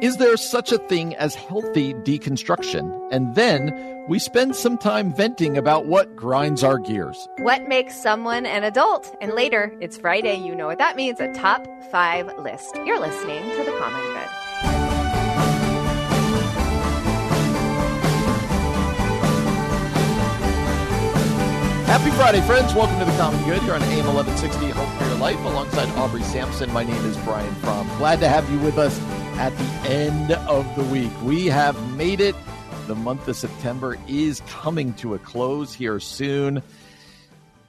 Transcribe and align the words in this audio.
Is 0.00 0.16
there 0.16 0.36
such 0.36 0.72
a 0.72 0.78
thing 0.78 1.14
as 1.16 1.34
healthy 1.34 1.94
deconstruction? 1.94 3.08
And 3.10 3.34
then 3.34 4.04
we 4.08 4.18
spend 4.18 4.56
some 4.56 4.76
time 4.76 5.14
venting 5.14 5.56
about 5.56 5.86
what 5.86 6.14
grinds 6.16 6.62
our 6.62 6.78
gears. 6.78 7.28
What 7.38 7.68
makes 7.68 7.94
someone 7.96 8.44
an 8.44 8.64
adult? 8.64 9.14
And 9.20 9.32
later, 9.32 9.74
it's 9.80 9.96
Friday. 9.96 10.36
You 10.36 10.54
know 10.54 10.66
what 10.66 10.78
that 10.78 10.96
means 10.96 11.20
a 11.20 11.32
top 11.32 11.66
five 11.90 12.26
list. 12.38 12.74
You're 12.84 13.00
listening 13.00 13.42
to 13.42 13.64
The 13.64 13.76
Common 13.78 14.02
Good. 14.02 14.43
Happy 21.94 22.10
Friday, 22.16 22.40
friends. 22.40 22.74
Welcome 22.74 22.98
to 22.98 23.04
the 23.04 23.16
Common 23.16 23.40
Good 23.44 23.62
here 23.62 23.74
on 23.74 23.82
AM 23.84 24.12
1160 24.12 24.70
Hope 24.70 24.88
for 24.98 25.04
Your 25.08 25.18
Life 25.18 25.38
alongside 25.44 25.88
Aubrey 25.90 26.24
Sampson. 26.24 26.72
My 26.72 26.82
name 26.82 27.04
is 27.04 27.16
Brian 27.18 27.54
Fromm. 27.54 27.86
Glad 27.98 28.18
to 28.18 28.28
have 28.28 28.50
you 28.50 28.58
with 28.58 28.78
us 28.78 29.00
at 29.38 29.56
the 29.56 29.88
end 29.88 30.32
of 30.32 30.66
the 30.74 30.82
week. 30.82 31.12
We 31.22 31.46
have 31.46 31.80
made 31.96 32.20
it. 32.20 32.34
The 32.88 32.96
month 32.96 33.28
of 33.28 33.36
September 33.36 33.96
is 34.08 34.40
coming 34.48 34.92
to 34.94 35.14
a 35.14 35.20
close 35.20 35.72
here 35.72 36.00
soon. 36.00 36.64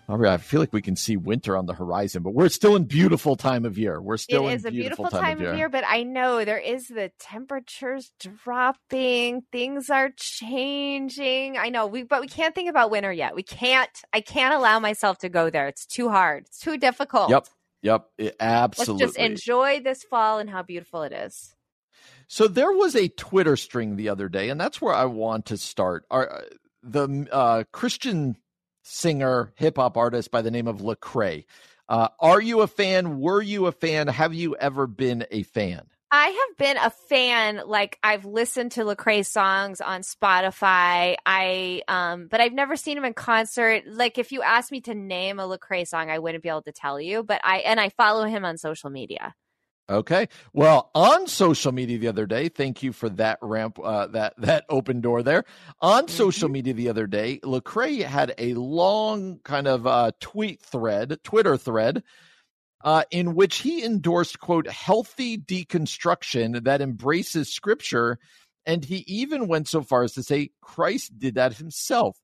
I 0.07 0.37
feel 0.37 0.59
like 0.59 0.73
we 0.73 0.81
can 0.81 0.95
see 0.95 1.17
winter 1.17 1.57
on 1.57 1.65
the 1.65 1.73
horizon, 1.73 2.21
but 2.21 2.31
we're 2.33 2.49
still 2.49 2.75
in 2.75 2.83
beautiful 2.83 3.35
time 3.35 3.65
of 3.65 3.77
year. 3.77 3.99
We're 3.99 4.17
still 4.17 4.47
it 4.47 4.51
in 4.51 4.55
is 4.57 4.65
a 4.65 4.71
beautiful, 4.71 5.05
beautiful 5.05 5.19
time, 5.19 5.41
of 5.41 5.57
year, 5.57 5.67
but 5.67 5.83
I 5.87 6.03
know 6.03 6.45
there 6.45 6.59
is 6.59 6.87
the 6.87 7.11
temperatures 7.19 8.11
dropping, 8.19 9.41
things 9.51 9.89
are 9.89 10.11
changing. 10.15 11.57
I 11.57 11.69
know 11.69 11.87
we, 11.87 12.03
but 12.03 12.21
we 12.21 12.27
can't 12.27 12.53
think 12.53 12.69
about 12.69 12.91
winter 12.91 13.11
yet. 13.11 13.35
We 13.35 13.43
can't. 13.43 13.89
I 14.13 14.21
can't 14.21 14.53
allow 14.53 14.79
myself 14.79 15.17
to 15.19 15.29
go 15.29 15.49
there. 15.49 15.67
It's 15.67 15.85
too 15.85 16.09
hard. 16.09 16.45
It's 16.45 16.59
too 16.59 16.77
difficult. 16.77 17.31
Yep. 17.31 17.47
Yep. 17.81 18.05
It- 18.17 18.35
absolutely. 18.39 19.05
Let's 19.05 19.15
just 19.17 19.25
enjoy 19.25 19.79
this 19.81 20.03
fall 20.03 20.37
and 20.39 20.49
how 20.49 20.61
beautiful 20.61 21.01
it 21.03 21.13
is. 21.13 21.55
So 22.27 22.47
there 22.47 22.71
was 22.71 22.95
a 22.95 23.07
Twitter 23.07 23.55
string 23.55 23.95
the 23.95 24.09
other 24.09 24.29
day, 24.29 24.49
and 24.49 24.59
that's 24.59 24.81
where 24.81 24.93
I 24.93 25.05
want 25.05 25.47
to 25.47 25.57
start. 25.57 26.05
Our, 26.09 26.43
the 26.81 27.27
uh, 27.31 27.63
Christian 27.71 28.35
singer, 28.85 29.51
hip 29.55 29.77
hop 29.77 29.97
artist 29.97 30.31
by 30.31 30.41
the 30.41 30.51
name 30.51 30.67
of 30.67 30.79
Lecrae. 30.79 31.45
Uh, 31.89 32.07
are 32.19 32.41
you 32.41 32.61
a 32.61 32.67
fan? 32.67 33.19
Were 33.19 33.41
you 33.41 33.65
a 33.65 33.71
fan? 33.71 34.07
Have 34.07 34.33
you 34.33 34.55
ever 34.55 34.87
been 34.87 35.25
a 35.31 35.43
fan? 35.43 35.87
I 36.11 36.27
have 36.27 36.57
been 36.57 36.77
a 36.77 36.89
fan. 36.89 37.61
Like 37.65 37.99
I've 38.01 38.25
listened 38.25 38.73
to 38.73 38.85
Lecrae 38.85 39.25
songs 39.25 39.81
on 39.81 40.01
Spotify. 40.01 41.15
I 41.25 41.81
um, 41.87 42.27
but 42.29 42.39
I've 42.39 42.53
never 42.53 42.75
seen 42.75 42.97
him 42.97 43.05
in 43.05 43.13
concert. 43.13 43.83
Like 43.87 44.17
if 44.17 44.31
you 44.31 44.41
asked 44.41 44.71
me 44.71 44.81
to 44.81 44.95
name 44.95 45.39
a 45.39 45.47
Lecrae 45.47 45.87
song, 45.87 46.09
I 46.09 46.19
wouldn't 46.19 46.43
be 46.43 46.49
able 46.49 46.61
to 46.63 46.71
tell 46.71 47.01
you. 47.01 47.23
But 47.23 47.41
I 47.43 47.57
and 47.57 47.79
I 47.79 47.89
follow 47.89 48.25
him 48.25 48.45
on 48.45 48.57
social 48.57 48.89
media. 48.89 49.35
Okay. 49.87 50.29
Well, 50.51 50.89
on 50.95 51.27
social 51.27 51.71
media 51.71 51.99
the 51.99 52.07
other 52.07 52.25
day, 52.25 52.49
thank 52.49 52.81
you 52.81 52.91
for 52.91 53.07
that 53.09 53.37
ramp, 53.41 53.77
uh, 53.81 54.07
that 54.07 54.33
that 54.37 54.65
open 54.69 54.99
door 54.99 55.21
there. 55.21 55.43
On 55.79 56.07
social 56.07 56.49
media 56.49 56.73
the 56.73 56.89
other 56.89 57.05
day, 57.05 57.39
Lecrae 57.43 58.01
had 58.03 58.33
a 58.39 58.55
long 58.55 59.39
kind 59.43 59.67
of 59.67 59.85
uh, 59.85 60.11
tweet 60.19 60.61
thread, 60.61 61.19
Twitter 61.23 61.55
thread, 61.55 62.03
uh, 62.83 63.03
in 63.11 63.35
which 63.35 63.57
he 63.57 63.83
endorsed 63.83 64.39
quote 64.39 64.67
healthy 64.67 65.37
deconstruction 65.37 66.63
that 66.63 66.81
embraces 66.81 67.53
Scripture, 67.53 68.17
and 68.65 68.83
he 68.83 69.03
even 69.05 69.47
went 69.47 69.67
so 69.67 69.83
far 69.83 70.01
as 70.01 70.13
to 70.13 70.23
say 70.23 70.49
Christ 70.61 71.19
did 71.19 71.35
that 71.35 71.57
himself. 71.57 72.17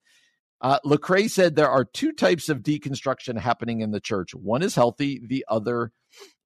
Uh, 0.62 0.80
Lecrae 0.84 1.30
said 1.30 1.56
there 1.56 1.69
are 1.69 1.85
two 1.85 2.12
types 2.12 2.50
of 2.50 2.64
deconstruction 2.64 3.38
happening 3.38 3.81
in 3.81 3.91
the 3.91 4.00
church. 4.00 4.34
One 4.34 4.64
is 4.64 4.74
healthy, 4.74 5.22
the 5.24 5.46
other 5.47 5.91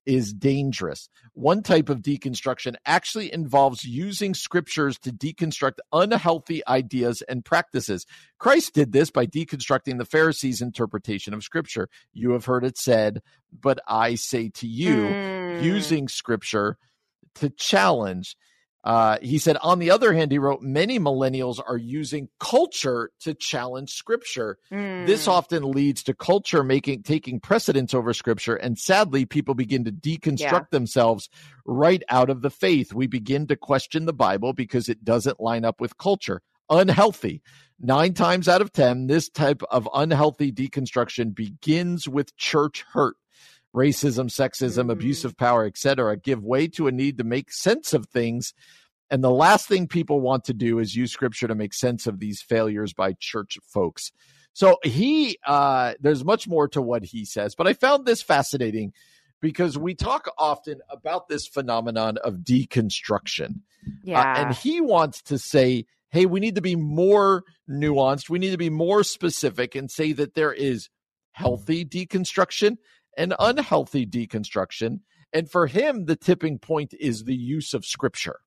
is 0.05 0.33
dangerous. 0.33 1.09
One 1.33 1.63
type 1.63 1.89
of 1.89 2.01
deconstruction 2.01 2.75
actually 2.85 3.33
involves 3.33 3.83
using 3.83 4.33
scriptures 4.33 4.97
to 4.99 5.11
deconstruct 5.11 5.79
unhealthy 5.91 6.65
ideas 6.67 7.21
and 7.27 7.43
practices. 7.43 8.05
Christ 8.37 8.73
did 8.73 8.91
this 8.91 9.11
by 9.11 9.25
deconstructing 9.25 9.97
the 9.97 10.05
Pharisees' 10.05 10.61
interpretation 10.61 11.33
of 11.33 11.43
scripture. 11.43 11.89
You 12.13 12.31
have 12.31 12.45
heard 12.45 12.63
it 12.63 12.77
said, 12.77 13.21
but 13.51 13.79
I 13.87 14.15
say 14.15 14.49
to 14.49 14.67
you, 14.67 14.95
Mm. 14.95 15.63
using 15.63 16.07
scripture 16.07 16.77
to 17.35 17.49
challenge. 17.49 18.35
Uh, 18.85 19.17
he 19.19 19.39
said, 19.39 19.57
on 19.63 19.79
the 19.79 19.89
other 19.89 20.13
hand, 20.13 20.31
he 20.31 20.37
wrote, 20.37 20.61
many 20.61 20.99
millennials 20.99 21.59
are 21.67 21.75
using 21.75 22.29
culture 22.39 23.09
to 23.19 23.33
challenge 23.33 23.89
scripture. 23.91 24.59
This 24.69 25.25
Mm. 25.25 25.31
often 25.31 25.71
leads 25.71 26.03
to 26.03 26.13
culture 26.13 26.63
making 26.63 27.01
taking 27.01 27.39
precedence 27.39 27.95
over 27.95 28.13
scripture, 28.13 28.55
and 28.55 28.77
sadly, 28.77 29.25
people 29.25 29.55
begin 29.55 29.83
to 29.85 29.91
deconstruct 29.91 30.39
Yeah. 30.39 30.59
themselves 30.69 31.29
right 31.65 32.03
out 32.09 32.29
of 32.29 32.43
the 32.43 32.51
faith. 32.51 32.93
We 32.93 33.07
begin 33.07 33.47
to 33.47 33.55
question 33.55 34.05
the 34.05 34.13
Bible 34.13 34.53
because 34.53 34.87
it 34.87 35.03
doesn't 35.03 35.39
line 35.41 35.65
up 35.65 35.81
with 35.81 35.97
culture. 35.97 36.41
Unhealthy. 36.69 37.41
Nine 37.79 38.13
times 38.13 38.47
out 38.47 38.61
of 38.61 38.71
ten, 38.71 39.07
this 39.07 39.29
type 39.29 39.61
of 39.71 39.89
unhealthy 39.93 40.51
deconstruction 40.51 41.33
begins 41.35 42.07
with 42.07 42.35
church 42.37 42.85
hurt. 42.93 43.15
Racism, 43.75 44.29
sexism, 44.29 44.85
Mm. 44.87 44.91
abuse 44.91 45.25
of 45.25 45.35
power, 45.37 45.65
etc., 45.65 46.15
give 46.17 46.43
way 46.43 46.67
to 46.69 46.87
a 46.87 46.91
need 46.91 47.17
to 47.17 47.23
make 47.25 47.51
sense 47.51 47.93
of 47.93 48.05
things. 48.07 48.53
And 49.11 49.23
the 49.23 49.29
last 49.31 49.67
thing 49.67 49.87
people 49.87 50.19
want 50.21 50.45
to 50.45 50.53
do 50.53 50.79
is 50.79 50.95
use 50.95 51.11
scripture 51.11 51.47
to 51.47 51.55
make 51.55 51.73
sense 51.73 52.07
of 52.07 52.19
these 52.19 52.41
failures 52.41 52.93
by 52.93 53.13
church 53.19 53.57
folks. 53.63 54.11
So 54.53 54.77
he, 54.83 55.37
uh, 55.45 55.95
there's 55.99 56.23
much 56.23 56.47
more 56.47 56.67
to 56.69 56.81
what 56.81 57.03
he 57.03 57.25
says, 57.25 57.53
but 57.55 57.67
I 57.67 57.73
found 57.73 58.05
this 58.05 58.21
fascinating 58.21 58.93
because 59.41 59.77
we 59.77 59.93
talk 59.93 60.29
often 60.39 60.79
about 60.89 61.27
this 61.27 61.45
phenomenon 61.45 62.17
of 62.17 62.35
deconstruction. 62.37 63.57
Uh, 63.85 63.89
Yeah. 64.03 64.41
and 64.47 64.55
he 64.55 64.81
wants 64.81 65.21
to 65.23 65.37
say, 65.37 65.85
hey, 66.09 66.25
we 66.25 66.39
need 66.39 66.55
to 66.55 66.61
be 66.61 66.75
more 66.77 67.43
nuanced. 67.69 68.29
We 68.29 68.39
need 68.39 68.51
to 68.51 68.57
be 68.57 68.69
more 68.69 69.03
specific 69.03 69.75
and 69.75 69.91
say 69.91 70.13
that 70.13 70.33
there 70.33 70.53
is 70.53 70.89
healthy 71.33 71.83
deconstruction 71.85 72.77
and 73.17 73.33
unhealthy 73.39 74.05
deconstruction. 74.05 74.99
And 75.33 75.49
for 75.49 75.67
him, 75.67 76.05
the 76.05 76.15
tipping 76.15 76.59
point 76.59 76.93
is 76.99 77.23
the 77.23 77.35
use 77.35 77.73
of 77.73 77.85
scripture. 77.85 78.39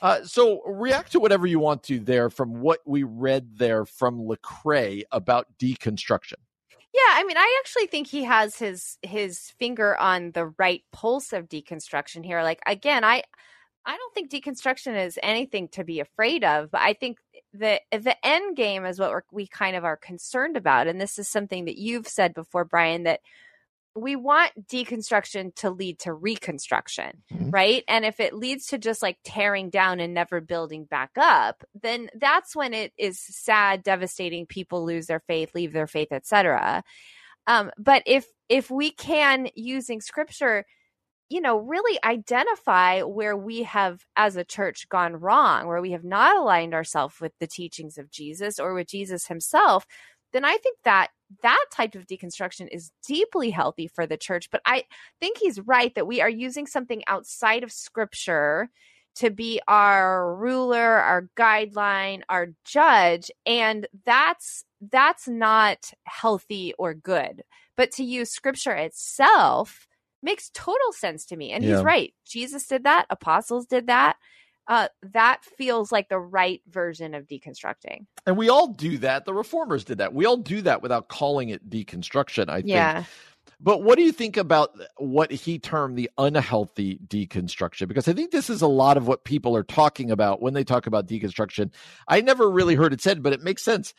Uh, 0.00 0.22
so 0.24 0.62
react 0.64 1.12
to 1.12 1.20
whatever 1.20 1.46
you 1.46 1.58
want 1.58 1.82
to 1.84 1.98
there 1.98 2.30
from 2.30 2.60
what 2.60 2.80
we 2.86 3.02
read 3.02 3.58
there 3.58 3.84
from 3.84 4.20
Lecrae 4.20 5.02
about 5.10 5.46
deconstruction. 5.58 6.34
Yeah, 6.94 7.00
I 7.08 7.24
mean, 7.24 7.38
I 7.38 7.60
actually 7.60 7.86
think 7.86 8.06
he 8.06 8.24
has 8.24 8.56
his 8.56 8.98
his 9.00 9.50
finger 9.58 9.96
on 9.96 10.32
the 10.32 10.52
right 10.58 10.82
pulse 10.92 11.32
of 11.32 11.48
deconstruction 11.48 12.24
here. 12.24 12.42
Like 12.42 12.60
again, 12.66 13.02
I 13.02 13.22
I 13.86 13.96
don't 13.96 14.14
think 14.14 14.30
deconstruction 14.30 15.04
is 15.06 15.18
anything 15.22 15.68
to 15.68 15.84
be 15.84 16.00
afraid 16.00 16.44
of, 16.44 16.70
but 16.70 16.82
I 16.82 16.92
think 16.92 17.18
the 17.54 17.80
the 17.90 18.16
end 18.24 18.56
game 18.56 18.84
is 18.84 18.98
what 18.98 19.24
we 19.32 19.46
kind 19.46 19.74
of 19.74 19.84
are 19.84 19.96
concerned 19.96 20.56
about, 20.56 20.86
and 20.86 21.00
this 21.00 21.18
is 21.18 21.28
something 21.28 21.64
that 21.64 21.78
you've 21.78 22.08
said 22.08 22.34
before, 22.34 22.64
Brian, 22.64 23.04
that 23.04 23.20
we 23.94 24.16
want 24.16 24.52
deconstruction 24.68 25.54
to 25.56 25.70
lead 25.70 25.98
to 26.00 26.12
reconstruction, 26.14 27.22
Mhm. 27.32 27.52
right? 27.52 27.84
And 27.88 28.04
if 28.04 28.20
it 28.20 28.34
leads 28.34 28.66
to 28.68 28.78
just 28.78 29.02
like 29.02 29.18
tearing 29.24 29.68
down 29.70 30.00
and 30.00 30.14
never 30.14 30.40
building 30.40 30.84
back 30.84 31.10
up, 31.16 31.62
then 31.74 32.08
that's 32.14 32.56
when 32.56 32.72
it 32.74 32.92
is 32.96 33.20
sad, 33.20 33.82
devastating. 33.82 34.46
People 34.46 34.84
lose 34.84 35.06
their 35.06 35.20
faith, 35.20 35.54
leave 35.54 35.72
their 35.72 35.86
faith, 35.86 36.08
etc. 36.10 36.82
Um, 37.46 37.70
but 37.78 38.02
if 38.06 38.26
if 38.48 38.70
we 38.70 38.90
can 38.90 39.48
using 39.54 40.00
scripture, 40.00 40.64
you 41.30 41.40
know, 41.40 41.58
really 41.58 41.98
identify 42.04 43.02
where 43.02 43.36
we 43.36 43.62
have 43.62 44.04
as 44.16 44.36
a 44.36 44.44
church 44.44 44.88
gone 44.90 45.16
wrong, 45.16 45.66
where 45.66 45.80
we 45.80 45.92
have 45.92 46.04
not 46.04 46.36
aligned 46.36 46.74
ourselves 46.74 47.20
with 47.20 47.32
the 47.40 47.46
teachings 47.46 47.98
of 47.98 48.10
Jesus 48.10 48.58
or 48.58 48.74
with 48.74 48.88
Jesus 48.88 49.26
himself, 49.28 49.86
then 50.32 50.44
I 50.44 50.56
think 50.58 50.78
that 50.84 51.08
that 51.42 51.64
type 51.72 51.94
of 51.94 52.06
deconstruction 52.06 52.68
is 52.70 52.90
deeply 53.06 53.50
healthy 53.50 53.88
for 53.88 54.06
the 54.06 54.16
church. 54.16 54.50
But 54.50 54.62
I 54.66 54.84
think 55.20 55.38
he's 55.38 55.60
right 55.60 55.94
that 55.94 56.06
we 56.06 56.20
are 56.20 56.28
using 56.28 56.66
something 56.66 57.02
outside 57.06 57.62
of 57.62 57.72
scripture 57.72 58.68
to 59.16 59.30
be 59.30 59.60
our 59.68 60.34
ruler, 60.34 60.78
our 60.80 61.28
guideline, 61.36 62.22
our 62.28 62.48
judge, 62.64 63.30
and 63.44 63.86
that's 64.06 64.64
that's 64.90 65.28
not 65.28 65.90
healthy 66.04 66.74
or 66.78 66.94
good. 66.94 67.42
But 67.76 67.90
to 67.92 68.04
use 68.04 68.30
scripture 68.30 68.72
itself 68.74 69.86
makes 70.22 70.50
total 70.54 70.92
sense 70.92 71.26
to 71.26 71.36
me. 71.36 71.52
And 71.52 71.64
Yeah. 71.64 71.76
he's 71.76 71.84
right. 71.84 72.14
Jesus 72.24 72.66
did 72.66 72.84
that. 72.84 73.06
Apostles 73.10 73.66
did 73.66 73.86
that. 73.88 74.16
Uh, 74.68 74.88
that 75.02 75.44
feels 75.44 75.90
like 75.90 76.08
the 76.08 76.18
right 76.18 76.62
version 76.68 77.14
of 77.14 77.26
deconstructing. 77.26 78.06
And 78.26 78.36
we 78.36 78.48
all 78.48 78.68
do 78.68 78.98
that. 78.98 79.24
The 79.24 79.34
reformers 79.34 79.84
did 79.84 79.98
that. 79.98 80.14
We 80.14 80.24
all 80.24 80.36
do 80.36 80.62
that 80.62 80.82
without 80.82 81.08
calling 81.08 81.48
it 81.48 81.68
deconstruction, 81.68 82.48
I 82.48 82.60
think. 82.60 82.68
Yeah. 82.68 83.04
But 83.60 83.82
what 83.82 83.96
do 83.96 84.02
you 84.02 84.12
think 84.12 84.36
about 84.36 84.70
what 84.96 85.30
he 85.30 85.58
termed 85.58 85.96
the 85.96 86.10
unhealthy 86.18 86.98
deconstruction? 87.06 87.86
Because 87.86 88.08
I 88.08 88.12
think 88.12 88.30
this 88.30 88.50
is 88.50 88.62
a 88.62 88.66
lot 88.66 88.96
of 88.96 89.06
what 89.06 89.24
people 89.24 89.56
are 89.56 89.62
talking 89.62 90.10
about 90.10 90.42
when 90.42 90.54
they 90.54 90.64
talk 90.64 90.86
about 90.86 91.06
deconstruction. 91.06 91.70
I 92.08 92.20
never 92.20 92.50
really 92.50 92.74
heard 92.74 92.92
it 92.92 93.00
said, 93.00 93.22
but 93.22 93.32
it 93.32 93.40
makes 93.40 93.64
sense 93.64 93.94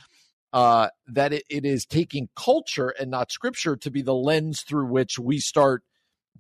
uh, 0.52 0.90
that 1.08 1.34
it, 1.34 1.44
it 1.50 1.66
is 1.66 1.86
taking 1.86 2.30
culture 2.36 2.90
and 2.90 3.10
not 3.10 3.32
scripture 3.32 3.76
to 3.78 3.90
be 3.90 4.02
the 4.02 4.14
lens 4.14 4.62
through 4.62 4.88
which 4.88 5.18
we 5.18 5.40
start 5.40 5.84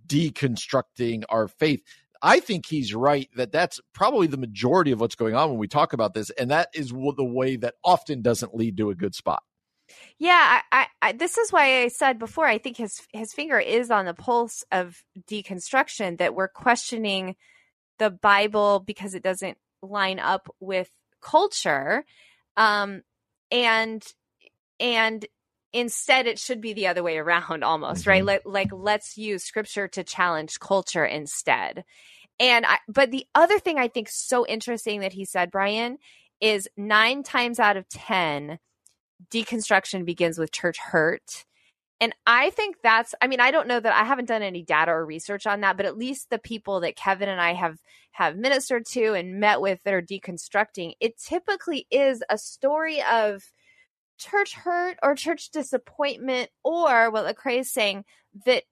deconstructing 0.05 1.23
our 1.29 1.47
faith. 1.47 1.81
I 2.23 2.39
think 2.39 2.65
he's 2.65 2.95
right 2.95 3.29
that 3.35 3.51
that's 3.51 3.81
probably 3.93 4.27
the 4.27 4.37
majority 4.37 4.91
of 4.91 5.01
what's 5.01 5.15
going 5.15 5.35
on 5.35 5.49
when 5.49 5.59
we 5.59 5.67
talk 5.67 5.91
about 5.91 6.13
this, 6.13 6.29
and 6.31 6.49
that 6.51 6.69
is 6.73 6.89
the 6.89 7.15
way 7.23 7.57
that 7.57 7.75
often 7.83 8.21
doesn't 8.21 8.55
lead 8.55 8.77
to 8.77 8.89
a 8.89 8.95
good 8.95 9.13
spot. 9.13 9.43
Yeah, 10.17 10.61
I, 10.71 10.87
I, 11.01 11.11
this 11.11 11.37
is 11.37 11.51
why 11.51 11.81
I 11.83 11.89
said 11.89 12.17
before. 12.17 12.45
I 12.47 12.57
think 12.57 12.77
his 12.77 13.01
his 13.11 13.33
finger 13.33 13.59
is 13.59 13.91
on 13.91 14.05
the 14.05 14.13
pulse 14.13 14.63
of 14.71 15.03
deconstruction. 15.29 16.17
That 16.17 16.33
we're 16.33 16.47
questioning 16.47 17.35
the 17.99 18.09
Bible 18.09 18.79
because 18.79 19.15
it 19.15 19.23
doesn't 19.23 19.57
line 19.81 20.19
up 20.19 20.47
with 20.61 20.89
culture, 21.21 22.05
um, 22.55 23.01
and 23.51 24.01
and 24.79 25.25
instead 25.73 26.27
it 26.27 26.39
should 26.39 26.61
be 26.61 26.73
the 26.73 26.87
other 26.87 27.03
way 27.03 27.17
around, 27.17 27.63
almost 27.65 28.07
right. 28.07 28.23
Mhm. 28.23 28.27
Like 28.27 28.41
like 28.45 28.69
let's 28.71 29.17
use 29.17 29.43
Scripture 29.43 29.89
to 29.89 30.03
challenge 30.05 30.59
culture 30.61 31.05
instead. 31.05 31.83
And 32.39 32.65
I, 32.65 32.79
but 32.87 33.11
the 33.11 33.25
other 33.35 33.59
thing 33.59 33.77
I 33.77 33.87
think 33.87 34.09
so 34.09 34.45
interesting 34.45 35.01
that 35.01 35.13
he 35.13 35.25
said, 35.25 35.51
Brian, 35.51 35.97
is 36.41 36.67
nine 36.75 37.23
times 37.23 37.59
out 37.59 37.77
of 37.77 37.87
ten 37.89 38.59
deconstruction 39.31 40.05
begins 40.05 40.37
with 40.37 40.51
church 40.51 40.77
hurt. 40.77 41.45
And 42.01 42.13
I 42.27 42.49
think 42.49 42.77
that's 42.83 43.15
I 43.21 43.27
mean 43.27 43.39
I 43.39 43.51
don't 43.51 43.67
know 43.67 43.79
that 43.79 43.93
I 43.93 44.03
haven't 44.03 44.27
done 44.27 44.41
any 44.41 44.61
data 44.61 44.91
or 44.91 45.05
research 45.05 45.47
on 45.47 45.61
that 45.61 45.77
but 45.77 45.85
at 45.85 45.97
least 45.97 46.29
the 46.29 46.39
people 46.39 46.81
that 46.81 46.97
Kevin 46.97 47.29
and 47.29 47.39
I 47.39 47.53
have 47.53 47.77
have 48.11 48.35
ministered 48.35 48.85
to 48.87 49.13
and 49.13 49.39
met 49.39 49.61
with 49.61 49.79
that 49.85 49.93
are 49.93 50.01
deconstructing 50.01 50.93
it 50.99 51.17
typically 51.17 51.87
is 51.89 52.21
a 52.29 52.37
story 52.37 53.01
of 53.09 53.43
church 54.17 54.53
hurt 54.53 54.97
or 55.01 55.15
church 55.15 55.49
disappointment 55.51 56.49
or 56.63 57.09
what 57.09 57.25
Lecrae 57.25 57.59
is 57.59 57.71
saying 57.71 58.03
that 58.45 58.63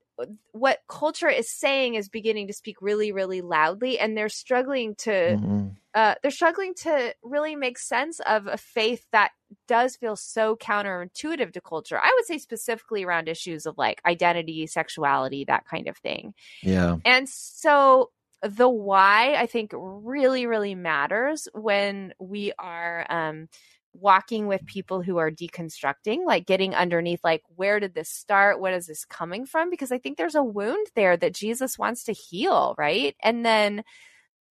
what 0.52 0.80
culture 0.88 1.30
is 1.30 1.52
saying 1.52 1.96
is 1.96 2.10
beginning 2.10 2.48
to 2.48 2.54
speak 2.54 2.78
really 2.82 3.12
really 3.12 3.42
loudly 3.42 4.00
and 4.00 4.18
they're 4.18 4.30
struggling 4.30 4.96
to 4.96 5.12
Mm-hmm. 5.12 5.68
uh, 5.94 6.16
they're 6.22 6.32
struggling 6.32 6.74
to 6.74 7.14
really 7.24 7.56
make 7.56 7.78
sense 7.78 8.20
of 8.22 8.48
a 8.48 8.58
faith 8.58 9.06
that 9.12 9.32
does 9.68 9.96
feel 9.96 10.16
so 10.16 10.56
counterintuitive 10.56 11.54
to 11.54 11.62
culture. 11.62 12.00
I 12.02 12.14
would 12.16 12.26
say 12.26 12.38
specifically 12.38 13.04
around 13.04 13.28
issues 13.28 13.66
of 13.66 13.78
like 13.78 14.02
identity, 14.06 14.68
sexuality, 14.68 15.46
that 15.46 15.66
kind 15.66 15.88
of 15.88 15.98
thing. 15.98 16.34
Yeah. 16.64 16.98
And 17.06 17.28
so 17.28 18.12
the 18.42 18.70
why 18.70 19.36
I 19.36 19.46
think 19.46 19.72
really, 19.76 20.46
really 20.46 20.76
matters 20.76 21.48
when 21.54 22.14
we 22.20 22.54
are 22.58 23.06
um, 23.10 23.50
walking 23.94 24.48
with 24.48 24.66
people 24.66 25.02
who 25.02 25.18
are 25.18 25.32
deconstructing, 25.32 26.26
like 26.26 26.46
getting 26.46 26.74
underneath, 26.74 27.20
like, 27.24 27.44
where 27.56 27.80
did 27.80 27.94
this 27.94 28.10
start? 28.10 28.60
What 28.60 28.74
is 28.74 28.88
this 28.88 29.06
coming 29.06 29.46
from? 29.46 29.70
Because 29.70 29.92
I 29.92 29.98
think 29.98 30.18
there's 30.18 30.36
a 30.36 30.44
wound 30.44 30.88
there 30.96 31.18
that 31.18 31.34
Jesus 31.34 31.78
wants 31.78 32.06
to 32.06 32.14
heal, 32.14 32.76
right? 32.78 33.16
And 33.22 33.46
then 33.46 33.84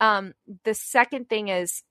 um, 0.00 0.34
the 0.64 0.74
second 0.74 1.28
thing 1.28 1.48
is 1.48 1.82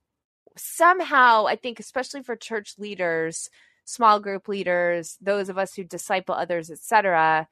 somehow, 0.57 1.45
I 1.47 1.55
think, 1.55 1.79
especially 1.79 2.23
for 2.23 2.35
church 2.35 2.75
leaders, 2.77 3.49
small 3.85 4.19
group 4.19 4.47
leaders, 4.47 5.17
those 5.21 5.49
of 5.49 5.57
us 5.57 5.73
who 5.73 5.83
disciple 5.83 6.35
others, 6.35 6.69
etc., 6.69 7.47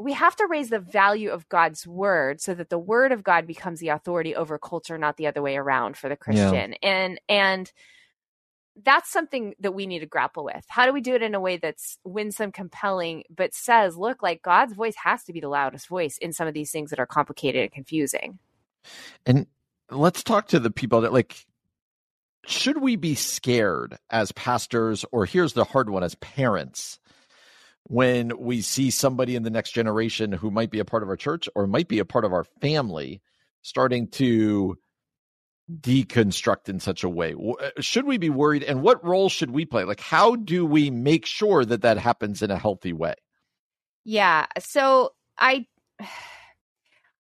we 0.00 0.12
have 0.12 0.36
to 0.36 0.46
raise 0.46 0.70
the 0.70 0.78
value 0.78 1.30
of 1.30 1.48
God's 1.48 1.84
word 1.84 2.40
so 2.40 2.54
that 2.54 2.70
the 2.70 2.78
word 2.78 3.10
of 3.10 3.24
God 3.24 3.48
becomes 3.48 3.80
the 3.80 3.88
authority 3.88 4.34
over 4.36 4.56
culture, 4.56 4.96
not 4.96 5.16
the 5.16 5.26
other 5.26 5.42
way 5.42 5.56
around 5.56 5.96
for 5.96 6.08
the 6.08 6.16
Christian. 6.16 6.74
And 6.84 7.20
and 7.28 7.72
that's 8.84 9.10
something 9.10 9.54
that 9.60 9.72
we 9.72 9.86
need 9.86 10.00
to 10.00 10.06
grapple 10.06 10.44
with. 10.44 10.64
How 10.68 10.86
do 10.86 10.92
we 10.92 11.00
do 11.00 11.14
it 11.14 11.22
in 11.22 11.34
a 11.34 11.40
way 11.40 11.56
that's 11.56 11.98
winsome, 12.04 12.52
compelling, 12.52 13.24
but 13.28 13.54
says, 13.54 13.96
look, 13.96 14.22
like 14.22 14.42
God's 14.42 14.74
voice 14.74 14.94
has 15.02 15.24
to 15.24 15.32
be 15.32 15.40
the 15.40 15.48
loudest 15.48 15.88
voice 15.88 16.18
in 16.18 16.32
some 16.32 16.46
of 16.48 16.54
these 16.54 16.70
things 16.70 16.90
that 16.90 16.98
are 16.98 17.06
complicated 17.06 17.62
and 17.62 17.72
confusing. 17.72 18.38
And 19.26 19.46
let's 19.90 20.22
talk 20.22 20.48
to 20.48 20.60
the 20.60 20.70
people 20.70 21.02
that 21.02 21.12
like 21.12 21.46
should 22.46 22.80
we 22.80 22.96
be 22.96 23.14
scared 23.14 23.98
as 24.10 24.32
pastors 24.32 25.04
or 25.12 25.26
here's 25.26 25.52
the 25.52 25.64
hard 25.64 25.90
one 25.90 26.02
as 26.02 26.14
parents 26.16 26.98
when 27.84 28.38
we 28.38 28.60
see 28.60 28.90
somebody 28.90 29.34
in 29.34 29.42
the 29.42 29.50
next 29.50 29.72
generation 29.72 30.32
who 30.32 30.50
might 30.50 30.70
be 30.70 30.78
a 30.78 30.84
part 30.84 31.02
of 31.02 31.08
our 31.08 31.16
church 31.16 31.48
or 31.54 31.66
might 31.66 31.88
be 31.88 31.98
a 31.98 32.04
part 32.04 32.24
of 32.24 32.32
our 32.32 32.44
family 32.60 33.20
starting 33.62 34.08
to 34.08 34.78
deconstruct 35.70 36.68
in 36.68 36.80
such 36.80 37.04
a 37.04 37.08
way 37.08 37.34
uh, 37.34 37.70
should 37.80 38.06
we 38.06 38.16
be 38.18 38.30
worried 38.30 38.62
and 38.62 38.82
what 38.82 39.04
role 39.04 39.28
should 39.28 39.50
we 39.50 39.66
play 39.66 39.84
like 39.84 40.00
how 40.00 40.34
do 40.36 40.64
we 40.64 40.90
make 40.90 41.26
sure 41.26 41.64
that 41.64 41.82
that 41.82 41.98
happens 41.98 42.42
in 42.42 42.50
a 42.50 42.58
healthy 42.58 42.92
way 42.92 43.14
Yeah. 44.04 44.46
So 44.58 45.12
I, 45.38 45.66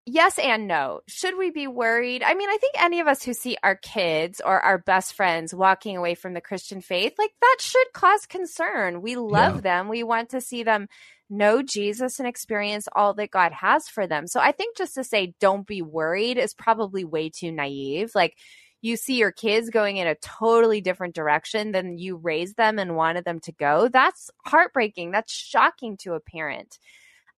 yes 0.06 0.38
and 0.38 0.66
no. 0.66 1.00
Should 1.08 1.36
we 1.36 1.50
be 1.50 1.66
worried? 1.66 2.22
I 2.22 2.34
mean, 2.34 2.48
I 2.50 2.56
think 2.58 2.74
any 2.82 3.00
of 3.00 3.06
us 3.08 3.22
who 3.22 3.34
see 3.34 3.56
our 3.62 3.76
kids 3.76 4.40
or 4.44 4.60
our 4.60 4.78
best 4.78 5.14
friends 5.14 5.54
walking 5.54 5.96
away 5.96 6.14
from 6.14 6.34
the 6.34 6.40
Christian 6.40 6.80
faith, 6.80 7.14
like 7.18 7.32
that 7.40 7.56
should 7.60 7.92
cause 7.92 8.26
concern. 8.26 9.02
We 9.02 9.16
love 9.16 9.54
Yeah. 9.54 9.62
them. 9.62 9.88
We 9.88 10.02
want 10.02 10.30
to 10.30 10.40
see 10.40 10.62
them 10.62 10.88
know 11.30 11.62
Jesus 11.62 12.18
and 12.18 12.28
experience 12.28 12.88
all 12.94 13.14
that 13.14 13.30
God 13.30 13.52
has 13.52 13.88
for 13.88 14.06
them. 14.06 14.26
So 14.26 14.40
I 14.40 14.52
think 14.52 14.76
just 14.76 14.94
to 14.94 15.04
say, 15.04 15.34
don't 15.40 15.66
be 15.66 15.82
worried 15.82 16.38
is 16.38 16.54
probably 16.54 17.04
way 17.04 17.30
too 17.30 17.52
naive. 17.52 18.12
Like, 18.14 18.36
you 18.80 18.96
see 18.96 19.16
your 19.16 19.32
kids 19.32 19.70
going 19.70 19.96
in 19.96 20.06
a 20.06 20.14
totally 20.16 20.80
different 20.80 21.14
direction 21.14 21.72
than 21.72 21.98
you 21.98 22.16
raised 22.16 22.56
them 22.56 22.78
and 22.78 22.94
wanted 22.94 23.24
them 23.24 23.40
to 23.40 23.52
go. 23.52 23.88
That's 23.88 24.30
heartbreaking. 24.46 25.10
That's 25.10 25.32
shocking 25.32 25.96
to 25.98 26.14
a 26.14 26.20
parent. 26.20 26.78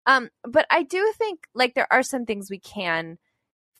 Um, 0.06 0.28
but 0.44 0.66
I 0.70 0.82
do 0.82 1.12
think 1.16 1.40
like 1.54 1.74
there 1.74 1.90
are 1.90 2.02
some 2.02 2.26
things 2.26 2.50
we 2.50 2.58
can 2.58 3.18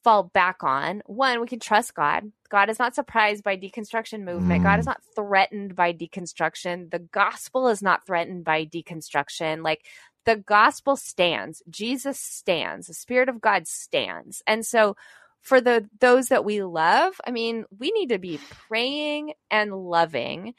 fall 0.02 0.24
back 0.24 0.62
on. 0.62 1.02
One, 1.06 1.40
we 1.40 1.46
can 1.46 1.60
trust 1.60 1.94
God. 1.94 2.32
God 2.48 2.68
is 2.68 2.78
not 2.78 2.94
surprised 2.94 3.44
by 3.44 3.56
deconstruction 3.56 4.24
movement. 4.24 4.64
God 4.64 4.78
is 4.78 4.84
mm. 4.84 4.88
not 4.88 5.02
threatened 5.14 5.76
by 5.76 5.92
deconstruction. 5.92 6.90
The 6.90 6.98
gospel 6.98 7.68
is 7.68 7.82
not 7.82 8.06
threatened 8.06 8.44
by 8.44 8.64
deconstruction. 8.64 9.62
Like 9.62 9.84
the 10.24 10.36
gospel 10.36 10.96
stands. 10.96 11.62
Jesus 11.70 12.18
stands. 12.18 12.86
The 12.86 12.94
spirit 12.94 13.28
of 13.28 13.40
God 13.40 13.66
stands. 13.66 14.42
And 14.46 14.66
so 14.66 14.96
for 15.40 15.60
the 15.60 15.88
those 16.00 16.28
that 16.28 16.44
we 16.44 16.62
love, 16.62 17.14
I 17.26 17.30
mean, 17.30 17.64
we 17.78 17.90
need 17.92 18.08
to 18.08 18.18
be 18.18 18.38
praying 18.68 19.32
and 19.50 19.72
loving. 19.72 20.54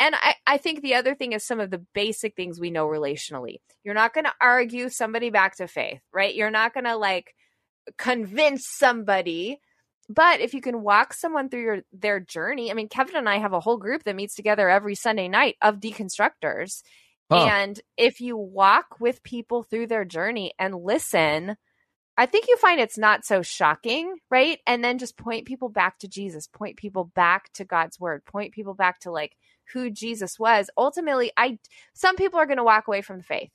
And 0.00 0.14
I, 0.16 0.34
I 0.46 0.56
think 0.56 0.82
the 0.82 0.94
other 0.94 1.14
thing 1.14 1.32
is 1.32 1.44
some 1.44 1.60
of 1.60 1.70
the 1.70 1.84
basic 1.94 2.34
things 2.34 2.58
we 2.58 2.70
know 2.70 2.86
relationally. 2.86 3.56
You're 3.84 3.94
not 3.94 4.14
going 4.14 4.24
to 4.24 4.32
argue 4.40 4.88
somebody 4.88 5.30
back 5.30 5.56
to 5.56 5.68
faith, 5.68 6.00
right? 6.12 6.34
You're 6.34 6.50
not 6.50 6.74
going 6.74 6.84
to 6.84 6.96
like 6.96 7.34
convince 7.98 8.66
somebody. 8.66 9.60
But 10.08 10.40
if 10.40 10.52
you 10.52 10.60
can 10.60 10.82
walk 10.82 11.14
someone 11.14 11.48
through 11.48 11.62
your, 11.62 11.78
their 11.92 12.20
journey, 12.20 12.70
I 12.70 12.74
mean, 12.74 12.88
Kevin 12.88 13.16
and 13.16 13.28
I 13.28 13.38
have 13.38 13.52
a 13.52 13.60
whole 13.60 13.78
group 13.78 14.04
that 14.04 14.16
meets 14.16 14.34
together 14.34 14.68
every 14.68 14.94
Sunday 14.94 15.28
night 15.28 15.56
of 15.62 15.80
deconstructors. 15.80 16.82
Huh. 17.30 17.46
And 17.46 17.80
if 17.96 18.20
you 18.20 18.36
walk 18.36 19.00
with 19.00 19.22
people 19.22 19.62
through 19.62 19.86
their 19.86 20.04
journey 20.04 20.52
and 20.58 20.74
listen, 20.74 21.56
I 22.16 22.26
think 22.26 22.46
you 22.48 22.56
find 22.58 22.78
it's 22.78 22.98
not 22.98 23.24
so 23.24 23.40
shocking, 23.42 24.16
right? 24.30 24.58
And 24.66 24.84
then 24.84 24.98
just 24.98 25.16
point 25.16 25.46
people 25.46 25.70
back 25.70 25.98
to 26.00 26.08
Jesus, 26.08 26.46
point 26.46 26.76
people 26.76 27.04
back 27.14 27.52
to 27.54 27.64
God's 27.64 27.98
word, 27.98 28.24
point 28.26 28.52
people 28.52 28.74
back 28.74 29.00
to 29.00 29.10
like 29.10 29.36
who 29.72 29.90
Jesus 29.90 30.38
was. 30.38 30.68
Ultimately, 30.76 31.32
I 31.36 31.58
some 31.94 32.16
people 32.16 32.38
are 32.38 32.46
going 32.46 32.58
to 32.58 32.64
walk 32.64 32.86
away 32.86 33.00
from 33.00 33.18
the 33.18 33.24
faith. 33.24 33.50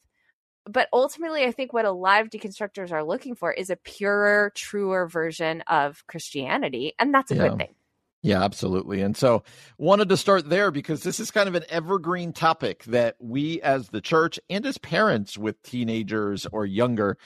But 0.70 0.90
ultimately, 0.94 1.44
I 1.46 1.52
think 1.52 1.74
what 1.74 1.86
a 1.86 1.92
lot 1.92 2.22
of 2.22 2.30
deconstructors 2.30 2.92
are 2.92 3.04
looking 3.04 3.36
for 3.36 3.52
is 3.52 3.70
a 3.70 3.76
purer, 3.76 4.52
truer 4.56 5.08
version 5.08 5.62
of 5.62 6.06
Christianity, 6.08 6.94
and 7.00 7.14
that's 7.14 7.32
a 7.32 7.36
Yeah. 7.36 7.50
good 7.50 7.58
thing. 7.58 7.76
Yeah, 8.24 8.44
absolutely. 8.44 9.02
And 9.02 9.16
so 9.16 9.44
wanted 9.78 10.10
to 10.10 10.18
start 10.18 10.50
there 10.50 10.72
because 10.72 11.04
this 11.04 11.20
is 11.20 11.32
kind 11.32 11.48
of 11.48 11.56
an 11.56 11.64
evergreen 11.70 12.34
topic 12.34 12.84
that 12.86 13.16
we 13.20 13.62
as 13.62 13.90
the 13.90 14.02
church 14.02 14.40
and 14.50 14.66
as 14.66 14.78
parents 14.78 15.38
with 15.38 15.62
teenagers 15.62 16.46
or 16.52 16.66
younger 16.66 17.18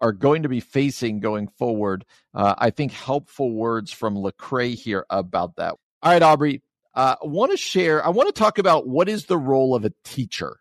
are 0.00 0.12
going 0.12 0.42
to 0.42 0.48
be 0.48 0.60
facing 0.60 1.20
going 1.20 1.48
forward. 1.48 2.04
Uh, 2.34 2.54
I 2.58 2.70
think 2.70 2.92
helpful 2.92 3.52
words 3.54 3.92
from 3.92 4.16
Lecrae 4.16 4.74
here 4.74 5.06
about 5.08 5.56
that. 5.56 5.76
All 6.02 6.12
right, 6.12 6.22
Aubrey, 6.22 6.62
uh, 6.94 7.16
I 7.22 7.26
want 7.26 7.52
to 7.52 7.56
share, 7.56 8.04
I 8.04 8.08
want 8.10 8.34
to 8.34 8.38
talk 8.38 8.58
about 8.58 8.88
what 8.88 9.08
is 9.08 9.26
the 9.26 9.38
role 9.38 9.74
of 9.74 9.84
a 9.84 9.92
teacher, 10.04 10.56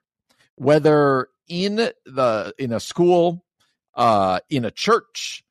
whether 0.55 1.29
in 1.49 1.75
the 1.75 2.53
in 2.57 2.71
a 2.71 2.79
school, 2.79 3.43
uh, 3.95 4.39
in 4.49 4.63
a 4.63 4.71
church 4.71 5.43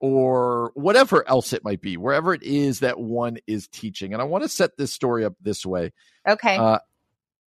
or 0.00 0.72
whatever 0.74 1.26
else 1.26 1.54
it 1.54 1.64
might 1.64 1.80
be, 1.80 1.96
wherever 1.96 2.34
it 2.34 2.42
is 2.42 2.80
that 2.80 3.00
one 3.00 3.38
is 3.46 3.68
teaching. 3.68 4.12
And 4.12 4.20
I 4.20 4.26
want 4.26 4.44
to 4.44 4.48
set 4.50 4.76
this 4.76 4.92
story 4.92 5.24
up 5.24 5.32
this 5.40 5.64
way. 5.64 5.92
Okay. 6.28 6.58
Uh, 6.58 6.80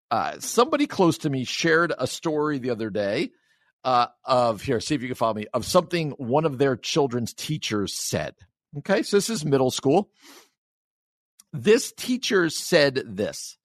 uh, 0.09 0.39
somebody 0.39 0.87
close 0.87 1.19
to 1.19 1.29
me 1.29 1.43
shared 1.43 1.93
a 1.95 2.07
story 2.07 2.57
the 2.57 2.71
other 2.71 2.89
day 2.89 3.29
uh, 3.83 4.07
of 4.23 4.61
here, 4.61 4.79
see 4.79 4.95
if 4.95 5.01
you 5.01 5.07
can 5.07 5.15
follow 5.15 5.33
me, 5.33 5.45
of 5.53 5.65
something 5.65 6.11
one 6.11 6.45
of 6.45 6.57
their 6.57 6.75
children's 6.75 7.33
teachers 7.33 7.93
said. 7.93 8.33
Okay, 8.79 9.03
so 9.03 9.17
this 9.17 9.29
is 9.29 9.45
middle 9.45 9.71
school. 9.71 10.09
This 11.53 11.91
teacher 11.91 12.49
said 12.49 13.01
this 13.05 13.57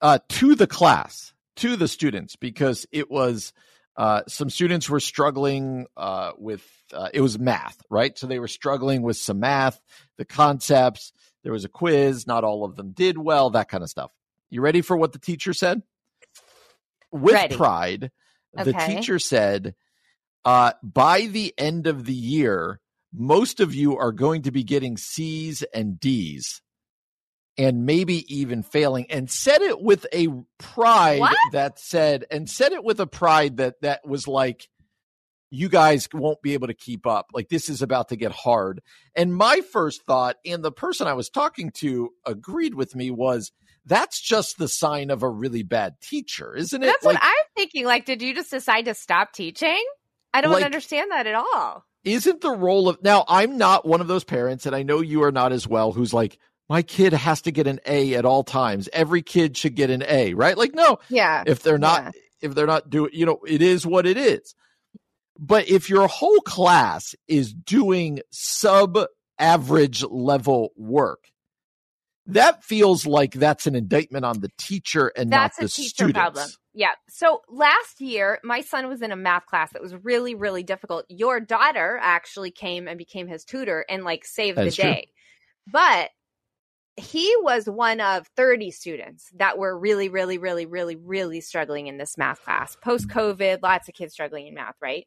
uh, 0.00 0.18
to 0.30 0.54
the 0.54 0.66
class, 0.66 1.32
to 1.56 1.76
the 1.76 1.88
students, 1.88 2.36
because 2.36 2.86
it 2.92 3.10
was 3.10 3.52
uh, 3.96 4.22
some 4.28 4.50
students 4.50 4.90
were 4.90 5.00
struggling 5.00 5.86
uh, 5.96 6.32
with 6.36 6.66
uh, 6.92 7.08
it 7.14 7.20
was 7.20 7.38
math, 7.38 7.80
right? 7.90 8.16
So 8.18 8.26
they 8.26 8.38
were 8.38 8.48
struggling 8.48 9.02
with 9.02 9.16
some 9.16 9.40
math, 9.40 9.80
the 10.18 10.24
concepts. 10.24 11.12
There 11.42 11.52
was 11.52 11.64
a 11.64 11.68
quiz. 11.70 12.26
Not 12.26 12.44
all 12.44 12.64
of 12.64 12.76
them 12.76 12.92
did 12.92 13.16
well, 13.16 13.50
that 13.50 13.68
kind 13.68 13.82
of 13.82 13.88
stuff. 13.88 14.10
You 14.50 14.60
ready 14.60 14.82
for 14.82 14.96
what 14.96 15.12
the 15.12 15.18
teacher 15.18 15.54
said? 15.54 15.82
With 17.10 17.34
Ready. 17.34 17.56
pride, 17.56 18.10
the 18.52 18.72
teacher 18.72 19.18
said, 19.18 19.74
uh, 20.44 20.72
by 20.82 21.22
the 21.22 21.54
end 21.56 21.86
of 21.86 22.04
the 22.04 22.12
year, 22.12 22.80
most 23.14 23.60
of 23.60 23.74
you 23.74 23.96
are 23.96 24.12
going 24.12 24.42
to 24.42 24.50
be 24.50 24.64
getting 24.64 24.96
C's 24.96 25.62
and 25.74 25.98
D's 25.98 26.60
and 27.58 27.86
maybe 27.86 28.24
even 28.34 28.62
failing 28.62 29.06
and 29.10 29.30
said 29.30 29.62
it 29.62 29.80
with 29.80 30.06
a 30.12 30.28
pride 30.58 31.20
What? 31.20 31.36
that 31.52 31.78
said 31.78 32.24
and 32.30 32.48
said 32.48 32.72
it 32.72 32.84
with 32.84 33.00
a 33.00 33.06
pride 33.06 33.56
that 33.58 33.80
that 33.82 34.06
was 34.06 34.28
like 34.28 34.68
you 35.50 35.68
guys 35.68 36.08
won't 36.12 36.42
be 36.42 36.54
able 36.54 36.66
to 36.66 36.74
keep 36.74 37.06
up 37.06 37.26
like 37.32 37.48
this 37.48 37.68
is 37.68 37.80
about 37.80 38.08
to 38.08 38.16
get 38.16 38.32
hard 38.32 38.82
and 39.14 39.34
my 39.34 39.60
first 39.72 40.02
thought 40.04 40.36
and 40.44 40.62
the 40.64 40.72
person 40.72 41.06
i 41.06 41.12
was 41.14 41.30
talking 41.30 41.70
to 41.70 42.10
agreed 42.26 42.74
with 42.74 42.94
me 42.96 43.10
was 43.10 43.52
that's 43.86 44.20
just 44.20 44.58
the 44.58 44.66
sign 44.68 45.10
of 45.10 45.22
a 45.22 45.30
really 45.30 45.62
bad 45.62 45.94
teacher 46.02 46.54
isn't 46.56 46.82
it 46.82 46.86
That's 46.86 47.04
like 47.04 47.14
what 47.14 47.22
I'm 47.22 47.46
thinking. 47.54 47.84
Like, 47.86 48.04
did 48.04 48.20
you 48.20 48.34
just 48.34 48.50
decide 48.50 48.86
to 48.86 48.94
stop 48.94 49.32
teaching? 49.32 49.80
I 50.34 50.40
don't 50.40 50.52
Like- 50.52 50.64
understand 50.64 51.12
that 51.12 51.28
at 51.28 51.36
all. 51.36 51.84
isn't 52.04 52.40
the 52.40 52.50
role 52.50 52.88
of 52.88 53.00
now 53.04 53.24
i'm 53.28 53.56
not 53.56 53.86
one 53.86 54.00
of 54.00 54.08
those 54.08 54.24
parents 54.24 54.66
and 54.66 54.74
i 54.76 54.82
know 54.82 55.00
you 55.00 55.22
are 55.22 55.30
not 55.32 55.52
as 55.52 55.66
well 55.68 55.92
who's 55.92 56.12
like 56.12 56.36
my 56.68 56.82
kid 56.82 57.12
has 57.12 57.42
to 57.42 57.52
get 57.52 57.66
an 57.66 57.80
a 57.86 58.14
at 58.14 58.24
all 58.24 58.42
times 58.44 58.88
every 58.92 59.22
kid 59.22 59.56
should 59.56 59.74
get 59.74 59.90
an 59.90 60.02
a 60.08 60.34
right 60.34 60.56
like 60.58 60.74
no 60.74 60.98
Yeah. 61.08 61.44
if 61.46 61.62
they're 61.62 61.78
not 61.78 62.04
Yeah. 62.04 62.10
if 62.48 62.54
they're 62.54 62.66
not 62.66 62.90
doing 62.90 63.10
you 63.12 63.26
know 63.26 63.40
it 63.46 63.62
is 63.62 63.86
what 63.86 64.06
it 64.06 64.16
is 64.16 64.54
but 65.38 65.68
if 65.68 65.90
your 65.90 66.08
whole 66.08 66.40
class 66.40 67.14
is 67.28 67.52
doing 67.52 68.20
sub 68.30 68.98
average 69.38 70.02
level 70.04 70.70
work 70.76 71.24
that 72.28 72.64
feels 72.64 73.06
like 73.06 73.34
that's 73.34 73.68
an 73.68 73.76
indictment 73.76 74.24
on 74.24 74.40
the 74.40 74.50
teacher 74.58 75.12
and 75.16 75.30
That's 75.30 75.60
not 75.60 75.64
the 75.64 75.68
students 75.68 76.18
problem. 76.18 76.48
Yeah. 76.74 76.90
So 77.08 77.42
last 77.48 78.00
year, 78.00 78.40
my 78.42 78.62
son 78.62 78.88
was 78.88 79.00
in 79.00 79.12
a 79.12 79.16
math 79.16 79.46
class 79.46 79.72
that 79.72 79.80
was 79.80 79.94
really, 80.02 80.34
really 80.34 80.64
difficult. 80.64 81.04
Your 81.08 81.38
daughter 81.38 82.00
actually 82.02 82.50
came 82.50 82.88
and 82.88 82.98
became 82.98 83.28
his 83.28 83.44
tutor 83.44 83.84
and 83.88 84.02
like 84.02 84.24
saved 84.24 84.58
That 84.58 84.62
the 84.62 84.66
is 84.68 84.74
true. 84.74 84.84
day. 84.90 85.08
But 85.70 86.10
he 86.96 87.34
was 87.42 87.68
one 87.68 88.00
of 88.00 88.26
30 88.36 88.70
students 88.70 89.30
that 89.36 89.58
were 89.58 89.78
really, 89.78 90.08
really, 90.08 90.38
really, 90.38 90.66
really, 90.66 90.96
really 90.96 91.40
struggling 91.40 91.88
in 91.88 91.98
this 91.98 92.16
math 92.16 92.42
class. 92.42 92.76
Post 92.76 93.08
COVID, 93.08 93.58
lots 93.62 93.88
of 93.88 93.94
kids 93.94 94.14
struggling 94.14 94.46
in 94.46 94.54
math, 94.54 94.76
right? 94.80 95.06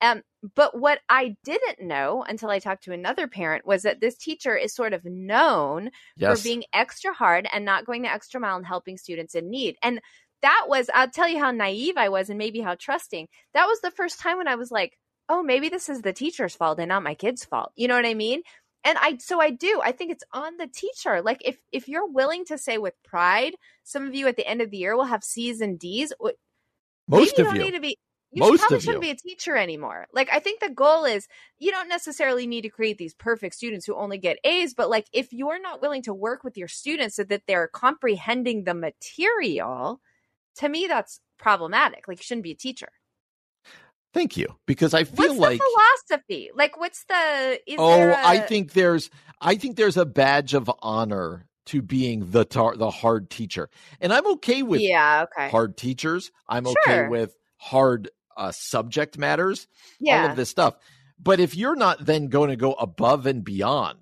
Um, 0.00 0.22
but 0.54 0.78
what 0.78 1.00
I 1.08 1.36
didn't 1.44 1.80
know 1.80 2.24
until 2.28 2.50
I 2.50 2.58
talked 2.58 2.84
to 2.84 2.92
another 2.92 3.26
parent 3.26 3.66
was 3.66 3.82
that 3.82 4.00
this 4.00 4.16
teacher 4.16 4.56
is 4.56 4.74
sort 4.74 4.92
of 4.92 5.04
known 5.04 5.90
yes 6.16 6.38
for 6.38 6.44
being 6.44 6.64
extra 6.72 7.12
hard 7.12 7.48
and 7.52 7.64
not 7.64 7.86
going 7.86 8.02
the 8.02 8.12
extra 8.12 8.40
mile 8.40 8.56
and 8.56 8.66
helping 8.66 8.96
students 8.96 9.34
in 9.34 9.50
need. 9.50 9.76
And 9.82 10.00
that 10.42 10.66
was, 10.68 10.90
I'll 10.92 11.08
tell 11.08 11.28
you 11.28 11.38
how 11.38 11.52
naive 11.52 11.96
I 11.96 12.10
was 12.10 12.28
and 12.28 12.38
maybe 12.38 12.60
how 12.60 12.76
trusting. 12.78 13.28
That 13.54 13.66
was 13.66 13.80
the 13.80 13.90
first 13.90 14.20
time 14.20 14.36
when 14.36 14.48
I 14.48 14.56
was 14.56 14.70
like, 14.70 14.92
oh, 15.28 15.42
maybe 15.42 15.70
this 15.70 15.88
is 15.88 16.02
the 16.02 16.12
teacher's 16.12 16.54
fault 16.54 16.78
and 16.78 16.90
not 16.90 17.02
my 17.02 17.14
kid's 17.14 17.44
fault. 17.44 17.72
You 17.74 17.88
know 17.88 17.96
what 17.96 18.04
I 18.04 18.14
mean? 18.14 18.42
And 18.84 18.98
I, 19.00 19.16
so 19.18 19.40
I 19.40 19.50
do. 19.50 19.80
I 19.82 19.92
think 19.92 20.10
it's 20.12 20.24
on 20.32 20.56
the 20.58 20.66
teacher. 20.66 21.22
Like 21.22 21.40
if 21.44 21.58
if 21.72 21.88
you're 21.88 22.06
willing 22.06 22.44
to 22.46 22.58
say 22.58 22.78
with 22.78 22.94
pride, 23.02 23.54
some 23.82 24.06
of 24.06 24.14
you 24.14 24.28
at 24.28 24.36
the 24.36 24.46
end 24.46 24.60
of 24.60 24.70
the 24.70 24.76
year 24.76 24.96
will 24.96 25.04
have 25.04 25.24
C's 25.24 25.60
and 25.60 25.78
D's. 25.78 26.12
most 27.08 27.38
of 27.38 27.46
don't 27.46 27.56
you 27.56 27.62
need 27.64 27.70
to 27.72 27.80
be. 27.80 27.98
You 28.30 28.40
Most 28.40 28.60
probably 28.60 28.76
of 28.78 28.82
shouldn't 28.82 29.04
you. 29.04 29.14
be 29.14 29.16
a 29.16 29.16
teacher 29.16 29.56
anymore. 29.56 30.08
Like 30.12 30.28
I 30.32 30.40
think 30.40 30.60
the 30.60 30.68
goal 30.68 31.04
is 31.04 31.28
you 31.58 31.70
don't 31.70 31.88
necessarily 31.88 32.46
need 32.48 32.62
to 32.62 32.68
create 32.68 32.98
these 32.98 33.14
perfect 33.14 33.54
students 33.54 33.86
who 33.86 33.94
only 33.94 34.18
get 34.18 34.38
A's, 34.44 34.74
but 34.74 34.90
like 34.90 35.06
if 35.12 35.32
you're 35.32 35.60
not 35.60 35.80
willing 35.80 36.02
to 36.02 36.12
work 36.12 36.42
with 36.42 36.56
your 36.56 36.66
students 36.68 37.14
so 37.16 37.24
that 37.24 37.42
they're 37.46 37.68
comprehending 37.68 38.64
the 38.64 38.74
material, 38.74 40.00
to 40.56 40.68
me 40.68 40.86
that's 40.88 41.20
problematic. 41.38 42.08
Like 42.08 42.18
you 42.18 42.24
shouldn't 42.24 42.42
be 42.42 42.50
a 42.50 42.56
teacher. 42.56 42.88
Thank 44.14 44.36
you 44.38 44.46
because 44.66 44.94
i 44.94 45.04
feel 45.04 45.28
What's 45.36 45.38
like 45.40 45.58
the 45.60 45.64
philosophy? 46.08 46.50
Like 46.54 46.78
what's 46.78 47.04
the 47.04 47.60
is 47.66 47.76
oh 47.78 47.96
there 47.96 48.16
I 48.16 48.34
a- 48.34 48.46
think 48.46 48.72
there's 48.72 49.10
I 49.40 49.56
think 49.56 49.76
there's 49.76 49.96
a 49.98 50.06
badge 50.06 50.54
of 50.54 50.70
honor 50.80 51.46
to 51.66 51.82
being 51.82 52.30
the 52.30 52.44
tar- 52.44 52.76
the 52.76 52.90
hard 52.90 53.28
teacher, 53.30 53.68
and 54.00 54.12
I'm 54.12 54.26
okay 54.34 54.62
with 54.62 54.80
Yeah, 54.80 55.24
okay. 55.24 55.48
hard 55.50 55.76
teachers. 55.76 56.30
I'm 56.48 56.66
okay 56.66 57.08
with 57.08 57.36
hard 57.56 58.10
uh, 58.36 58.52
subject 58.52 59.18
matters, 59.18 59.66
Yeah, 60.00 60.22
all 60.24 60.30
of 60.30 60.36
this 60.36 60.48
stuff. 60.50 60.76
But 61.18 61.40
if 61.40 61.56
you're 61.56 61.76
not 61.76 62.04
then 62.04 62.28
going 62.28 62.50
to 62.50 62.56
go 62.56 62.72
above 62.72 63.26
and 63.26 63.44
beyond 63.44 63.98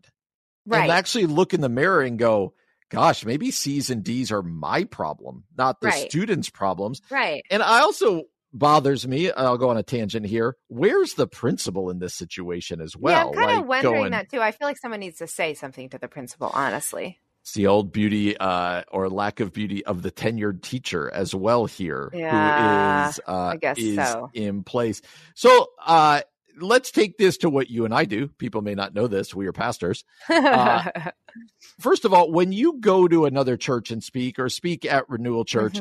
right. 0.67 0.83
and 0.83 0.91
actually 0.93 1.27
look 1.27 1.55
in 1.55 1.61
the 1.61 1.69
mirror 1.69 2.03
and 2.03 2.19
go, 2.19 2.55
gosh, 2.89 3.25
maybe 3.25 3.51
C's 3.51 3.91
and 3.91 4.03
D's 4.03 4.33
are 4.33 4.43
my 4.43 4.85
problem, 4.85 5.45
not 5.57 5.81
the 5.81 5.89
Right. 5.89 6.11
students' 6.11 6.51
problems. 6.51 7.01
right. 7.11 7.45
And 7.51 7.63
I 7.63 7.81
also 7.81 8.25
bothers 8.53 9.07
me. 9.07 9.31
I'll 9.33 9.59
go 9.59 9.71
on 9.71 9.77
a 9.77 9.83
tangent 9.83 10.27
here. 10.27 10.57
Where's 10.69 11.15
the 11.15 11.27
principal 11.27 11.91
in 11.91 11.99
this 11.99 12.15
situation 12.15 12.81
as 12.81 12.97
well? 12.97 13.15
yeah, 13.15 13.25
I'm 13.27 13.33
kind 13.35 13.47
Like, 13.47 13.61
of 13.61 13.67
wondering 13.67 13.95
going- 13.95 14.11
that 14.13 14.31
too. 14.31 14.41
I 14.41 14.53
feel 14.53 14.69
like 14.69 14.79
someone 14.79 15.01
needs 15.01 15.19
to 15.19 15.27
say 15.27 15.55
something 15.55 15.89
to 15.91 15.99
the 15.99 16.09
principal, 16.09 16.51
honestly. 16.53 17.19
It's 17.43 17.55
the 17.55 17.67
old 17.67 17.93
beauty 17.93 18.37
uh, 18.37 18.83
or 18.93 19.09
lack 19.11 19.41
of 19.41 19.53
beauty 19.53 19.85
of 19.85 20.03
the 20.03 20.13
tenured 20.13 20.63
teacher 20.63 21.11
as 21.13 21.35
well 21.35 21.67
here, 21.67 22.09
Yeah, 22.15 23.05
who 23.05 23.09
is 23.11 23.21
uh, 23.27 23.33
I 23.47 23.57
guess 23.57 23.79
is 23.79 23.97
so. 23.97 24.31
in 24.33 24.63
place. 24.63 25.03
So 25.35 25.67
uh, 25.85 26.21
let's 26.61 26.93
take 26.93 27.19
this 27.19 27.39
to 27.39 27.51
what 27.51 27.69
you 27.69 27.85
and 27.85 27.93
I 27.93 28.05
do. 28.05 28.29
People 28.29 28.63
may 28.63 28.77
not 28.77 28.95
know 28.95 29.09
this. 29.09 29.35
We 29.35 29.49
are 29.49 29.53
pastors. 29.53 30.05
Uh, 30.29 31.11
First 31.81 32.05
of 32.05 32.13
all, 32.15 32.31
when 32.31 32.53
you 32.53 32.79
go 32.79 33.09
to 33.09 33.25
another 33.25 33.57
church 33.57 33.91
and 33.91 34.05
speak 34.05 34.39
or 34.39 34.49
speak 34.49 34.85
at 34.85 35.09
Renewal 35.09 35.45
Church, 35.45 35.81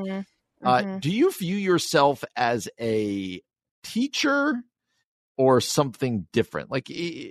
Uh, 0.64 0.84
mhm. 0.84 1.00
do 1.00 1.12
you 1.12 1.32
view 1.32 1.56
yourself 1.56 2.24
as 2.36 2.70
a 2.80 3.42
teacher 3.84 4.64
or 5.38 5.62
something 5.62 6.28
different? 6.32 6.72
Like, 6.72 6.88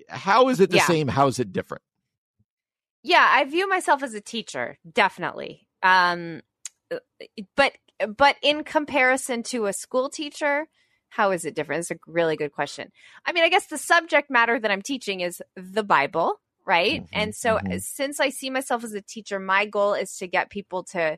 how 0.08 0.48
is 0.48 0.60
it 0.60 0.70
the 0.70 0.76
Yeah. 0.76 0.86
same? 0.86 1.08
How 1.08 1.26
is 1.28 1.38
it 1.38 1.52
different? 1.52 1.82
yeah 3.02 3.26
i 3.34 3.44
view 3.44 3.68
myself 3.68 4.02
as 4.02 4.14
a 4.14 4.20
teacher 4.20 4.78
definitely 4.92 5.66
um 5.82 6.40
but 7.56 7.72
but 8.16 8.36
in 8.42 8.64
comparison 8.64 9.42
to 9.42 9.66
a 9.66 9.72
school 9.72 10.08
teacher 10.08 10.66
how 11.08 11.30
is 11.30 11.44
it 11.44 11.54
different 11.54 11.80
it's 11.80 11.90
a 11.90 11.96
really 12.06 12.36
good 12.36 12.52
question 12.52 12.90
i 13.26 13.32
mean 13.32 13.44
i 13.44 13.48
guess 13.48 13.66
the 13.66 13.78
subject 13.78 14.30
matter 14.30 14.58
that 14.58 14.70
i'm 14.70 14.82
teaching 14.82 15.20
is 15.20 15.42
the 15.56 15.82
bible 15.84 16.40
right 16.66 17.02
Mhm, 17.02 17.08
and 17.12 17.34
so 17.34 17.58
mhm. 17.64 17.80
since 17.82 18.20
i 18.20 18.28
see 18.28 18.50
myself 18.50 18.84
as 18.84 18.92
a 18.92 19.00
teacher 19.00 19.38
my 19.38 19.64
goal 19.66 19.94
is 19.94 20.16
to 20.16 20.26
get 20.26 20.50
people 20.50 20.84
to 20.84 21.16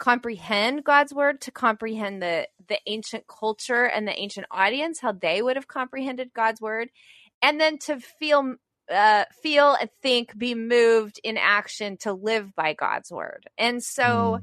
comprehend 0.00 0.82
god's 0.82 1.14
word 1.14 1.40
to 1.40 1.52
comprehend 1.52 2.20
the 2.20 2.48
the 2.68 2.78
ancient 2.86 3.24
culture 3.28 3.84
and 3.84 4.08
the 4.08 4.18
ancient 4.18 4.46
audience 4.50 4.98
how 5.00 5.12
they 5.12 5.42
would 5.42 5.54
have 5.54 5.68
comprehended 5.68 6.32
god's 6.34 6.60
word 6.60 6.88
and 7.42 7.60
then 7.60 7.78
to 7.78 8.00
feel 8.00 8.56
uh, 8.90 9.24
feel 9.42 9.76
and 9.80 9.88
think, 10.02 10.36
be 10.36 10.54
moved 10.54 11.20
in 11.22 11.36
action 11.36 11.96
to 11.98 12.12
live 12.12 12.54
by 12.54 12.74
God's 12.74 13.10
word. 13.10 13.48
And 13.56 13.82
so, 13.82 14.40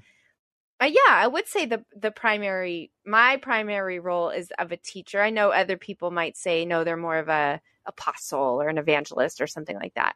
uh, 0.81 0.85
yeah, 0.85 0.99
I 1.07 1.27
would 1.27 1.47
say 1.47 1.65
the 1.65 1.83
the 1.95 2.11
primary, 2.11 2.91
my 3.05 3.37
primary 3.37 3.99
role 3.99 4.29
is 4.29 4.51
of 4.57 4.71
a 4.71 4.77
teacher. 4.77 5.21
I 5.21 5.31
know 5.31 5.49
other 5.49 5.77
people 5.77 6.11
might 6.11 6.37
say 6.37 6.65
no, 6.65 6.83
they're 6.83 6.97
more 6.97 7.17
of 7.17 7.29
a 7.29 7.59
apostle 7.85 8.61
or 8.61 8.69
an 8.69 8.77
evangelist 8.77 9.41
or 9.41 9.47
something 9.47 9.75
like 9.75 9.93
that. 9.95 10.15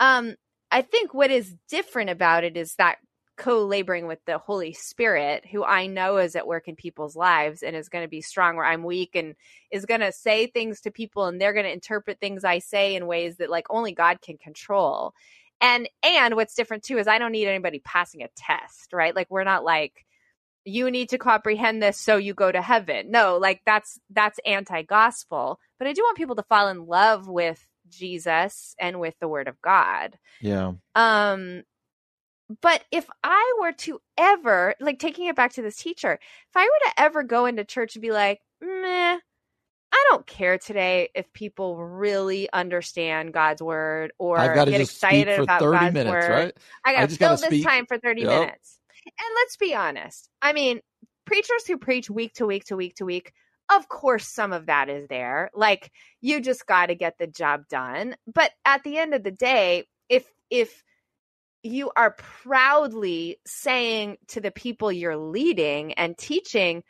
Um, 0.00 0.34
I 0.70 0.82
think 0.82 1.14
what 1.14 1.30
is 1.30 1.54
different 1.68 2.10
about 2.10 2.44
it 2.44 2.56
is 2.56 2.74
that 2.76 2.98
co-laboring 3.38 4.06
with 4.06 4.18
the 4.26 4.36
Holy 4.36 4.72
Spirit, 4.72 5.46
who 5.46 5.64
I 5.64 5.86
know 5.86 6.18
is 6.18 6.36
at 6.36 6.46
work 6.46 6.68
in 6.68 6.76
people's 6.76 7.16
lives 7.16 7.62
and 7.62 7.74
is 7.74 7.88
going 7.88 8.04
to 8.04 8.08
be 8.08 8.20
strong 8.20 8.56
where 8.56 8.66
I'm 8.66 8.82
weak 8.82 9.14
and 9.14 9.34
is 9.70 9.86
going 9.86 10.00
to 10.00 10.12
say 10.12 10.46
things 10.46 10.82
to 10.82 10.90
people 10.90 11.26
and 11.26 11.40
they're 11.40 11.54
going 11.54 11.64
to 11.64 11.72
interpret 11.72 12.20
things 12.20 12.44
I 12.44 12.58
say 12.58 12.96
in 12.96 13.06
ways 13.06 13.36
that 13.36 13.48
like 13.48 13.66
only 13.70 13.92
God 13.92 14.20
can 14.20 14.36
control. 14.36 15.14
And 15.60 15.88
and 16.02 16.36
what's 16.36 16.54
different 16.54 16.82
too 16.82 16.98
is 16.98 17.08
I 17.08 17.18
don't 17.18 17.32
need 17.32 17.48
anybody 17.48 17.80
passing 17.84 18.22
a 18.22 18.28
test, 18.36 18.92
right? 18.92 19.14
Like 19.14 19.30
we're 19.30 19.44
not 19.44 19.64
like 19.64 20.04
you 20.64 20.90
need 20.90 21.08
to 21.10 21.18
comprehend 21.18 21.82
this 21.82 21.98
so 21.98 22.16
you 22.16 22.34
go 22.34 22.52
to 22.52 22.60
heaven. 22.60 23.10
No, 23.10 23.38
like 23.38 23.62
that's 23.64 23.98
that's 24.10 24.38
anti-gospel. 24.44 25.58
But 25.78 25.88
I 25.88 25.92
do 25.92 26.02
want 26.02 26.16
people 26.16 26.36
to 26.36 26.42
fall 26.42 26.68
in 26.68 26.86
love 26.86 27.26
with 27.28 27.64
Jesus 27.88 28.74
and 28.78 29.00
with 29.00 29.14
the 29.20 29.28
word 29.28 29.48
of 29.48 29.60
God. 29.62 30.18
Yeah. 30.40 30.72
Um 30.94 31.62
but 32.60 32.84
if 32.90 33.08
I 33.22 33.54
were 33.60 33.72
to 33.72 34.00
ever 34.16 34.74
like 34.80 34.98
taking 34.98 35.26
it 35.26 35.36
back 35.36 35.52
to 35.54 35.62
this 35.62 35.76
teacher, 35.76 36.12
if 36.12 36.56
I 36.56 36.64
were 36.64 36.90
to 36.90 37.00
ever 37.02 37.22
go 37.22 37.46
into 37.46 37.64
church 37.64 37.94
and 37.96 38.02
be 38.02 38.10
like, 38.10 38.40
meh, 38.60 39.18
I 39.92 40.06
don't 40.10 40.26
care 40.26 40.58
today 40.58 41.08
if 41.14 41.32
people 41.32 41.76
really 41.76 42.48
understand 42.52 43.32
God's 43.32 43.62
word 43.62 44.12
or 44.18 44.38
get 44.48 44.80
excited 44.80 45.40
about 45.40 45.60
30 45.60 45.78
God's 45.78 45.94
minutes, 45.94 46.28
word. 46.28 46.30
right? 46.30 46.56
I 46.84 46.92
gotta 46.92 47.06
just 47.08 47.18
fill 47.18 47.36
this 47.36 47.46
speak. 47.46 47.64
time 47.64 47.86
for 47.86 47.98
30 47.98 48.22
Yep. 48.22 48.30
minutes. 48.40 48.78
And 49.06 49.28
let's 49.36 49.56
be 49.56 49.74
honest. 49.74 50.28
I 50.42 50.52
mean, 50.52 50.80
preachers 51.24 51.66
who 51.66 51.78
preach 51.78 52.10
week 52.10 52.34
to 52.34 52.46
week 52.46 52.64
to 52.66 52.76
week 52.76 52.96
to 52.96 53.04
week, 53.04 53.32
of 53.74 53.88
course, 53.88 54.26
some 54.26 54.52
of 54.52 54.66
that 54.66 54.88
is 54.88 55.06
there. 55.08 55.50
Like, 55.54 55.90
you 56.20 56.40
just 56.40 56.66
got 56.66 56.86
to 56.86 56.94
get 56.94 57.18
the 57.18 57.26
job 57.26 57.68
done. 57.68 58.16
But 58.32 58.52
at 58.64 58.82
the 58.82 58.98
end 58.98 59.14
of 59.14 59.22
the 59.22 59.30
day, 59.30 59.84
if, 60.08 60.24
if, 60.50 60.82
you 61.62 61.90
are 61.96 62.16
proudly 62.42 63.38
saying 63.46 64.16
to 64.28 64.40
the 64.40 64.50
people 64.50 64.92
you're 64.92 65.16
leading 65.16 65.94
and 65.94 66.16
teaching, 66.16 66.82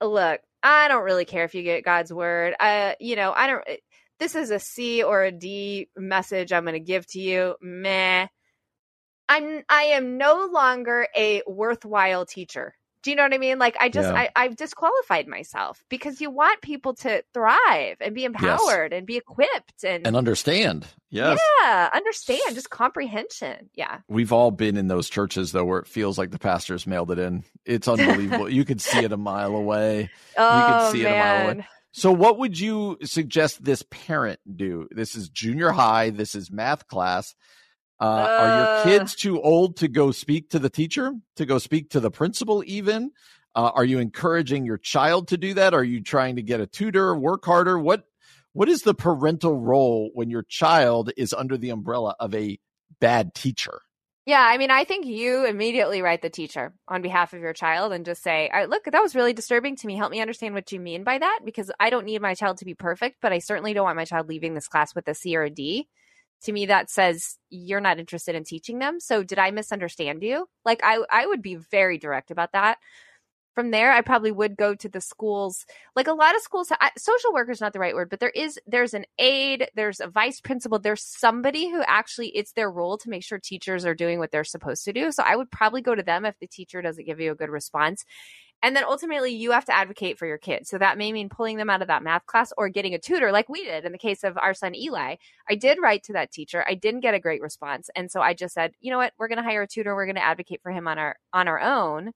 look, 0.00 0.40
I 0.62 0.88
don't 0.88 1.04
really 1.04 1.24
care 1.24 1.44
if 1.44 1.54
you 1.54 1.62
get 1.62 1.84
God's 1.84 2.12
word. 2.12 2.54
Uh, 2.58 2.94
you 3.00 3.16
know, 3.16 3.32
I 3.34 3.46
don't 3.46 3.64
this 4.18 4.34
is 4.34 4.50
a 4.50 4.58
C 4.58 5.02
or 5.02 5.24
a 5.24 5.32
D 5.32 5.88
message 5.96 6.52
I'm 6.52 6.64
going 6.64 6.74
to 6.74 6.80
give 6.80 7.06
to 7.08 7.20
you. 7.20 7.56
Meh. 7.60 8.26
I'm 9.28 9.62
I 9.68 9.82
am 9.82 10.18
no 10.18 10.48
longer 10.52 11.08
a 11.16 11.42
worthwhile 11.46 12.26
teacher. 12.26 12.74
Do 13.04 13.10
you 13.10 13.16
know 13.16 13.22
what 13.22 13.34
I 13.34 13.38
mean? 13.38 13.58
Like 13.58 13.76
I 13.78 13.90
just 13.90 14.08
Yeah. 14.08 14.14
I, 14.14 14.30
I've 14.34 14.56
disqualified 14.56 15.28
myself 15.28 15.84
because 15.90 16.20
you 16.20 16.30
want 16.30 16.62
people 16.62 16.94
to 16.94 17.22
thrive 17.34 17.96
and 18.00 18.14
be 18.14 18.24
empowered 18.24 18.92
and 18.94 19.06
be 19.06 19.16
equipped 19.18 19.84
and, 19.84 20.06
And 20.06 20.16
understand. 20.16 20.86
Yes. 21.10 21.38
yeah, 21.62 21.90
understand, 21.94 22.54
just 22.54 22.70
comprehension. 22.70 23.70
Yeah. 23.74 23.98
We've 24.08 24.32
all 24.32 24.50
been 24.50 24.76
in 24.76 24.88
those 24.88 25.08
churches 25.08 25.52
though 25.52 25.64
where 25.64 25.78
it 25.78 25.86
feels 25.86 26.16
like 26.18 26.30
the 26.30 26.38
pastor's 26.38 26.86
mailed 26.86 27.10
it 27.10 27.18
in. 27.18 27.44
It's 27.64 27.86
unbelievable. 27.86 28.48
you 28.48 28.64
could 28.64 28.80
see 28.80 29.04
it 29.04 29.12
a 29.12 29.16
mile 29.16 29.54
away. 29.54 30.10
Oh 30.36 30.90
see 30.90 31.02
it 31.02 31.06
a 31.06 31.10
mile 31.10 31.50
away. 31.50 31.66
So 31.92 32.10
what 32.10 32.38
would 32.38 32.58
you 32.58 32.98
suggest 33.04 33.62
this 33.62 33.84
parent 33.88 34.40
do? 34.56 34.88
This 34.90 35.14
is 35.14 35.28
junior 35.28 35.70
high, 35.70 36.10
this 36.10 36.34
is 36.34 36.50
math 36.50 36.88
class. 36.88 37.34
Uh, 38.00 38.28
are 38.36 38.50
your 38.50 38.64
Uh. 38.64 38.82
kids 38.82 39.14
too 39.14 39.40
old 39.40 39.76
to 39.76 39.88
go 39.88 40.10
speak 40.10 40.50
to 40.50 40.58
the 40.58 40.70
teacher, 40.70 41.12
to 41.36 41.46
go 41.46 41.58
speak 41.58 41.90
to 41.90 42.00
the 42.00 42.10
principal 42.10 42.62
even? 42.66 43.10
Uh, 43.54 43.70
are 43.74 43.84
you 43.84 43.98
encouraging 44.00 44.66
your 44.66 44.78
child 44.78 45.28
to 45.28 45.36
do 45.36 45.54
that? 45.54 45.74
Are 45.74 45.84
you 45.84 46.02
trying 46.02 46.36
to 46.36 46.42
get 46.42 46.60
a 46.60 46.66
tutor, 46.66 47.14
work 47.14 47.44
harder? 47.44 47.78
What 47.78 48.04
what 48.52 48.68
is 48.68 48.82
the 48.82 48.94
parental 48.94 49.58
role 49.58 50.10
when 50.14 50.30
your 50.30 50.44
child 50.44 51.10
is 51.16 51.32
under 51.32 51.56
the 51.56 51.70
umbrella 51.70 52.14
of 52.20 52.34
a 52.34 52.58
bad 53.00 53.34
teacher? 53.34 53.80
Yeah, 54.26 54.40
I 54.40 54.58
mean, 54.58 54.70
I 54.70 54.84
think 54.84 55.06
you 55.06 55.44
immediately 55.44 56.00
write 56.00 56.22
the 56.22 56.30
teacher 56.30 56.72
on 56.88 57.02
behalf 57.02 57.32
of 57.34 57.40
your 57.40 57.52
child 57.52 57.92
and 57.92 58.06
just 58.06 58.22
say, 58.22 58.48
"I- 58.48 58.64
"Look, 58.64 58.84
that 58.84 59.02
was 59.02 59.14
really 59.14 59.34
disturbing 59.34 59.76
to 59.76 59.86
me. 59.86 59.96
Help 59.96 60.10
me 60.10 60.20
understand 60.20 60.54
what 60.54 60.72
you 60.72 60.80
mean 60.80 61.04
by 61.04 61.18
that, 61.18 61.40
because 61.44 61.70
I 61.78 61.90
don't 61.90 62.06
need 62.06 62.22
my 62.22 62.34
child 62.34 62.58
to 62.58 62.64
be 62.64 62.74
perfect, 62.74 63.18
but 63.20 63.32
I 63.32 63.38
certainly 63.38 63.74
don't 63.74 63.84
want 63.84 63.96
my 63.96 64.04
child 64.06 64.28
leaving 64.28 64.54
this 64.54 64.68
class 64.68 64.94
with 64.94 65.06
a 65.08 65.14
C 65.14 65.36
or 65.36 65.42
a 65.42 65.50
D." 65.50 65.88
To 66.42 66.52
me, 66.52 66.66
that 66.66 66.90
says 66.90 67.38
you're 67.48 67.80
not 67.80 67.98
interested 67.98 68.34
in 68.34 68.44
teaching 68.44 68.78
them. 68.78 69.00
So, 69.00 69.22
did 69.22 69.38
I 69.38 69.50
misunderstand 69.50 70.22
you? 70.22 70.46
Like, 70.64 70.80
I 70.84 70.98
I 71.10 71.26
would 71.26 71.42
be 71.42 71.54
very 71.56 71.98
direct 71.98 72.30
about 72.30 72.52
that. 72.52 72.78
From 73.54 73.70
there, 73.70 73.92
I 73.92 74.00
probably 74.00 74.32
would 74.32 74.56
go 74.56 74.74
to 74.74 74.88
the 74.88 75.00
schools. 75.00 75.64
Like 75.94 76.08
a 76.08 76.12
lot 76.12 76.34
of 76.34 76.42
schools, 76.42 76.72
I, 76.80 76.90
social 76.98 77.32
worker 77.32 77.52
is 77.52 77.60
not 77.60 77.72
the 77.72 77.78
right 77.78 77.94
word, 77.94 78.10
but 78.10 78.18
there 78.18 78.30
is 78.30 78.58
there's 78.66 78.94
an 78.94 79.04
aide, 79.16 79.68
there's 79.76 80.00
a 80.00 80.08
vice 80.08 80.40
principal, 80.40 80.80
there's 80.80 81.04
somebody 81.04 81.70
who 81.70 81.82
actually 81.86 82.28
it's 82.30 82.52
their 82.52 82.70
role 82.70 82.98
to 82.98 83.08
make 83.08 83.22
sure 83.22 83.38
teachers 83.38 83.86
are 83.86 83.94
doing 83.94 84.18
what 84.18 84.32
they're 84.32 84.42
supposed 84.42 84.84
to 84.86 84.92
do. 84.92 85.12
So 85.12 85.22
I 85.24 85.36
would 85.36 85.52
probably 85.52 85.82
go 85.82 85.94
to 85.94 86.02
them 86.02 86.24
if 86.24 86.36
the 86.40 86.48
teacher 86.48 86.82
doesn't 86.82 87.06
give 87.06 87.20
you 87.20 87.30
a 87.30 87.36
good 87.36 87.48
response. 87.50 88.04
And 88.64 88.74
then 88.74 88.84
ultimately, 88.84 89.34
you 89.34 89.50
have 89.50 89.66
to 89.66 89.76
advocate 89.76 90.18
for 90.18 90.24
your 90.26 90.38
kids. 90.38 90.70
So 90.70 90.78
that 90.78 90.96
may 90.96 91.12
mean 91.12 91.28
pulling 91.28 91.58
them 91.58 91.68
out 91.68 91.82
of 91.82 91.88
that 91.88 92.02
math 92.02 92.24
class 92.24 92.50
or 92.56 92.70
getting 92.70 92.94
a 92.94 92.98
tutor, 92.98 93.30
like 93.30 93.46
we 93.46 93.62
did 93.62 93.84
in 93.84 93.92
the 93.92 93.98
case 93.98 94.24
of 94.24 94.38
our 94.38 94.54
son 94.54 94.74
Eli. 94.74 95.16
I 95.46 95.54
did 95.54 95.76
write 95.82 96.02
to 96.04 96.14
that 96.14 96.32
teacher. 96.32 96.64
I 96.66 96.72
didn't 96.72 97.00
get 97.00 97.12
a 97.12 97.20
great 97.20 97.42
response, 97.42 97.90
and 97.94 98.10
so 98.10 98.22
I 98.22 98.32
just 98.32 98.54
said, 98.54 98.72
you 98.80 98.90
know 98.90 98.96
what, 98.96 99.12
we're 99.18 99.28
going 99.28 99.36
to 99.36 99.44
hire 99.44 99.60
a 99.60 99.68
tutor. 99.68 99.94
We're 99.94 100.06
going 100.06 100.16
to 100.16 100.24
advocate 100.24 100.62
for 100.62 100.72
him 100.72 100.88
on 100.88 100.98
our 100.98 101.16
on 101.34 101.46
our 101.46 101.60
own. 101.60 102.12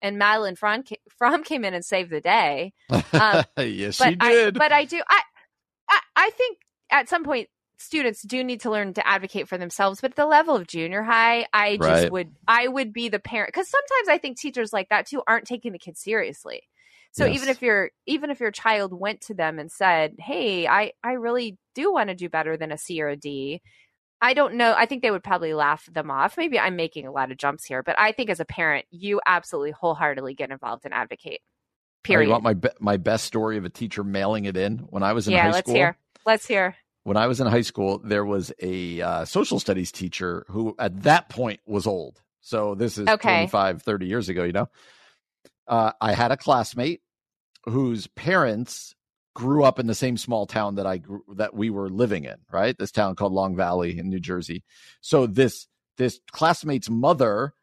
And 0.00 0.18
Madeline 0.18 0.54
Fromm 0.54 0.84
Fromm 1.18 1.42
came 1.42 1.64
in 1.64 1.74
and 1.74 1.84
saved 1.84 2.12
the 2.12 2.20
day. 2.20 2.74
Um, 2.88 3.42
yes, 3.58 3.96
she 3.96 4.16
I, 4.20 4.32
did. 4.32 4.54
but 4.54 4.70
I 4.70 4.84
do. 4.84 5.02
I, 5.08 5.20
I 5.90 6.00
I 6.14 6.30
think 6.30 6.58
at 6.92 7.08
some 7.08 7.24
point 7.24 7.48
students 7.78 8.22
do 8.22 8.42
need 8.44 8.60
to 8.62 8.70
learn 8.70 8.94
to 8.94 9.06
advocate 9.06 9.48
for 9.48 9.58
themselves. 9.58 10.00
But 10.00 10.12
at 10.12 10.16
the 10.16 10.26
level 10.26 10.56
of 10.56 10.66
junior 10.66 11.02
high, 11.02 11.46
I 11.52 11.78
just 11.78 11.84
Right. 11.84 12.10
would 12.10 12.34
I 12.46 12.68
would 12.68 12.92
be 12.92 13.08
the 13.08 13.18
parent 13.20 13.48
because 13.48 13.68
sometimes 13.70 14.08
I 14.08 14.18
think 14.18 14.38
teachers 14.38 14.72
like 14.72 14.88
that 14.90 15.06
too 15.06 15.22
aren't 15.26 15.46
taking 15.46 15.72
the 15.72 15.78
kids 15.78 16.00
seriously. 16.00 16.62
So 17.12 17.26
Yes. 17.26 17.34
even 17.34 17.48
if 17.48 17.62
your 17.62 17.90
even 18.06 18.30
if 18.30 18.40
your 18.40 18.50
child 18.50 18.92
went 18.92 19.20
to 19.22 19.34
them 19.34 19.58
and 19.58 19.70
said, 19.72 20.16
"Hey, 20.18 20.66
I 20.66 20.92
I 21.02 21.12
really 21.12 21.58
do 21.74 21.92
want 21.92 22.08
to 22.10 22.14
do 22.14 22.28
better 22.28 22.56
than 22.56 22.72
a 22.72 22.78
C 22.78 23.00
or 23.02 23.08
a 23.08 23.16
D," 23.16 23.62
I 24.20 24.34
don't 24.34 24.54
know. 24.54 24.74
I 24.76 24.86
think 24.86 25.02
they 25.02 25.10
would 25.10 25.24
probably 25.24 25.54
laugh 25.54 25.86
them 25.92 26.10
off. 26.10 26.36
Maybe 26.36 26.58
I'm 26.58 26.76
making 26.76 27.06
a 27.06 27.12
lot 27.12 27.30
of 27.32 27.38
jumps 27.38 27.64
here, 27.64 27.82
but 27.82 27.98
I 27.98 28.12
think 28.12 28.30
as 28.30 28.40
a 28.40 28.44
parent, 28.44 28.86
you 28.90 29.20
absolutely 29.26 29.72
wholeheartedly 29.72 30.34
get 30.34 30.50
involved 30.50 30.84
and 30.84 30.94
advocate. 30.94 31.40
Oh, 31.40 32.02
Period. 32.04 32.26
You 32.26 32.30
want 32.30 32.42
my 32.42 32.54
be- 32.54 32.68
my 32.80 32.96
best 32.96 33.24
story 33.24 33.56
of 33.58 33.64
a 33.64 33.70
teacher 33.70 34.02
mailing 34.04 34.44
it 34.46 34.56
in 34.56 34.78
when 34.78 35.02
I 35.02 35.12
was 35.12 35.28
in 35.28 35.34
yeah, 35.34 35.44
high 35.44 35.52
let's 35.52 35.68
school? 35.68 35.76
hear. 35.76 35.96
Let's 36.26 36.46
hear. 36.46 36.76
When 37.08 37.16
I 37.16 37.26
was 37.26 37.40
in 37.40 37.46
high 37.46 37.62
school, 37.62 38.02
there 38.04 38.26
was 38.26 38.52
a 38.60 39.00
uh, 39.00 39.24
social 39.24 39.58
studies 39.58 39.90
teacher 39.90 40.44
who 40.50 40.74
at 40.78 41.04
that 41.04 41.30
point 41.30 41.60
was 41.64 41.86
old. 41.86 42.20
So 42.42 42.74
this 42.74 42.98
is 42.98 43.08
Okay. 43.08 43.46
25, 43.46 43.80
30 43.82 44.06
years 44.06 44.28
ago, 44.28 44.44
you 44.44 44.52
know. 44.52 44.68
Uh, 45.66 45.92
I 46.02 46.12
had 46.12 46.32
a 46.32 46.36
classmate 46.36 47.00
whose 47.64 48.08
parents 48.08 48.94
grew 49.34 49.64
up 49.64 49.78
in 49.78 49.86
the 49.86 49.94
same 49.94 50.18
small 50.18 50.46
town 50.46 50.74
that 50.74 50.86
I 50.86 50.98
grew, 50.98 51.22
that 51.36 51.54
we 51.54 51.70
were 51.70 51.88
living 51.88 52.24
in, 52.24 52.36
right? 52.52 52.76
This 52.76 52.90
town 52.90 53.14
called 53.14 53.32
Long 53.32 53.56
Valley 53.56 53.98
in 53.98 54.10
New 54.10 54.20
Jersey. 54.20 54.62
So 55.00 55.26
this 55.26 55.66
this 55.96 56.20
classmate's 56.30 56.90
mother 56.90 57.54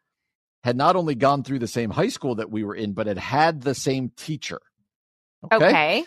had 0.64 0.76
not 0.76 0.96
only 0.96 1.14
gone 1.14 1.44
through 1.44 1.60
the 1.60 1.68
same 1.68 1.90
high 1.90 2.08
school 2.08 2.34
that 2.34 2.50
we 2.50 2.64
were 2.64 2.74
in, 2.74 2.94
but 2.94 3.06
had 3.06 3.18
had 3.18 3.62
the 3.62 3.76
same 3.76 4.10
teacher. 4.16 4.60
Okay. 5.52 6.04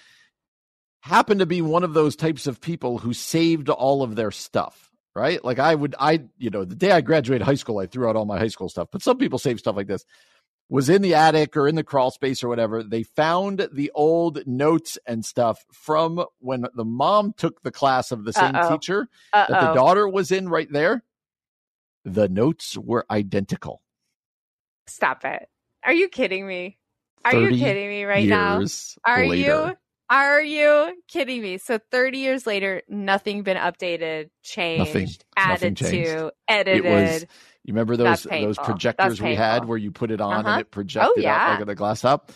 Happened 1.01 1.39
to 1.39 1.45
be 1.45 1.61
one 1.61 1.83
of 1.83 1.93
those 1.93 2.15
types 2.15 2.47
of 2.47 2.61
people 2.61 2.97
who 2.97 3.13
saved 3.13 3.69
all 3.69 4.03
of 4.03 4.15
their 4.15 4.31
stuff, 4.31 4.91
right? 5.15 5.43
Like 5.43 5.59
I 5.59 5.75
would, 5.75 5.95
I, 5.99 6.21
you 6.37 6.49
know, 6.49 6.65
the 6.65 6.75
day 6.75 6.91
I 6.91 7.01
graduated 7.01 7.45
high 7.45 7.55
school, 7.55 7.79
I 7.79 7.85
threw 7.85 8.07
out 8.09 8.15
all 8.15 8.25
my 8.25 8.37
high 8.37 8.49
school 8.49 8.69
stuff, 8.69 8.89
but 8.91 9.01
some 9.01 9.17
people 9.17 9.39
save 9.39 9.59
stuff 9.59 9.75
like 9.75 9.87
this. 9.87 10.05
Was 10.71 10.87
in 10.87 11.01
the 11.01 11.15
attic 11.15 11.57
or 11.57 11.67
in 11.67 11.73
the 11.73 11.83
crawl 11.83 12.11
space 12.11 12.43
or 12.43 12.47
whatever. 12.47 12.83
They 12.83 13.01
found 13.01 13.67
the 13.73 13.91
old 13.95 14.45
notes 14.45 14.99
and 15.07 15.25
stuff 15.25 15.65
from 15.71 16.23
when 16.37 16.67
the 16.75 16.85
mom 16.85 17.33
took 17.35 17.63
the 17.63 17.71
class 17.71 18.11
of 18.11 18.23
the 18.23 18.33
same 18.33 18.55
Uh-oh. 18.55 18.77
teacher 18.77 19.07
Uh 19.33 19.47
that 19.49 19.61
the 19.61 19.73
daughter 19.73 20.07
was 20.07 20.31
in 20.31 20.47
right 20.47 20.71
there. 20.71 21.03
The 22.05 22.29
notes 22.29 22.77
were 22.77 23.03
identical. 23.09 23.81
Stop 24.85 25.25
it. 25.25 25.49
Are 25.83 25.93
you 25.93 26.07
kidding 26.07 26.45
me? 26.45 26.77
Are 27.25 27.35
you 27.35 27.49
kidding 27.57 27.89
me 27.89 28.03
right 28.03 28.27
now? 28.27 28.63
Are 29.05 29.25
later. 29.25 29.35
you? 29.69 29.77
Are 30.09 30.41
you 30.41 30.93
kidding 31.07 31.41
me? 31.41 31.57
So 31.59 31.79
30 31.91 32.17
years 32.17 32.47
later, 32.47 32.81
nothing 32.89 33.43
been 33.43 33.57
updated, 33.57 34.29
changed, 34.43 34.79
Nothing. 34.87 35.09
added 35.37 35.61
Nothing 35.61 35.75
changed. 35.75 36.09
to, 36.11 36.27
It 36.27 36.33
edited. 36.47 36.83
was 36.85 37.21
you 37.63 37.73
remember 37.73 37.95
those 37.97 38.23
those 38.23 38.57
projectors 38.57 39.21
we 39.21 39.35
had 39.35 39.65
where 39.65 39.77
you 39.77 39.91
put 39.91 40.09
it 40.11 40.21
on 40.21 40.33
Uh-huh. 40.45 40.49
and 40.49 40.61
it 40.61 40.71
projected 40.71 41.23
yeah. 41.23 41.53
out 41.53 41.59
like 41.59 41.67
the 41.67 41.75
glass 41.75 42.03
up? 42.03 42.31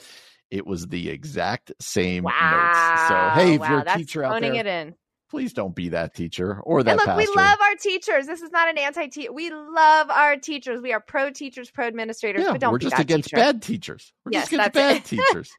It 0.51 0.67
was 0.67 0.85
the 0.87 1.09
exact 1.09 1.71
same 1.81 2.25
wow. 2.25 2.31
notes. 2.31 3.07
So 3.07 3.41
hey, 3.41 3.53
if 3.55 3.61
wow, 3.61 3.69
you're 3.69 3.79
a 3.79 3.97
teacher 3.97 4.23
out 4.23 4.39
there, 4.41 4.53
it 4.53 4.67
in. 4.67 4.93
please 5.31 5.53
don't 5.53 5.73
be 5.73 5.89
that 5.89 6.13
teacher 6.13 6.59
or 6.61 6.83
that 6.83 6.91
And 6.91 6.97
look, 6.97 7.05
pastor. 7.07 7.27
we 7.31 7.35
love 7.35 7.57
our 7.59 7.75
teachers. 7.75 8.27
This 8.27 8.43
is 8.43 8.51
not 8.51 8.69
an 8.69 8.77
anti-teacher. 8.77 9.33
We 9.33 9.49
love 9.49 10.11
our 10.11 10.37
teachers. 10.37 10.79
We 10.79 10.93
are 10.93 10.99
pro 10.99 11.31
teachers, 11.31 11.71
pro 11.71 11.87
administrators, 11.87 12.43
yeah, 12.43 12.51
but 12.51 12.61
don't 12.61 12.71
we're 12.71 12.77
just 12.77 12.95
that 12.97 13.01
against 13.01 13.29
teacher. 13.29 13.37
bad 13.37 13.63
teachers. 13.63 14.13
We're 14.25 14.33
Yes, 14.33 14.49
just 14.51 14.53
against 14.67 14.73
bad 14.75 15.05
teachers. 15.05 15.51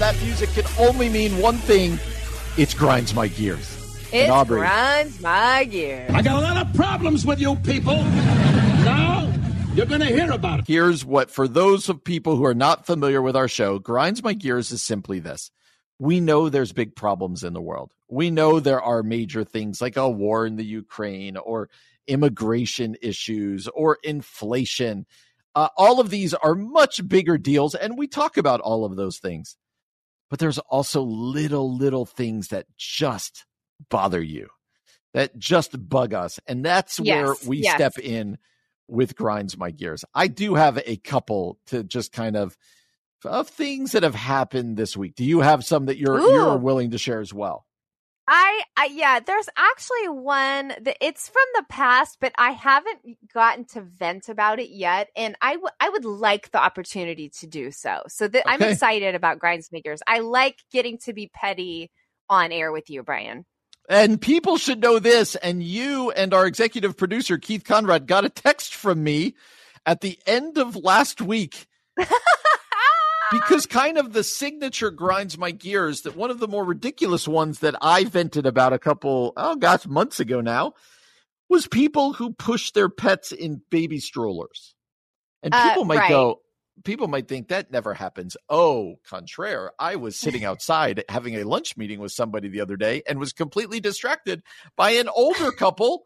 That 0.00 0.20
music 0.22 0.48
can 0.50 0.64
only 0.78 1.08
mean 1.10 1.36
one 1.38 1.56
thing. 1.58 1.98
It 2.56 2.74
grinds 2.76 3.14
my 3.14 3.28
gears. 3.28 3.76
It 4.12 4.28
grinds 4.48 5.20
my 5.20 5.64
gears. 5.64 6.10
I 6.10 6.22
got 6.22 6.36
a 6.36 6.40
lot 6.40 6.66
of 6.66 6.74
problems 6.74 7.26
with 7.26 7.38
you 7.38 7.54
people. 7.56 8.02
Now 8.82 9.30
you're 9.74 9.84
going 9.86 10.00
to 10.00 10.06
hear 10.06 10.32
about 10.32 10.60
it. 10.60 10.66
Here's 10.66 11.04
what, 11.04 11.30
for 11.30 11.46
those 11.46 11.88
of 11.90 12.02
people 12.02 12.34
who 12.36 12.46
are 12.46 12.54
not 12.54 12.86
familiar 12.86 13.20
with 13.20 13.36
our 13.36 13.46
show, 13.46 13.78
Grinds 13.78 14.24
My 14.24 14.32
Gears 14.32 14.72
is 14.72 14.82
simply 14.82 15.20
this. 15.20 15.50
we 16.00 16.18
know 16.18 16.48
there's 16.48 16.72
big 16.72 16.96
problems 16.96 17.44
in 17.44 17.52
the 17.52 17.60
world. 17.60 17.92
We 18.08 18.30
know 18.30 18.58
there 18.58 18.80
are 18.80 19.02
major 19.02 19.44
things 19.44 19.82
like 19.82 19.98
a 19.98 20.08
war 20.08 20.46
in 20.46 20.56
the 20.56 20.64
Ukraine 20.64 21.36
or 21.36 21.68
immigration 22.08 22.96
issues 23.02 23.68
or 23.68 23.98
inflation. 24.02 25.04
Uh, 25.54 25.68
all 25.76 26.00
of 26.00 26.08
these 26.08 26.32
are 26.32 26.54
much 26.54 27.06
bigger 27.06 27.36
deals, 27.36 27.74
and 27.74 27.98
we 27.98 28.08
talk 28.08 28.38
about 28.38 28.60
all 28.60 28.86
of 28.86 28.96
those 28.96 29.18
things. 29.18 29.56
But 30.30 30.38
there's 30.38 30.58
also 30.58 31.02
little, 31.02 31.76
little 31.76 32.06
things 32.06 32.48
that 32.48 32.66
just 32.76 33.44
bother 33.90 34.22
you, 34.22 34.48
that 35.12 35.36
just 35.38 35.88
bug 35.88 36.14
us. 36.14 36.38
And 36.46 36.64
that's 36.64 37.00
Yes, 37.00 37.24
where 37.24 37.34
we 37.48 37.58
yes. 37.58 37.74
step 37.74 37.98
in 37.98 38.38
with 38.88 39.16
Grinds 39.16 39.58
My 39.58 39.70
Gears. 39.70 40.04
I 40.14 40.28
do 40.28 40.54
have 40.54 40.78
a 40.86 40.96
couple 40.96 41.58
to 41.66 41.82
just 41.84 42.12
kind 42.12 42.36
of 42.36 42.56
of 43.24 43.48
things 43.48 43.92
that 43.92 44.02
have 44.02 44.14
happened 44.14 44.76
this 44.76 44.96
week. 44.96 45.14
Do 45.14 45.24
you 45.24 45.40
have 45.40 45.64
some 45.64 45.86
that 45.86 45.98
you're 45.98 46.18
Ooh. 46.18 46.32
you're 46.32 46.56
willing 46.56 46.92
to 46.92 46.98
share 46.98 47.20
as 47.20 47.34
well? 47.34 47.66
I, 48.32 48.62
I 48.76 48.84
yeah, 48.92 49.18
there's 49.18 49.48
actually 49.56 50.08
one 50.08 50.68
that 50.68 50.96
it's 51.00 51.28
from 51.28 51.42
the 51.56 51.64
past, 51.68 52.18
but 52.20 52.32
I 52.38 52.52
haven't 52.52 53.00
gotten 53.34 53.64
to 53.66 53.80
vent 53.80 54.28
about 54.28 54.60
it 54.60 54.70
yet, 54.70 55.08
and 55.16 55.34
I 55.42 55.54
w- 55.54 55.68
I 55.80 55.88
would 55.88 56.04
like 56.04 56.52
the 56.52 56.62
opportunity 56.62 57.28
to 57.40 57.48
do 57.48 57.72
so. 57.72 58.02
So 58.06 58.28
that 58.28 58.48
I'm 58.48 58.62
excited 58.62 59.16
about 59.16 59.40
Grinds 59.40 59.70
My 59.72 59.80
Gears. 59.80 60.00
I 60.06 60.20
like 60.20 60.58
getting 60.70 60.98
to 60.98 61.12
be 61.12 61.28
petty 61.34 61.90
on 62.28 62.52
air 62.52 62.70
with 62.70 62.88
you, 62.88 63.02
Brian. 63.02 63.44
And 63.88 64.20
people 64.20 64.56
should 64.56 64.80
know 64.80 65.00
this. 65.00 65.34
And 65.34 65.60
you 65.60 66.12
and 66.12 66.32
our 66.32 66.46
executive 66.46 66.96
producer, 66.96 67.36
Keith 67.36 67.64
Conrad, 67.64 68.06
got 68.06 68.24
a 68.24 68.28
text 68.28 68.76
from 68.76 69.02
me 69.02 69.34
at 69.84 70.00
the 70.00 70.16
end 70.24 70.56
of 70.56 70.76
last 70.76 71.20
week 71.20 71.66
because 73.30 73.66
kind 73.66 73.98
of 73.98 74.12
the 74.12 74.24
signature 74.24 74.90
grinds 74.90 75.38
my 75.38 75.50
gears 75.50 76.02
that 76.02 76.16
one 76.16 76.30
of 76.30 76.40
the 76.40 76.48
more 76.48 76.64
ridiculous 76.64 77.28
ones 77.28 77.60
that 77.60 77.74
I 77.80 78.04
vented 78.04 78.46
about 78.46 78.72
a 78.72 78.78
couple, 78.78 79.32
oh 79.36 79.56
gosh, 79.56 79.86
months 79.86 80.20
ago 80.20 80.40
now 80.40 80.74
was 81.48 81.66
people 81.66 82.12
who 82.12 82.32
push 82.32 82.70
their 82.72 82.88
pets 82.88 83.32
in 83.32 83.62
baby 83.70 83.98
strollers. 83.98 84.74
And 85.42 85.54
Uh, 85.54 85.68
people 85.68 85.84
might 85.84 85.98
right. 85.98 86.08
go, 86.10 86.40
people 86.84 87.08
might 87.08 87.28
think 87.28 87.48
that 87.48 87.70
never 87.70 87.94
happens. 87.94 88.36
Oh, 88.48 88.96
contraire. 89.08 89.72
I 89.78 89.96
was 89.96 90.18
sitting 90.18 90.44
outside 90.44 91.04
having 91.08 91.36
a 91.36 91.44
lunch 91.44 91.76
meeting 91.76 92.00
with 92.00 92.12
somebody 92.12 92.48
the 92.48 92.60
other 92.60 92.76
day 92.76 93.02
and 93.08 93.18
was 93.18 93.32
completely 93.32 93.80
distracted 93.80 94.42
by 94.76 94.92
an 94.92 95.08
older 95.08 95.50
couple 95.52 96.04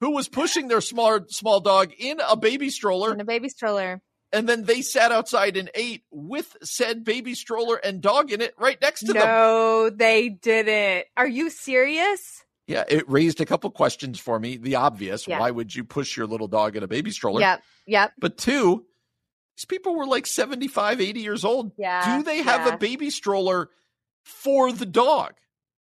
who 0.00 0.10
was 0.10 0.28
pushing 0.28 0.68
their 0.68 0.80
small 0.80 1.20
small 1.28 1.60
dog 1.60 1.92
in 1.98 2.20
a 2.28 2.36
baby 2.36 2.70
stroller 2.70 3.12
in 3.12 3.20
a 3.20 3.24
baby 3.24 3.48
stroller. 3.48 4.02
And 4.32 4.48
then 4.48 4.64
they 4.64 4.82
sat 4.82 5.12
outside 5.12 5.56
and 5.56 5.70
ate 5.74 6.04
with 6.10 6.56
said 6.62 7.04
baby 7.04 7.34
stroller 7.34 7.76
and 7.76 8.00
dog 8.00 8.32
in 8.32 8.40
it 8.40 8.54
right 8.58 8.80
next 8.80 9.00
to 9.00 9.12
them. 9.12 9.26
No, 9.26 9.90
they 9.90 10.28
didn't. 10.30 11.06
Are 11.16 11.26
you 11.28 11.50
serious? 11.50 12.44
Yeah, 12.66 12.84
it 12.88 13.08
raised 13.10 13.40
a 13.40 13.44
couple 13.46 13.70
questions 13.70 14.18
for 14.20 14.38
me. 14.38 14.56
The 14.56 14.76
obvious, 14.76 15.26
Yeah. 15.26 15.40
why 15.40 15.50
would 15.50 15.74
you 15.74 15.84
push 15.84 16.16
your 16.16 16.26
little 16.26 16.48
dog 16.48 16.76
in 16.76 16.82
a 16.82 16.88
baby 16.88 17.10
stroller? 17.10 17.40
Yep, 17.40 17.62
yep. 17.86 18.12
But 18.18 18.38
two, 18.38 18.86
these 19.56 19.64
people 19.66 19.94
were 19.96 20.06
like 20.06 20.26
75, 20.26 21.00
80 21.00 21.20
years 21.20 21.44
old. 21.44 21.72
Yeah, 21.76 22.16
Do 22.18 22.22
they 22.22 22.38
have 22.42 22.66
yeah. 22.66 22.74
a 22.74 22.78
baby 22.78 23.10
stroller 23.10 23.68
for 24.24 24.72
the 24.72 24.86
dog? 24.86 25.34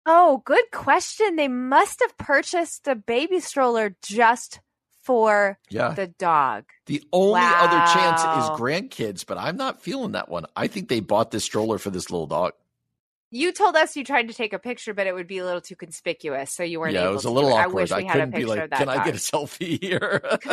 Oh, 0.05 0.43
good 0.45 0.65
question. 0.73 1.37
They 1.37 1.49
must 1.49 2.01
have 2.01 2.19
purchased 2.19 2.87
a 2.89 2.95
baby 2.95 3.41
stroller 3.41 3.97
just 4.03 4.61
for 5.05 5.59
Yeah. 5.71 5.95
the 5.95 6.09
dog. 6.09 6.65
The 6.87 7.03
only 7.13 7.55
other 7.57 7.81
chance 7.81 8.25
is 8.25 8.51
grandkids, 8.51 9.25
but 9.25 9.39
I'm 9.39 9.57
not 9.57 9.83
feeling 9.83 10.13
that 10.13 10.29
one. 10.29 10.47
I 10.57 10.67
think 10.67 10.89
they 10.89 11.01
bought 11.01 11.31
this 11.31 11.45
stroller 11.45 11.79
for 11.79 11.91
this 11.91 12.11
little 12.11 12.27
dog. 12.27 12.53
You 13.31 13.53
told 13.53 13.75
us 13.75 13.97
you 13.97 14.05
tried 14.05 14.29
to 14.29 14.35
take 14.35 14.53
a 14.53 14.59
picture, 14.61 14.95
but 14.95 15.07
it 15.09 15.15
would 15.15 15.27
be 15.27 15.39
a 15.39 15.45
little 15.45 15.61
too 15.61 15.75
conspicuous, 15.75 16.53
so 16.53 16.63
you 16.63 16.79
weren't 16.79 16.95
yeah, 16.95 17.09
it 17.09 17.13
was 17.13 17.23
to 17.23 17.29
a 17.29 17.33
little 17.33 17.51
it. 17.51 17.57
I 17.57 17.67
awkward. 17.67 17.83
wish 17.83 17.91
I, 17.91 17.99
we 17.99 18.05
had 18.05 18.17
a 18.17 18.21
couldn't 18.21 18.31
be 18.31 18.45
picture 18.45 18.51
like, 18.51 18.65
of 18.65 18.71
that 18.71 18.79
"Can 18.79 18.89
I 18.89 19.05
get 19.05 19.15
a 19.15 19.19
selfie 19.19 19.83
here?" 19.83 20.21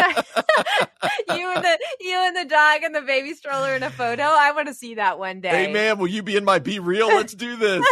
you 1.28 1.52
and 1.54 1.64
the 1.64 1.80
you 2.00 2.18
and 2.18 2.36
the 2.36 2.46
dog 2.46 2.84
and 2.84 2.96
the 2.96 3.02
baby 3.02 3.34
stroller 3.36 3.76
in 3.76 3.84
a 3.84 3.92
photo. 3.92 4.24
I 4.24 4.52
want 4.54 4.68
to 4.68 4.74
see 4.74 4.96
that 4.96 5.20
one 5.20 5.42
day. 5.42 5.50
Hey, 5.50 5.72
man, 5.74 6.00
will 6.00 6.08
you 6.08 6.24
be 6.24 6.36
in 6.38 6.44
my 6.46 6.60
BeReal? 6.60 7.14
Let's 7.14 7.36
do 7.36 7.56
this. 7.56 7.86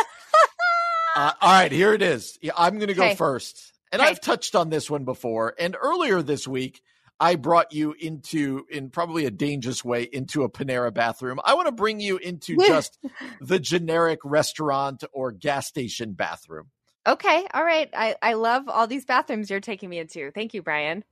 uh, 1.18 1.34
all 1.40 1.52
right, 1.52 1.72
here 1.72 1.94
it 1.94 2.02
is. 2.02 2.40
Yeah, 2.42 2.54
I'm 2.58 2.76
going 2.78 2.88
to 2.88 2.96
go 2.96 3.04
Okay. 3.06 3.16
first. 3.16 3.74
And 3.92 4.02
Okay. 4.02 4.10
I've 4.12 4.22
touched 4.22 4.56
on 4.56 4.70
this 4.70 4.90
one 4.90 5.06
before. 5.06 5.56
And 5.60 5.76
earlier 5.80 6.22
this 6.22 6.48
week, 6.48 6.82
I 7.20 7.36
brought 7.36 7.74
you 7.74 7.94
into, 8.00 8.66
in 8.70 8.90
probably 8.92 9.26
a 9.26 9.32
dangerous 9.32 9.84
way, 9.84 10.04
into 10.04 10.44
a 10.44 10.50
Panera 10.50 10.94
bathroom. 10.94 11.40
I 11.44 11.56
want 11.56 11.68
to 11.68 11.74
bring 11.74 12.00
you 12.00 12.18
into 12.18 12.56
just 12.58 12.98
the 13.42 13.60
generic 13.60 14.20
restaurant 14.24 15.04
or 15.12 15.32
gas 15.32 15.68
station 15.68 16.14
bathroom. 16.14 16.68
Okay, 17.08 17.48
all 17.54 17.64
right. 17.64 17.90
I 17.94 18.16
I 18.22 18.34
love 18.34 18.68
all 18.68 18.86
these 18.86 19.06
bathrooms 19.06 19.50
you're 19.50 19.60
taking 19.60 19.90
me 19.90 20.00
into. 20.00 20.32
Thank 20.32 20.54
you, 20.54 20.62
Brian. 20.62 21.04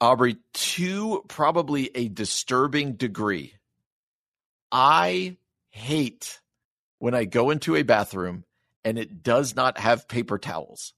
Aubrey, 0.00 0.36
to 0.52 1.24
probably 1.28 1.90
a 1.94 2.08
disturbing 2.08 2.94
degree, 2.94 3.54
I 4.70 5.36
hate 5.70 6.40
when 6.98 7.14
I 7.14 7.24
go 7.24 7.50
into 7.50 7.76
a 7.76 7.82
bathroom 7.82 8.44
and 8.84 8.98
it 8.98 9.22
does 9.22 9.54
not 9.54 9.78
have 9.78 10.08
paper 10.08 10.38
towels, 10.38 10.92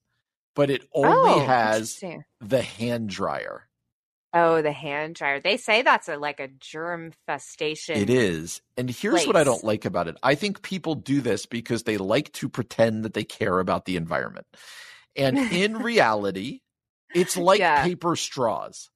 but 0.55 0.71
it 0.71 0.89
only 0.95 1.39
oh, 1.41 1.47
has 1.47 2.03
the 2.41 2.63
hand 2.63 3.09
dryer. 3.09 3.69
Oh, 4.33 4.63
the 4.63 4.73
hand 4.73 5.15
dryer. 5.15 5.41
They 5.41 5.57
say 5.57 5.83
that's 5.83 6.09
a 6.09 6.17
like 6.17 6.41
a 6.41 6.49
germ 6.49 7.13
festation. 7.29 7.97
It 7.97 8.11
is. 8.11 8.61
And 8.77 8.91
here's 8.91 9.27
what 9.27 9.37
I 9.37 9.45
don't 9.45 9.63
like 9.65 9.85
about 9.85 10.09
it. 10.09 10.17
I 10.23 10.35
think 10.35 10.63
people 10.63 10.97
do 10.97 11.21
this 11.21 11.47
because 11.47 11.85
they 11.85 11.97
like 11.99 12.33
to 12.35 12.49
pretend 12.49 13.05
that 13.05 13.15
they 13.15 13.25
care 13.25 13.61
about 13.61 13.85
the 13.85 13.97
environment. 13.97 14.47
And 15.15 15.39
in 15.53 15.77
reality, 15.83 16.61
it's 17.15 17.37
like 17.37 17.61
Yeah. 17.61 17.83
paper 17.83 18.17
straws. 18.17 18.91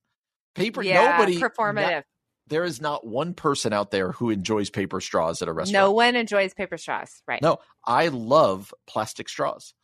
Paper 0.56 0.82
Yeah, 0.82 0.94
nobody 0.94 1.40
performative. 1.40 2.02
there 2.48 2.64
is 2.64 2.80
not 2.80 3.06
one 3.06 3.34
person 3.34 3.72
out 3.72 3.92
there 3.92 4.10
who 4.12 4.30
enjoys 4.30 4.70
paper 4.70 5.00
straws 5.00 5.40
at 5.42 5.48
a 5.48 5.52
restaurant. 5.52 5.84
No 5.86 5.92
one 5.92 6.16
enjoys 6.16 6.52
paper 6.54 6.76
straws, 6.78 7.22
right? 7.28 7.40
No, 7.40 7.58
I 7.86 8.08
love 8.08 8.74
plastic 8.88 9.28
straws. 9.28 9.74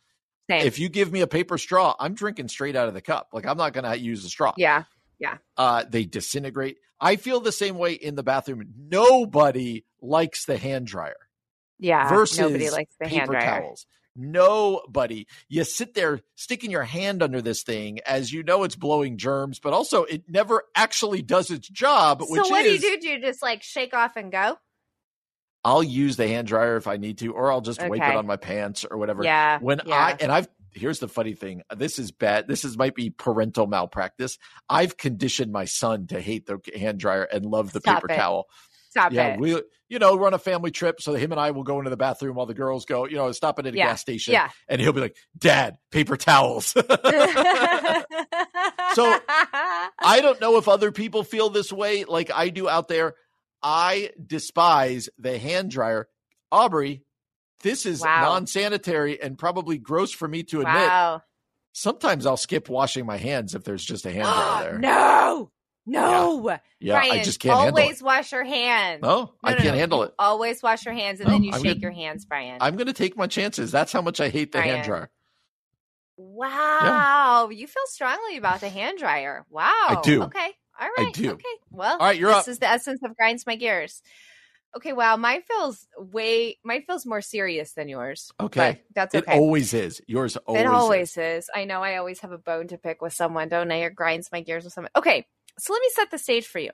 Same. 0.49 0.65
If 0.67 0.77
you 0.79 0.89
give 0.89 1.11
me 1.11 1.21
a 1.21 1.27
paper 1.27 1.57
straw, 1.57 1.95
I'm 1.99 2.13
drinking 2.13 2.49
straight 2.49 2.75
out 2.75 2.87
of 2.87 2.93
the 2.93 3.01
cup. 3.01 3.29
Like 3.33 3.45
I'm 3.47 3.57
not 3.57 3.73
going 3.73 3.83
to 3.83 3.97
use 3.97 4.23
a 4.25 4.29
straw. 4.29 4.53
yeah. 4.57 4.83
Yeah. 5.17 5.37
Uh, 5.55 5.85
they 5.89 6.03
disintegrate. 6.03 6.77
I 6.99 7.15
feel 7.15 7.39
the 7.39 7.53
same 7.53 7.77
way 7.77 7.93
in 7.93 8.15
the 8.15 8.23
bathroom. 8.23 8.65
Nobody 8.77 9.85
likes 10.01 10.45
the 10.45 10.57
hand 10.57 10.87
dryer 10.87 11.15
Yeah. 11.79 12.09
versus 12.09 12.37
nobody 12.39 12.69
likes 12.69 12.93
the 12.99 13.07
hand 13.07 13.21
paper 13.29 13.31
dryer. 13.39 13.61
towels. 13.61 13.85
Nobody. 14.17 15.27
You 15.49 15.63
sit 15.63 15.93
there 15.93 16.19
sticking 16.35 16.69
your 16.71 16.83
hand 16.83 17.23
under 17.23 17.41
this 17.41 17.63
thing 17.63 17.99
as 18.05 18.31
you 18.33 18.43
know 18.43 18.63
it's 18.63 18.75
blowing 18.75 19.17
germs, 19.17 19.59
but 19.59 19.73
also 19.73 20.03
it 20.03 20.23
never 20.29 20.63
actually 20.75 21.21
does 21.21 21.49
its 21.51 21.67
job, 21.69 22.21
which 22.21 22.41
so 22.43 22.49
what 22.49 22.65
is 22.65 22.81
do 22.81 22.87
you 22.87 22.95
do? 22.95 23.01
Do 23.01 23.07
you 23.09 23.21
just 23.21 23.41
like 23.41 23.63
shake 23.63 23.93
off 23.93 24.15
and 24.17 24.31
go? 24.31 24.57
I'll 25.65 25.83
use 25.83 26.15
the 26.15 26.27
hand 26.27 26.47
dryer 26.47 26.77
if 26.77 26.85
I 26.87 26.97
need 26.97 27.17
to, 27.17 27.33
or 27.33 27.51
I'll 27.51 27.59
just 27.61 27.81
wipe 27.81 28.01
it 28.01 28.15
on 28.15 28.27
my 28.27 28.37
pants 28.37 28.85
or 28.89 28.97
whatever. 28.97 29.23
Yeah. 29.23 29.57
when 29.59 29.81
yeah. 29.85 29.95
I 29.95 30.15
and 30.19 30.31
I've 30.31 30.47
here's 30.71 30.99
the 30.99 31.07
funny 31.07 31.33
thing. 31.33 31.63
This 31.75 31.97
is 31.97 32.11
bad. 32.11 32.47
This 32.47 32.63
is 32.63 32.77
might 32.77 32.93
be 32.93 33.09
parental 33.09 33.65
malpractice. 33.65 34.37
I've 34.69 34.95
conditioned 34.95 35.51
my 35.51 35.65
son 35.65 36.05
to 36.07 36.21
hate 36.21 36.45
the 36.45 36.59
hand 36.77 36.99
dryer 36.99 37.23
and 37.23 37.45
love 37.45 37.71
the 37.73 37.79
Stop 37.79 38.03
paper 38.03 38.13
it. 38.13 38.15
towel. 38.15 38.45
Stop 38.91 39.11
yeah, 39.11 39.33
it. 39.33 39.39
we 39.39 39.61
you 39.89 39.99
know 39.99 40.15
we're 40.15 40.27
on 40.27 40.33
a 40.33 40.39
family 40.39 40.71
trip, 40.71 41.01
so 41.01 41.13
him 41.15 41.31
and 41.31 41.41
I 41.41 41.51
will 41.51 41.63
go 41.63 41.79
into 41.79 41.89
the 41.89 41.97
bathroom 41.97 42.35
while 42.35 42.45
the 42.45 42.53
girls 42.53 42.85
go. 42.85 43.05
You 43.07 43.15
know, 43.17 43.31
stopping 43.33 43.65
at 43.65 43.73
a 43.73 43.77
Yeah. 43.77 43.87
gas 43.87 44.01
station, 44.01 44.33
Yeah. 44.33 44.49
and 44.69 44.79
he'll 44.79 44.93
be 44.93 45.01
like, 45.01 45.17
"Dad, 45.37 45.77
paper 45.91 46.15
towels." 46.15 46.67
so 46.73 46.83
I 49.99 50.19
don't 50.21 50.39
know 50.39 50.57
if 50.57 50.67
other 50.67 50.91
people 50.91 51.23
feel 51.23 51.49
this 51.49 51.73
way 51.73 52.03
like 52.05 52.31
I 52.33 52.49
do 52.49 52.69
out 52.69 52.87
there. 52.87 53.15
I 53.63 54.11
despise 54.25 55.09
the 55.17 55.37
hand 55.39 55.71
dryer. 55.71 56.07
Aubrey, 56.51 57.03
this 57.61 57.85
is 57.85 58.01
Wow. 58.01 58.21
non-sanitary 58.21 59.21
and 59.21 59.37
probably 59.37 59.77
gross 59.77 60.11
for 60.11 60.27
me 60.27 60.43
to 60.43 60.61
admit. 60.61 60.75
wow. 60.75 61.21
Sometimes 61.73 62.25
I'll 62.25 62.37
skip 62.37 62.69
washing 62.69 63.05
my 63.05 63.17
hands 63.17 63.53
if 63.55 63.63
there's 63.63 63.83
just 63.83 64.05
a 64.05 64.11
hand 64.11 64.23
dryer 64.27 64.63
there. 64.71 64.79
no. 64.79 65.51
No. 65.87 66.57
Yeah, 66.79 66.97
I 66.97 67.07
Brian, 67.09 67.23
just 67.23 67.39
can't 67.39 67.59
handle 67.59 67.79
always 67.79 68.01
wash 68.01 68.31
your 68.31 68.43
hands. 68.43 69.03
No, 69.03 69.33
I 69.43 69.51
no, 69.51 69.57
can't 69.57 69.67
no. 69.75 69.79
handle 69.79 70.03
it. 70.03 70.13
Always 70.17 70.63
wash 70.63 70.83
your 70.83 70.95
hands 70.95 71.19
and 71.19 71.27
No, 71.27 71.35
then 71.35 71.43
you 71.43 71.51
I'm 71.51 71.59
shake 71.61 71.73
gonna- 71.73 71.79
your 71.81 71.91
hands, 71.91 72.25
Brian. 72.25 72.57
I'm 72.59 72.75
going 72.75 72.87
to 72.87 72.93
take 72.93 73.15
my 73.15 73.27
chances. 73.27 73.71
That's 73.71 73.91
how 73.91 74.01
much 74.01 74.19
I 74.19 74.29
hate 74.29 74.51
the 74.51 74.61
hand 74.63 74.83
dryer. 74.85 75.11
wow. 76.17 77.49
You 77.51 77.67
feel 77.67 77.83
strongly 77.87 78.37
about 78.37 78.61
the 78.61 78.69
hand 78.69 78.97
dryer. 78.97 79.45
Wow. 79.49 79.71
I 79.89 79.99
do. 80.03 80.23
Okay. 80.23 80.53
All 80.79 80.89
right. 80.97 81.13
do. 81.13 81.31
Okay. 81.31 81.43
Well, 81.71 81.93
All 81.93 81.99
right, 81.99 82.17
you're 82.19 82.29
this 82.31 82.39
up. 82.39 82.47
is 82.49 82.59
the 82.59 82.67
essence 82.67 83.01
of 83.03 83.15
grinds 83.15 83.45
my 83.47 83.55
gears. 83.55 84.01
Okay, 84.75 84.91
wow, 84.91 85.15
mine 85.15 85.41
feels 85.47 85.87
way 85.97 86.57
mine 86.65 86.83
feels 86.85 87.05
more 87.05 87.21
serious 87.21 87.71
than 87.73 87.87
yours. 87.87 88.31
Okay. 88.39 88.81
that's 88.93 89.15
It 89.15 89.23
okay. 89.23 89.37
always 89.39 89.73
is. 89.73 90.01
Yours 90.05 90.35
always. 90.37 90.61
it 90.63 90.65
is. 90.65 90.71
always 90.73 91.17
is. 91.17 91.49
I 91.55 91.63
know 91.63 91.81
I 91.81 91.95
always 91.95 92.19
have 92.19 92.33
a 92.33 92.37
bone 92.37 92.67
to 92.67 92.77
pick 92.77 93.01
with 93.01 93.13
someone, 93.13 93.47
don't 93.47 93.71
I? 93.71 93.79
Or 93.83 93.89
grinds 93.89 94.29
my 94.33 94.41
gears 94.41 94.65
with 94.65 94.73
someone. 94.73 94.91
Okay, 94.95 95.25
so 95.57 95.71
let 95.71 95.79
me 95.81 95.89
set 95.93 96.11
the 96.11 96.17
stage 96.17 96.45
for 96.47 96.59
you. 96.59 96.71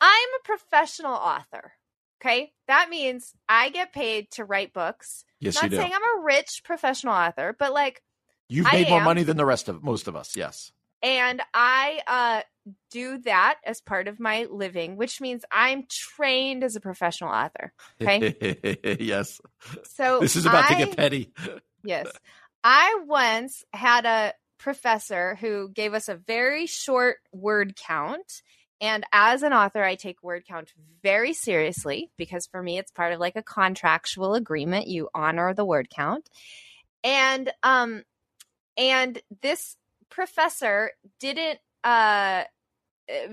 I'm 0.00 0.28
a 0.40 0.44
professional 0.44 1.12
author. 1.14 1.72
Okay. 2.20 2.52
That 2.66 2.88
means 2.90 3.32
I 3.48 3.68
get 3.68 3.92
paid 3.92 4.30
to 4.32 4.44
write 4.44 4.72
books. 4.72 5.24
Yes, 5.38 5.54
Not 5.54 5.64
you 5.64 5.70
do. 5.70 5.76
saying 5.76 5.92
I'm 5.94 6.20
a 6.20 6.24
rich 6.24 6.62
professional 6.64 7.14
author, 7.14 7.54
but 7.56 7.72
like, 7.72 8.02
You've 8.48 8.66
I 8.66 8.72
made 8.72 8.88
more 8.88 9.02
money 9.02 9.22
than 9.22 9.36
the 9.36 9.44
rest 9.46 9.68
of 9.68 9.84
most 9.84 10.08
of 10.08 10.16
us. 10.16 10.34
Yes. 10.36 10.72
and 11.00 11.40
I 11.54 12.00
uh, 12.08 12.42
do 12.90 13.18
that 13.18 13.56
as 13.64 13.80
part 13.80 14.08
of 14.08 14.20
my 14.20 14.46
living, 14.50 14.96
which 14.96 15.20
means 15.20 15.44
I'm 15.50 15.84
trained 15.88 16.64
as 16.64 16.76
a 16.76 16.80
professional 16.80 17.30
author. 17.30 17.72
Okay. 18.00 18.96
yes. 19.00 19.40
So 19.84 20.20
This 20.20 20.36
is 20.36 20.46
about 20.46 20.68
to 20.68 20.76
get 20.76 20.96
petty. 20.96 21.32
Yes. 21.84 22.06
I 22.64 23.02
once 23.06 23.64
had 23.72 24.04
a 24.04 24.34
professor 24.58 25.36
who 25.36 25.68
gave 25.68 25.94
us 25.94 26.08
a 26.08 26.16
very 26.16 26.66
short 26.66 27.18
word 27.32 27.76
count. 27.76 28.42
And 28.80 29.04
as 29.12 29.42
an 29.42 29.52
author, 29.52 29.82
I 29.82 29.94
take 29.94 30.22
word 30.22 30.44
count 30.46 30.72
very 31.02 31.32
seriously 31.32 32.10
because 32.16 32.46
for 32.46 32.62
me, 32.62 32.78
it's 32.78 32.90
part 32.90 33.12
of 33.12 33.20
like 33.20 33.36
a 33.36 33.42
contractual 33.42 34.34
agreement. 34.34 34.86
You 34.86 35.08
honor 35.14 35.54
the 35.54 35.64
word 35.64 35.88
count. 35.90 36.28
And, 37.02 37.50
um, 37.62 38.02
and 38.76 39.20
this 39.40 39.76
professor 40.10 40.90
didn't, 41.18 41.58
uh, 41.82 42.44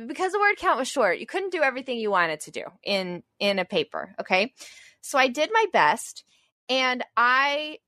because 0.07 0.31
the 0.31 0.39
word 0.39 0.57
count 0.57 0.79
was 0.79 0.87
short, 0.87 1.19
you 1.19 1.25
couldn't 1.25 1.51
do 1.51 1.61
everything 1.61 1.97
you 1.97 2.11
wanted 2.11 2.39
to 2.41 2.51
do 2.51 2.63
in, 2.83 3.23
in 3.39 3.59
a 3.59 3.65
paper. 3.65 4.15
Okay. 4.19 4.53
So 5.01 5.17
I 5.17 5.27
did 5.27 5.49
my 5.53 5.65
best 5.71 6.23
and 6.69 7.03
I 7.15 7.79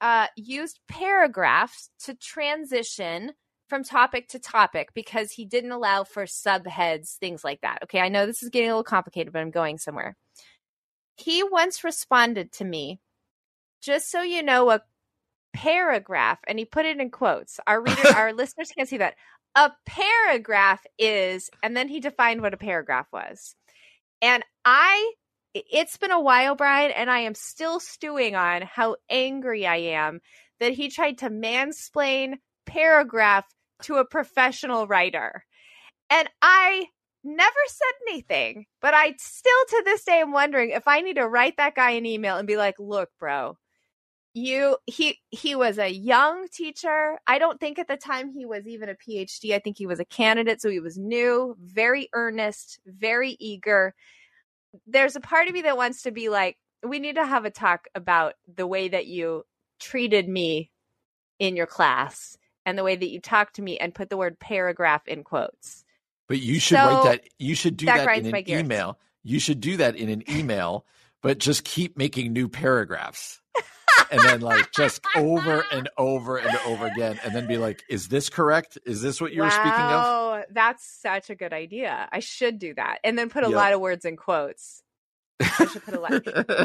uh, 0.00 0.26
used 0.36 0.80
paragraphs 0.88 1.90
to 2.04 2.14
transition 2.14 3.32
from 3.68 3.82
topic 3.82 4.28
to 4.28 4.38
topic 4.38 4.90
because 4.94 5.32
he 5.32 5.44
didn't 5.44 5.72
allow 5.72 6.04
for 6.04 6.24
subheads, 6.24 7.16
things 7.16 7.42
like 7.42 7.60
that. 7.62 7.80
Okay, 7.84 8.00
I 8.00 8.08
know 8.08 8.26
this 8.26 8.42
is 8.42 8.50
getting 8.50 8.68
a 8.68 8.72
little 8.72 8.84
complicated, 8.84 9.32
but 9.32 9.40
I'm 9.40 9.50
going 9.50 9.78
somewhere. 9.78 10.16
He 11.16 11.42
once 11.42 11.82
responded 11.82 12.52
to 12.52 12.64
me, 12.64 13.00
just 13.80 14.10
so 14.10 14.22
you 14.22 14.42
know, 14.42 14.70
a 14.70 14.82
paragraph, 15.52 16.38
and 16.46 16.58
he 16.58 16.64
put 16.64 16.86
it 16.86 17.00
in 17.00 17.10
quotes. 17.10 17.58
Our 17.66 17.82
reader, 17.82 18.08
our 18.16 18.32
listeners 18.32 18.70
can't 18.76 18.88
see 18.88 18.98
that. 18.98 19.14
A 19.56 19.72
paragraph 19.86 20.84
is, 20.98 21.50
and 21.62 21.76
then 21.76 21.88
he 21.88 22.00
defined 22.00 22.42
what 22.42 22.54
a 22.54 22.58
paragraph 22.58 23.06
was. 23.12 23.56
And 24.22 24.44
I 24.64 25.12
it's 25.54 25.96
been 25.96 26.10
a 26.10 26.20
while, 26.20 26.54
Brian, 26.54 26.90
and 26.90 27.10
I 27.10 27.20
am 27.20 27.34
still 27.34 27.80
stewing 27.80 28.36
on 28.36 28.62
how 28.62 28.96
angry 29.08 29.66
I 29.66 29.76
am 29.76 30.20
that 30.60 30.72
he 30.72 30.90
tried 30.90 31.18
to 31.18 31.30
mansplain 31.30 32.34
paragraph 32.66 33.46
to 33.84 33.96
a 33.96 34.04
professional 34.04 34.86
writer. 34.86 35.44
And 36.10 36.28
I 36.42 36.86
never 37.24 37.56
said 37.68 37.94
anything, 38.10 38.66
but 38.82 38.94
I 38.94 39.14
still 39.18 39.64
to 39.70 39.82
this 39.84 40.04
day 40.04 40.20
am 40.20 40.32
wondering 40.32 40.70
if 40.70 40.86
I 40.86 41.00
need 41.00 41.16
to 41.16 41.28
write 41.28 41.56
that 41.56 41.74
guy 41.74 41.92
an 41.92 42.06
email 42.06 42.36
and 42.36 42.46
be 42.46 42.56
like, 42.58 42.76
"Look, 42.78 43.10
bro, 43.18 43.56
you 44.36 44.76
he 44.86 45.18
he 45.30 45.56
was 45.56 45.78
a 45.78 45.88
young 45.92 46.48
teacher. 46.52 47.18
I 47.26 47.38
don't 47.40 47.60
think 47.60 47.78
at 47.80 47.88
the 47.88 47.96
time 47.96 48.30
he 48.30 48.46
was 48.46 48.66
even 48.68 48.88
a 48.90 48.94
PhD. 48.94 49.54
I 49.54 49.60
think 49.60 49.78
he 49.78 49.86
was 49.86 50.00
a 50.00 50.04
candidate, 50.04 50.62
so 50.62 50.70
he 50.70 50.80
was 50.80 50.98
new, 50.98 51.56
very 51.60 52.08
earnest, 52.14 52.80
very 52.86 53.36
eager." 53.40 53.94
there's 54.86 55.16
a 55.16 55.20
part 55.20 55.48
of 55.48 55.54
me 55.54 55.62
that 55.62 55.76
wants 55.76 56.02
to 56.02 56.10
be 56.10 56.28
like, 56.28 56.56
we 56.86 56.98
need 56.98 57.16
to 57.16 57.26
have 57.26 57.44
a 57.44 57.50
talk 57.50 57.88
about 57.94 58.34
the 58.54 58.66
way 58.66 58.88
that 58.88 59.06
you 59.06 59.44
treated 59.80 60.28
me 60.28 60.70
in 61.38 61.56
your 61.56 61.66
class 61.66 62.36
and 62.64 62.76
the 62.78 62.84
way 62.84 62.96
that 62.96 63.10
you 63.10 63.20
talked 63.20 63.56
to 63.56 63.62
me 63.62 63.78
and 63.78 63.94
put 63.94 64.10
the 64.10 64.16
word 64.16 64.38
paragraph 64.38 65.06
in 65.08 65.24
quotes. 65.24 65.84
But 66.28 66.40
you 66.40 66.60
should 66.60 66.78
So, 66.78 66.86
write 66.86 67.04
that. 67.04 67.24
You 67.38 67.54
should 67.54 67.76
do 67.76 67.86
that 67.86 68.04
that, 68.04 68.18
in 68.18 68.26
an 68.34 68.42
gears. 68.44 68.60
email. 68.60 68.98
You 69.22 69.38
should 69.40 69.60
do 69.60 69.76
that 69.78 69.96
in 69.96 70.08
an 70.08 70.24
email, 70.30 70.84
but 71.22 71.38
just 71.38 71.64
keep 71.64 71.96
making 71.96 72.32
new 72.32 72.48
paragraphs 72.48 73.40
and 74.10 74.20
then 74.20 74.40
like 74.40 74.72
just 74.72 75.00
over 75.16 75.64
and 75.72 75.88
over 75.98 76.36
and 76.38 76.56
over 76.66 76.86
again 76.86 77.18
and 77.24 77.34
then 77.34 77.46
be 77.46 77.56
like 77.56 77.82
is 77.88 78.08
this 78.08 78.28
correct 78.28 78.78
is 78.86 79.02
this 79.02 79.20
what 79.20 79.32
you 79.32 79.40
wow, 79.40 79.46
were 79.46 79.50
speaking 79.50 79.72
of 79.72 80.04
Oh, 80.06 80.42
that's 80.50 80.86
such 80.86 81.30
a 81.30 81.34
good 81.34 81.52
idea 81.52 82.08
i 82.12 82.20
should 82.20 82.58
do 82.58 82.74
that 82.74 82.98
and 83.04 83.18
then 83.18 83.28
put 83.28 83.44
a 83.44 83.48
yep. 83.48 83.56
lot 83.56 83.72
of 83.72 83.80
words 83.80 84.04
in 84.04 84.16
quotes 84.16 84.82
I 85.40 85.66
should 85.66 85.84
put 85.84 85.94
a 85.94 86.00
lot. 86.00 86.12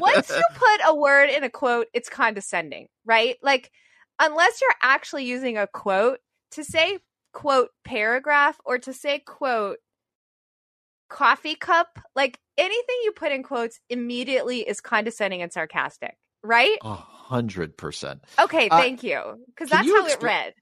Once 0.01 0.29
you 0.29 0.43
put 0.55 0.81
a 0.85 0.95
word 0.95 1.29
in 1.29 1.43
a 1.43 1.49
quote, 1.49 1.87
it's 1.93 2.09
condescending, 2.09 2.87
right? 3.05 3.37
Like, 3.41 3.71
unless 4.19 4.61
you're 4.61 4.75
actually 4.81 5.25
using 5.25 5.57
a 5.57 5.67
quote 5.67 6.19
to 6.51 6.63
say 6.63 6.99
quote 7.33 7.69
paragraph 7.83 8.59
or 8.65 8.77
to 8.79 8.93
say 8.93 9.19
quote 9.19 9.77
coffee 11.09 11.55
cup, 11.55 11.99
like 12.15 12.39
anything 12.57 12.95
you 13.03 13.11
put 13.11 13.31
in 13.31 13.43
quotes 13.43 13.79
immediately 13.89 14.59
is 14.59 14.81
condescending 14.81 15.41
and 15.41 15.51
sarcastic, 15.51 16.15
right? 16.43 16.77
Uh-huh. 16.81 17.03
100%. 17.31 18.19
Okay, 18.39 18.69
uh, 18.69 18.77
thank 18.77 19.03
uh, 19.03 19.07
you. 19.07 19.45
Because 19.47 19.69
that's 19.69 19.87
you 19.87 19.95
how 19.95 20.07
expl- 20.07 20.13
it 20.13 20.23
read. 20.23 20.53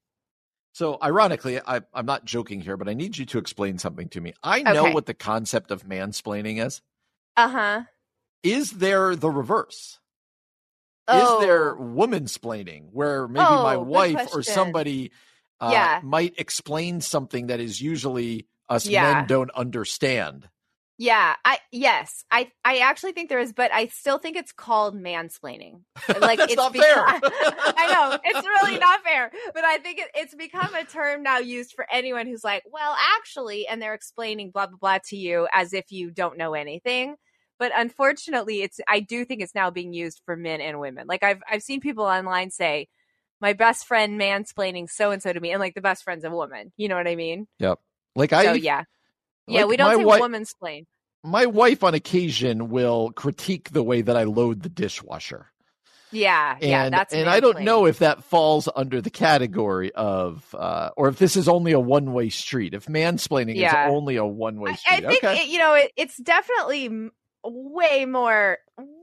So, 0.74 0.98
ironically, 1.02 1.60
I, 1.60 1.82
am 1.94 2.06
not 2.06 2.26
joking 2.26 2.62
here, 2.62 2.78
but 2.78 2.88
I 2.88 2.94
need 2.94 3.18
you 3.18 3.26
to 3.28 3.38
explain 3.38 3.80
something 3.80 4.08
to 4.10 4.22
me. 4.22 4.34
I 4.44 4.62
know 4.62 4.86
okay. 4.86 4.94
what 4.94 5.08
the 5.08 5.14
concept 5.14 5.72
of 5.72 5.84
mansplaining 5.84 6.64
is. 6.64 6.82
Uh 7.36 7.50
huh. 7.50 7.82
Is 8.44 8.72
there 8.72 9.16
the 9.16 9.30
reverse? 9.30 10.00
Oh. 11.08 11.40
Is 11.40 11.46
there 11.46 11.76
oh. 11.76 11.82
womansplaining 11.82 12.90
where 12.92 13.28
maybe 13.28 13.46
oh, 13.48 13.64
my 13.64 13.78
wife 13.78 14.30
or 14.34 14.44
somebody 14.44 15.12
uh, 15.60 15.70
yeah. 15.72 16.02
might 16.04 16.36
explain 16.38 17.02
something 17.02 17.48
that 17.48 17.60
is 17.60 17.82
usually 17.82 18.48
us 18.70 18.88
yeah. 18.88 19.14
men 19.14 19.28
don't 19.28 19.52
understand? 19.52 20.48
Yeah, 21.02 21.36
I 21.46 21.60
yes, 21.72 22.26
I 22.30 22.52
I 22.66 22.80
actually 22.80 23.14
think 23.14 23.30
there 23.30 23.40
is, 23.40 23.54
but 23.54 23.74
I 23.74 23.88
still 23.88 24.18
think 24.18 24.36
it's 24.36 24.52
called 24.52 24.96
mansplaining. 24.96 25.84
Like 26.20 26.40
That's 26.40 26.52
it's 26.52 26.58
not 26.58 26.74
become- 26.74 26.88
fair. 26.88 27.06
I 27.24 27.94
know 27.94 28.20
it's 28.26 28.46
really 28.46 28.78
not 28.78 29.02
fair, 29.04 29.32
but 29.54 29.64
I 29.64 29.78
think 29.78 30.00
it, 30.00 30.10
it's 30.14 30.36
become 30.36 30.76
a 30.76 30.84
term 30.84 31.24
now 31.24 31.38
used 31.38 31.72
for 31.74 31.86
anyone 31.90 32.28
who's 32.28 32.44
like, 32.44 32.64
well, 32.70 32.98
actually, 33.18 33.66
and 33.66 33.82
they're 33.82 33.94
explaining 33.94 34.52
blah 34.52 34.68
blah 34.68 34.78
blah 34.78 34.98
to 35.06 35.16
you 35.16 35.48
as 35.54 35.72
if 35.72 35.90
you 35.90 36.12
don't 36.12 36.38
know 36.38 36.54
anything. 36.54 37.16
But 37.60 37.72
unfortunately, 37.74 38.62
it's 38.62 38.82
I 38.86 39.00
do 39.00 39.24
think 39.24 39.42
it's 39.42 39.56
now 39.56 39.72
being 39.72 39.94
used 39.94 40.22
for 40.26 40.36
men 40.36 40.60
and 40.60 40.82
women. 40.82 41.08
Like 41.08 41.24
I've 41.24 41.42
I've 41.50 41.64
seen 41.64 41.80
people 41.80 42.04
online 42.04 42.52
say, 42.52 42.90
my 43.40 43.54
best 43.54 43.86
friend 43.86 44.20
mansplaining 44.20 44.90
so 44.90 45.12
and 45.12 45.24
so 45.24 45.32
to 45.32 45.40
me, 45.40 45.52
and 45.52 45.62
like 45.62 45.76
the 45.76 45.82
best 45.82 46.04
friend's 46.04 46.26
a 46.26 46.30
woman. 46.30 46.74
You 46.76 46.90
know 46.90 46.98
what 46.98 47.08
I 47.08 47.16
mean? 47.16 47.48
Yep. 47.60 47.80
Like 48.18 48.34
I, 48.34 48.44
so 48.44 48.52
yeah, 48.52 48.84
yeah, 49.50 49.62
like 49.62 49.70
we 49.70 49.78
don't 49.78 49.92
say 49.96 50.02
wi- 50.04 50.20
woman 50.20 50.46
splain. 50.46 50.86
my 51.24 51.46
wife 51.46 51.84
on 51.84 51.94
occasion 51.94 52.70
will 52.70 53.12
critique 53.12 53.72
the 53.72 53.84
way 53.84 54.02
that 54.02 54.16
I 54.18 54.24
load 54.24 54.62
the 54.64 54.70
dishwasher. 54.70 55.48
Yeah, 56.12 56.58
yeah, 56.60 56.86
and 56.86 56.94
that's 56.94 57.14
and 57.14 57.30
I 57.30 57.40
don't 57.40 57.58
mansplaining. 57.58 57.64
know 57.66 57.86
if 57.86 58.00
that 58.00 58.24
falls 58.24 58.68
under 58.76 59.00
the 59.00 59.12
category 59.12 59.92
of 59.94 60.56
uh 60.58 60.90
or 60.98 61.08
if 61.10 61.20
this 61.20 61.36
is 61.36 61.48
only 61.48 61.72
a 61.72 61.80
one 61.80 62.14
way 62.14 62.30
street. 62.30 62.74
If 62.74 62.88
mansplaining 62.88 63.56
Yeah. 63.58 63.88
is 63.90 63.94
only 63.94 64.16
a 64.16 64.26
one 64.26 64.60
way 64.60 64.72
I, 64.72 64.74
I 64.74 64.76
street. 64.78 65.08
think 65.08 65.24
okay. 65.24 65.38
it, 65.44 65.50
you 65.50 65.60
know 65.60 65.76
it, 65.76 65.92
it's 65.96 66.18
definitely 66.18 67.12
way 67.44 68.06
more 68.06 68.58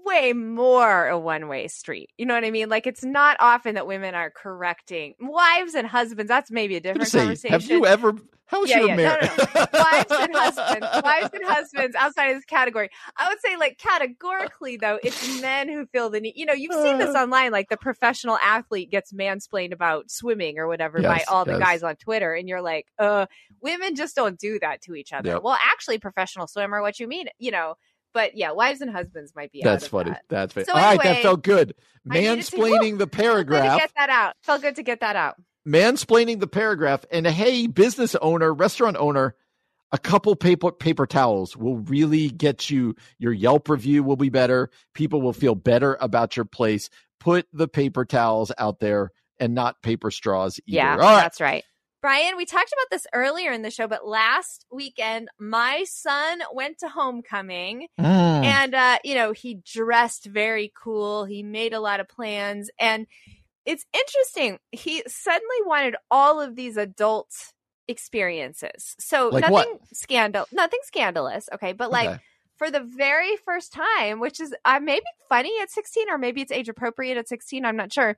way 0.05 0.33
more 0.33 1.09
a 1.09 1.19
one-way 1.19 1.69
street 1.69 2.11
you 2.19 2.27
know 2.27 2.35
what 2.35 2.45
i 2.45 2.51
mean 2.51 2.69
like 2.69 2.87
it's 2.87 3.05
not 3.05 3.37
often 3.41 3.75
that 3.75 3.87
women 3.87 4.15
are 4.15 4.31
correcting 4.31 5.15
wives 5.21 5.75
and 5.75 5.87
husbands 5.87 6.29
that's 6.29 6.51
maybe 6.51 6.77
a 6.77 6.81
different 6.81 7.11
gonna 7.13 7.25
conversation 7.25 7.37
say, 7.37 7.49
have 7.49 7.65
you 7.71 7.87
ever 7.87 8.15
how's 8.47 8.69
Yeah, 8.71 8.79
your 8.79 8.89
yeah, 8.91 8.97
marriage? 8.97 9.31
no, 9.39 9.45
no. 9.55 9.67
wives 9.73 10.11
and 10.11 10.35
husbands 10.35 10.87
wives 11.03 11.31
and 11.35 11.45
husbands 11.45 11.97
outside 11.97 12.27
of 12.29 12.37
this 12.37 12.45
category 12.45 12.89
i 13.19 13.29
would 13.29 13.41
say 13.41 13.57
like 13.57 13.79
categorically 13.79 14.77
though 14.77 14.99
it's 15.03 15.41
men 15.41 15.69
who 15.69 15.87
feel 15.87 16.11
the 16.11 16.21
need 16.21 16.35
you 16.37 16.47
know 16.47 16.53
you've 16.53 16.73
seen 16.81 16.99
this 16.99 17.15
Uh. 17.15 17.21
online 17.23 17.53
like 17.53 17.69
the 17.69 17.77
professional 17.77 18.37
athlete 18.39 18.91
gets 18.91 19.13
mansplained 19.13 19.73
about 19.73 20.11
swimming 20.11 20.59
or 20.59 20.69
whatever 20.69 21.01
by 21.03 21.25
all 21.29 21.45
the 21.45 21.53
yes. 21.53 21.61
guys 21.61 21.83
on 21.83 21.97
twitter 21.97 22.35
and 22.35 22.49
you're 22.49 22.63
like 22.63 22.87
uh 22.99 23.27
women 23.61 23.97
just 23.97 24.15
don't 24.15 24.39
do 24.39 24.59
that 24.61 24.81
to 24.83 24.95
each 24.95 25.13
other 25.13 25.31
Yep. 25.31 25.43
well 25.43 25.59
actually 25.73 25.99
professional 25.99 26.47
swimmer 26.47 26.81
what 26.83 27.01
you 27.01 27.09
mean 27.09 27.27
you 27.39 27.51
know 27.51 27.75
but 28.17 28.37
yeah 28.37 28.53
wives 28.53 28.81
and 28.81 28.91
husbands 28.91 29.33
might 29.37 29.53
be 29.53 29.61
That's 29.63 29.85
out 29.85 29.87
of 29.87 29.91
funny. 29.91 30.11
that. 30.11 30.23
That's 30.29 30.53
funny. 30.55 30.65
So 30.65 30.73
All 30.73 30.79
right, 30.81 31.03
that 31.03 31.23
felt 31.23 31.43
good. 31.43 31.75
Needed 32.05 32.43
to- 32.47 32.57
Mansplaining 32.57 32.99
the 32.99 33.07
Felt 33.07 33.11
good 33.11 33.11
to 33.13 33.17
paragraph. 33.23 33.79
get 33.79 33.91
that 33.97 34.11
out 34.11 34.35
felt 34.43 34.63
good 34.63 34.77
to 34.77 34.83
get 34.83 35.01
that 35.01 35.17
out 35.17 35.37
mansplaining 35.69 36.41
the 36.41 36.47
paragraph 36.47 37.05
and 37.11 37.27
hey 37.27 37.67
business 37.67 38.15
owner 38.17 38.55
restaurant 38.55 38.97
owner 38.97 39.35
a 39.93 39.99
couple 39.99 40.35
paper 40.37 40.71
paper 40.73 41.07
towels 41.07 41.57
will 41.57 41.79
really 41.79 42.29
get 42.31 42.71
you 42.71 42.95
your 43.19 43.33
yelp 43.33 43.69
review 43.69 44.03
will 44.05 44.17
be 44.17 44.29
better 44.29 44.71
people 44.95 45.21
will 45.21 45.33
feel 45.33 45.55
better 45.57 45.97
about 46.01 46.37
your 46.37 46.45
place 46.45 46.89
put 47.21 47.47
the 47.53 47.67
paper 47.69 48.05
towels 48.05 48.53
out 48.59 48.79
there 48.79 49.11
and 49.41 49.55
not 49.55 49.83
paper 49.83 50.11
straws 50.11 50.59
either. 50.67 50.77
Yeah, 50.77 50.93
all 50.93 50.99
right 50.99 51.23
that's 51.23 51.41
right. 51.41 51.65
Brian, 52.03 52.37
we 52.37 52.45
talked 52.45 52.73
about 52.73 52.91
this 52.91 53.07
earlier 53.13 53.51
in 53.53 53.63
the 53.63 53.71
show, 53.71 53.89
but 53.89 54.07
last 54.07 54.65
weekend 54.71 55.29
my 55.39 55.85
son 55.89 56.41
went 56.53 56.79
to 56.79 56.89
homecoming 56.89 57.89
Mm. 57.99 58.45
and 58.45 58.75
uh, 58.75 58.99
you 59.03 59.15
know, 59.15 59.33
he 59.33 59.61
dressed 59.65 60.27
very 60.27 60.73
cool. 60.81 61.25
He 61.25 61.43
made 61.43 61.73
a 61.73 61.81
lot 61.81 62.01
of 62.01 62.09
plans 62.09 62.71
and 62.79 63.07
it's 63.65 63.85
interesting. 63.93 64.59
He 64.71 65.03
suddenly 65.09 65.57
wanted 65.65 65.97
all 66.11 66.41
of 66.41 66.55
these 66.55 66.77
adult 66.77 67.31
experiences. 67.89 68.95
So 68.99 69.31
Like 69.31 69.43
nothing 69.43 69.53
what? 69.53 69.81
scandal 69.93 70.47
nothing 70.53 70.81
scandalous, 70.85 71.49
okay, 71.55 71.73
but 71.73 71.91
like 71.91 72.09
Okay. 72.11 72.21
for 72.59 72.71
the 72.71 72.81
very 72.81 73.37
first 73.45 73.73
time, 73.73 74.21
which 74.21 74.41
is 74.41 74.55
uh, 74.65 74.81
maybe 74.83 75.05
funny 75.29 75.53
at 75.61 75.71
16 75.71 76.11
or 76.11 76.19
maybe 76.19 76.41
it's 76.43 76.53
age 76.53 76.69
appropriate 76.69 77.17
at 77.19 77.29
16, 77.29 77.65
I'm 77.65 77.77
not 77.77 77.93
sure. 77.93 78.17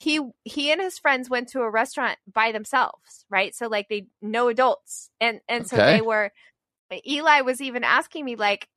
He 0.00 0.20
he 0.44 0.72
and 0.72 0.80
his 0.80 0.98
friends 0.98 1.30
went 1.30 1.48
to 1.50 1.60
a 1.60 1.70
restaurant 1.70 2.18
by 2.32 2.52
themselves, 2.52 3.26
right? 3.30 3.54
So 3.54 3.68
like 3.68 3.88
they 3.90 4.06
no 4.22 4.48
adults. 4.48 5.10
And 5.20 5.40
and 5.48 5.66
so 5.66 5.80
Okay. 5.80 5.82
they 5.82 6.02
were 6.02 6.32
Eli 7.06 7.42
was 7.42 7.60
even 7.60 7.84
asking 7.84 8.24
me 8.24 8.36
like 8.36 8.68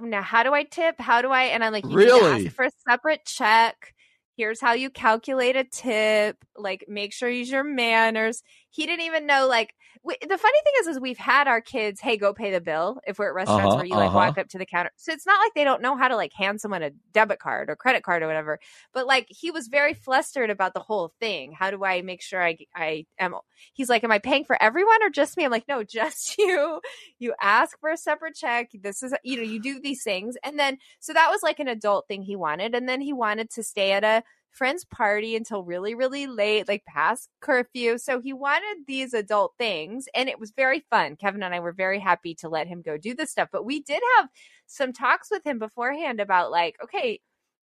now 0.00 0.22
how 0.22 0.42
do 0.42 0.54
I 0.54 0.64
tip? 0.64 1.00
How 1.00 1.22
do 1.22 1.30
I 1.30 1.44
and 1.44 1.64
I'm 1.64 1.72
like 1.72 1.86
you 1.88 2.14
Really? 2.14 2.20
ask 2.24 2.50
for 2.50 2.64
a 2.66 2.70
separate 2.88 3.24
check. 3.26 3.94
Here's 4.36 4.60
how 4.60 4.72
you 4.72 4.90
calculate 4.90 5.56
a 5.56 5.64
tip. 5.64 6.38
Like 6.56 6.86
make 6.88 7.12
sure 7.12 7.28
you 7.28 7.40
use 7.40 7.50
your 7.50 7.64
manners. 7.64 8.42
He 8.70 8.86
didn't 8.86 9.06
even 9.06 9.26
know 9.26 9.46
like 9.48 9.74
we, 10.02 10.16
the 10.22 10.38
funny 10.38 10.58
thing 10.64 10.72
is, 10.80 10.86
is 10.86 11.00
we've 11.00 11.18
had 11.18 11.46
our 11.46 11.60
kids, 11.60 12.00
hey, 12.00 12.16
go 12.16 12.32
pay 12.32 12.50
the 12.50 12.60
bill 12.60 13.00
if 13.06 13.18
we're 13.18 13.28
at 13.28 13.34
restaurants 13.34 13.66
Uh-huh, 13.66 13.76
where 13.76 13.84
you 13.84 13.94
like 13.94 14.08
uh-huh. 14.08 14.16
walk 14.16 14.38
up 14.38 14.48
to 14.48 14.58
the 14.58 14.64
counter. 14.64 14.90
So 14.96 15.12
it's 15.12 15.26
not 15.26 15.38
like 15.40 15.52
they 15.54 15.64
don't 15.64 15.82
know 15.82 15.96
how 15.96 16.08
to 16.08 16.16
like 16.16 16.32
hand 16.32 16.60
someone 16.60 16.82
a 16.82 16.90
debit 17.12 17.38
card 17.38 17.68
or 17.68 17.76
credit 17.76 18.02
card 18.02 18.22
or 18.22 18.26
whatever. 18.26 18.60
But 18.94 19.06
like 19.06 19.26
he 19.28 19.50
was 19.50 19.68
very 19.68 19.92
flustered 19.92 20.48
about 20.48 20.72
the 20.72 20.80
whole 20.80 21.12
thing. 21.20 21.52
How 21.52 21.70
do 21.70 21.84
I 21.84 22.00
make 22.00 22.22
sure 22.22 22.42
I 22.42 22.56
I 22.74 23.04
am? 23.18 23.34
He's 23.74 23.90
like, 23.90 24.02
am 24.02 24.12
I 24.12 24.18
paying 24.20 24.44
for 24.44 24.60
everyone 24.62 25.02
or 25.02 25.10
just 25.10 25.36
me? 25.36 25.44
I'm 25.44 25.50
like, 25.50 25.68
no, 25.68 25.84
just 25.84 26.34
you. 26.38 26.80
You 27.18 27.34
ask 27.40 27.78
for 27.78 27.90
a 27.90 27.96
separate 27.98 28.36
check. 28.36 28.70
This 28.72 29.02
is 29.02 29.14
you 29.22 29.36
know 29.36 29.42
you 29.42 29.60
do 29.60 29.80
these 29.80 30.02
things, 30.02 30.36
and 30.42 30.58
then 30.58 30.78
so 31.00 31.12
that 31.12 31.30
was 31.30 31.42
like 31.42 31.58
an 31.60 31.68
adult 31.68 32.08
thing 32.08 32.22
he 32.22 32.36
wanted, 32.36 32.74
and 32.74 32.88
then 32.88 33.02
he 33.02 33.12
wanted 33.12 33.50
to 33.50 33.62
stay 33.62 33.92
at 33.92 34.04
a 34.04 34.22
friend's 34.50 34.84
party 34.84 35.36
until 35.36 35.64
really, 35.64 35.94
really 35.94 36.26
late, 36.26 36.68
like 36.68 36.84
past 36.84 37.28
curfew. 37.40 37.98
So 37.98 38.20
he 38.20 38.32
wanted 38.32 38.84
these 38.86 39.14
adult 39.14 39.54
things, 39.58 40.08
and 40.14 40.28
it 40.28 40.40
was 40.40 40.50
very 40.50 40.84
fun. 40.90 41.16
Kevin 41.16 41.42
and 41.42 41.54
I 41.54 41.60
were 41.60 41.72
very 41.72 41.98
happy 41.98 42.34
to 42.36 42.48
let 42.48 42.66
him 42.66 42.82
go 42.82 42.96
do 42.96 43.14
this 43.14 43.30
stuff. 43.30 43.48
But 43.52 43.64
we 43.64 43.80
did 43.80 44.02
have 44.18 44.28
some 44.66 44.92
talks 44.92 45.30
with 45.30 45.44
him 45.44 45.58
beforehand 45.58 46.20
about, 46.20 46.50
like, 46.50 46.76
okay, 46.82 47.20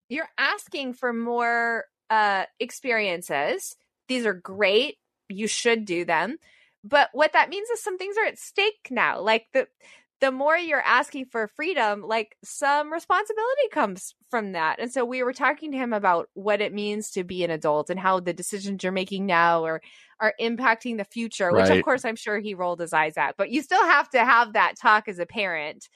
you're 0.10 0.30
asking 0.38 0.94
for 0.94 1.12
more 1.12 1.86
uh, 2.10 2.46
experiences. 2.60 3.76
These 4.08 4.26
are 4.26 4.34
great. 4.34 4.98
You 5.30 5.48
should 5.48 5.86
do 5.86 6.06
them. 6.06 6.38
But 6.84 7.10
what 7.14 7.34
that 7.34 7.50
means 7.50 7.70
is 7.70 7.82
some 7.82 7.98
things 7.98 8.16
are 8.18 8.26
at 8.26 8.38
stake 8.38 8.90
now. 8.92 9.20
Like 9.22 9.48
the 9.54 9.68
the 10.22 10.32
more 10.32 10.58
you're 10.58 10.82
asking 10.82 11.26
for 11.26 11.48
freedom, 11.48 12.02
like 12.02 12.38
some 12.44 12.92
responsibility 12.92 13.68
comes 13.72 14.16
from 14.30 14.54
that. 14.54 14.80
And 14.80 14.92
so 14.92 15.04
we 15.04 15.24
were 15.24 15.34
talking 15.34 15.72
to 15.72 15.78
him 15.78 15.92
about 15.92 16.30
what 16.34 16.62
it 16.62 16.74
means 16.74 17.12
to 17.12 17.24
be 17.24 17.44
an 17.44 17.52
adult 17.52 17.90
and 17.90 18.00
how 18.00 18.20
the 18.22 18.34
decisions 18.34 18.84
you're 18.84 18.92
making 18.92 19.26
now 19.26 19.66
are 19.66 19.82
are 20.22 20.34
impacting 20.40 20.98
the 20.98 21.04
future, 21.04 21.52
which 21.52 21.70
of 21.70 21.84
course 21.84 22.06
I'm 22.06 22.16
sure 22.16 22.40
he 22.40 22.54
rolled 22.54 22.80
his 22.80 22.94
eyes 22.94 23.18
at. 23.18 23.36
But 23.38 23.52
you 23.52 23.62
still 23.62 23.84
have 23.84 24.10
to 24.12 24.24
have 24.24 24.54
that 24.54 24.76
talk 24.82 25.10
as 25.10 25.20
a 25.20 25.26
parent. 25.26 25.90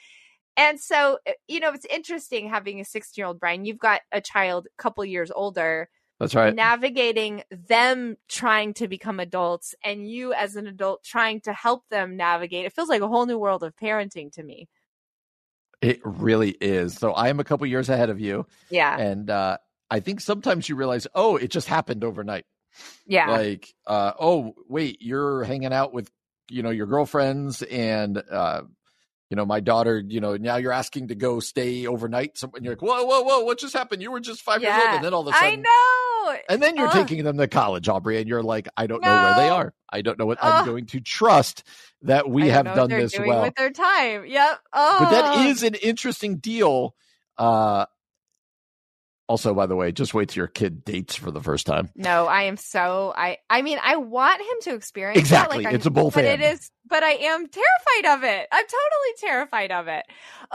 And 0.57 0.77
so, 0.77 1.19
uh, 1.25 1.31
you 1.47 1.61
know, 1.61 1.71
it's 1.71 1.85
interesting 1.85 2.49
having 2.49 2.81
a 2.81 2.85
16 2.85 3.21
year 3.21 3.27
old 3.27 3.39
Brian. 3.39 3.63
You've 3.63 3.77
got 3.77 4.01
a 4.11 4.19
child 4.19 4.67
a 4.67 4.81
couple 4.81 5.05
years 5.05 5.31
older 5.33 5.87
That's 6.19 6.35
right. 6.35 6.53
navigating 6.53 7.43
them 7.49 8.17
trying 8.27 8.73
to 8.75 8.87
become 8.87 9.19
adults 9.19 9.73
and 9.83 10.09
you 10.09 10.33
as 10.33 10.55
an 10.57 10.67
adult 10.67 11.03
trying 11.03 11.39
to 11.41 11.53
help 11.53 11.83
them 11.89 12.17
navigate. 12.17 12.65
It 12.65 12.73
feels 12.73 12.89
like 12.89 13.01
a 13.01 13.07
whole 13.07 13.25
new 13.25 13.37
world 13.37 13.63
of 13.63 13.75
parenting 13.77 14.31
to 14.33 14.43
me. 14.43 14.67
It 15.81 16.01
really 16.03 16.49
is. 16.49 16.95
So 16.95 17.13
I 17.13 17.29
am 17.29 17.39
a 17.39 17.45
couple 17.45 17.65
years 17.67 17.87
ahead 17.87 18.09
of 18.09 18.19
you, 18.19 18.45
Yeah. 18.69 18.97
and 18.97 19.29
uh, 19.29 19.59
I 19.89 20.01
think 20.01 20.19
sometimes 20.19 20.67
you 20.67 20.75
realize, 20.75 21.07
oh, 21.15 21.37
it 21.37 21.51
just 21.51 21.69
happened 21.69 22.03
overnight. 22.03 22.45
Yeah. 23.07 23.31
Like, 23.31 23.73
uh, 23.87 24.11
oh, 24.19 24.55
wait, 24.67 25.01
you're 25.01 25.43
hanging 25.45 25.71
out 25.71 25.93
with, 25.93 26.11
you 26.49 26.63
know, 26.63 26.69
your 26.69 26.85
girlfriends, 26.85 27.61
and 27.61 28.21
uh, 28.29 28.63
you 29.29 29.35
know, 29.35 29.45
my 29.45 29.59
daughter. 29.59 30.03
You 30.05 30.21
know, 30.21 30.35
now 30.35 30.57
you're 30.57 30.71
asking 30.71 31.09
to 31.09 31.15
go 31.15 31.39
stay 31.39 31.85
overnight. 31.87 32.37
So, 32.37 32.51
and 32.55 32.65
you're 32.65 32.73
like, 32.73 32.81
whoa, 32.81 33.03
whoa, 33.03 33.21
whoa, 33.21 33.41
what 33.41 33.59
just 33.59 33.73
happened? 33.73 34.01
You 34.01 34.11
were 34.11 34.19
just 34.19 34.41
five 34.41 34.61
years 34.61 34.73
old, 34.73 34.95
and 34.95 35.03
then 35.03 35.13
all 35.13 35.21
of 35.21 35.27
a 35.27 35.37
sudden, 35.37 35.65
I 35.65 36.31
know. 36.33 36.37
and 36.49 36.61
then 36.61 36.75
you're 36.75 36.87
Ugh. 36.87 36.93
taking 36.93 37.23
them 37.23 37.37
to 37.37 37.47
college, 37.47 37.87
Aubrey, 37.87 38.19
and 38.19 38.27
you're 38.27 38.43
like, 38.43 38.67
I 38.75 38.87
don't 38.87 39.03
know 39.03 39.13
where 39.13 39.35
they 39.35 39.49
are. 39.49 39.73
I 39.91 40.01
don't 40.01 40.17
know 40.19 40.25
what 40.25 40.43
I'm 40.43 40.65
going 40.65 40.87
to 40.87 40.99
trust 40.99 41.63
that 42.03 42.29
we 42.29 42.47
have 42.49 42.65
done 42.65 42.89
they're 42.89 43.01
this 43.01 43.13
doing 43.13 43.29
well. 43.29 43.41
with 43.41 43.55
their 43.55 43.71
time. 43.71 44.25
Yep. 44.25 44.59
Oh. 44.73 44.97
but 44.99 45.09
that 45.11 45.45
is 45.47 45.63
an 45.63 45.75
interesting 45.75 46.37
deal. 46.37 46.95
Uh, 47.37 47.85
also, 49.29 49.53
by 49.53 49.67
the 49.67 49.75
way, 49.75 49.91
just 49.91 50.15
wait 50.15 50.29
till 50.29 50.41
your 50.41 50.47
kid 50.47 50.83
dates 50.83 51.15
for 51.15 51.29
the 51.29 51.39
first 51.39 51.67
time. 51.67 51.91
No, 51.95 52.25
I 52.25 52.43
am 52.43 52.57
so 52.57 53.13
I 53.15 53.37
I 53.47 53.61
mean 53.61 53.77
I 53.81 53.95
want 53.95 54.41
him 54.41 54.57
to 54.63 54.73
experience 54.73 55.19
Exactly. 55.19 55.63
like, 55.63 55.75
It's 55.75 55.85
a 55.85 55.91
both 55.91 56.15
But 56.15 56.25
it 56.25 56.41
is 56.41 56.71
but 56.87 57.03
I 57.03 57.11
am 57.11 57.45
terrified 57.47 58.17
of 58.17 58.23
it. 58.23 58.47
I'm 58.51 58.65
totally 58.65 59.13
terrified 59.19 59.71
of 59.71 59.87
it. 59.87 60.03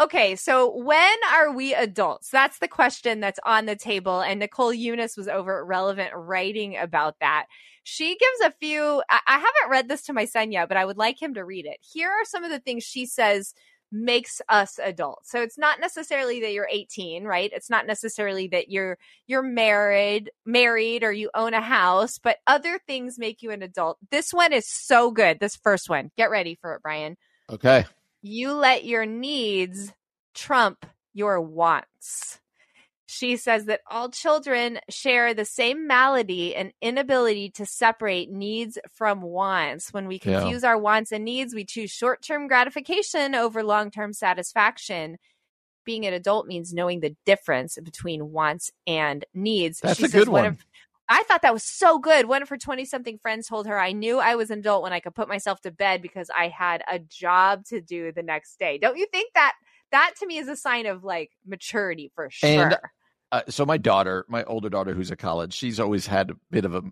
Okay, 0.00 0.34
so 0.34 0.76
when 0.76 1.16
are 1.32 1.52
we 1.52 1.72
adults? 1.72 2.30
That's 2.30 2.58
the 2.58 2.66
question 2.66 3.20
that's 3.20 3.38
on 3.46 3.66
the 3.66 3.76
table 3.76 4.20
and 4.20 4.40
Nicole 4.40 4.72
Unice 4.72 5.16
was 5.16 5.28
over 5.28 5.60
at 5.60 5.66
Relevant 5.66 6.10
writing 6.12 6.76
about 6.76 7.20
that. 7.20 7.46
She 7.84 8.16
gives 8.18 8.40
a 8.44 8.54
few 8.58 9.04
I, 9.08 9.20
I 9.28 9.34
haven't 9.34 9.70
read 9.70 9.88
this 9.88 10.02
to 10.06 10.12
my 10.12 10.24
son 10.24 10.50
yet, 10.50 10.66
but 10.66 10.76
I 10.76 10.84
would 10.84 10.98
like 10.98 11.22
him 11.22 11.34
to 11.34 11.44
read 11.44 11.66
it. 11.66 11.76
Here 11.80 12.10
are 12.10 12.24
some 12.24 12.42
of 12.42 12.50
the 12.50 12.58
things 12.58 12.82
she 12.82 13.06
says 13.06 13.54
makes 13.94 14.42
us 14.48 14.80
adults. 14.82 15.30
So 15.30 15.40
it's 15.40 15.56
not 15.56 15.80
necessarily 15.80 16.40
that 16.40 16.52
you're 16.52 16.68
18, 16.70 17.24
right? 17.24 17.50
It's 17.54 17.70
not 17.70 17.86
necessarily 17.86 18.48
that 18.48 18.68
you're 18.68 18.98
you're 19.26 19.42
married, 19.42 20.30
married 20.44 21.04
or 21.04 21.12
you 21.12 21.30
own 21.34 21.54
a 21.54 21.60
house, 21.60 22.18
but 22.18 22.38
other 22.46 22.80
things 22.86 23.18
make 23.18 23.40
you 23.40 23.52
an 23.52 23.62
adult. 23.62 23.98
This 24.10 24.32
one 24.32 24.52
is 24.52 24.68
so 24.68 25.12
good. 25.12 25.38
This 25.38 25.56
first 25.56 25.88
one. 25.88 26.10
Get 26.16 26.30
ready 26.30 26.56
for 26.60 26.74
it, 26.74 26.82
Brian. 26.82 27.16
Okay. 27.48 27.84
You 28.20 28.52
let 28.54 28.84
your 28.84 29.06
needs 29.06 29.92
trump 30.34 30.84
your 31.12 31.40
wants. 31.40 32.40
She 33.06 33.36
says 33.36 33.66
that 33.66 33.82
all 33.90 34.08
children 34.08 34.80
share 34.88 35.34
the 35.34 35.44
same 35.44 35.86
malady 35.86 36.56
and 36.56 36.72
inability 36.80 37.50
to 37.50 37.66
separate 37.66 38.30
needs 38.30 38.78
from 38.94 39.20
wants. 39.20 39.92
When 39.92 40.06
we 40.06 40.16
Yeah. 40.24 40.40
confuse 40.40 40.64
our 40.64 40.78
wants 40.78 41.12
and 41.12 41.24
needs, 41.24 41.54
we 41.54 41.64
choose 41.66 41.90
short 41.90 42.22
term 42.22 42.46
gratification 42.48 43.34
over 43.34 43.62
long 43.62 43.90
term 43.90 44.12
satisfaction. 44.14 45.18
Being 45.84 46.06
an 46.06 46.14
adult 46.14 46.46
means 46.46 46.72
knowing 46.72 47.00
the 47.00 47.14
difference 47.26 47.76
between 47.82 48.32
wants 48.32 48.70
and 48.86 49.26
needs. 49.34 49.80
That's 49.80 49.98
she 49.98 50.06
a 50.06 50.08
says 50.08 50.20
good 50.24 50.28
one. 50.30 50.46
of- 50.46 50.66
I 51.06 51.22
thought 51.24 51.42
that 51.42 51.52
was 51.52 51.62
so 51.64 51.98
good. 51.98 52.24
One 52.24 52.40
of 52.40 52.48
her 52.48 52.56
20 52.56 52.86
something 52.86 53.18
friends 53.18 53.46
told 53.46 53.66
her, 53.66 53.78
I 53.78 53.92
knew 53.92 54.18
I 54.18 54.36
was 54.36 54.50
an 54.50 54.60
adult 54.60 54.82
when 54.82 54.94
I 54.94 55.00
could 55.00 55.14
put 55.14 55.28
myself 55.28 55.60
to 55.60 55.70
bed 55.70 56.00
because 56.00 56.30
I 56.34 56.48
had 56.48 56.82
a 56.90 56.98
job 56.98 57.66
to 57.66 57.82
do 57.82 58.10
the 58.12 58.22
next 58.22 58.58
day. 58.58 58.78
Don't 58.78 58.96
you 58.96 59.06
think 59.12 59.30
that 59.34 59.52
that 59.94 60.12
to 60.20 60.26
me 60.26 60.38
is 60.38 60.48
a 60.48 60.56
sign 60.56 60.86
of 60.86 61.02
like 61.04 61.30
maturity 61.46 62.10
for 62.14 62.28
sure? 62.30 62.48
And 62.48 62.78
uh, 63.32 63.42
so 63.48 63.64
my 63.66 63.78
daughter, 63.78 64.24
my 64.28 64.44
older 64.44 64.68
daughter, 64.68 64.92
who's 64.94 65.10
at 65.10 65.18
college, 65.18 65.54
she's 65.54 65.80
always 65.80 66.06
had 66.06 66.30
a 66.30 66.36
bit 66.50 66.64
of 66.64 66.74
a. 66.74 66.82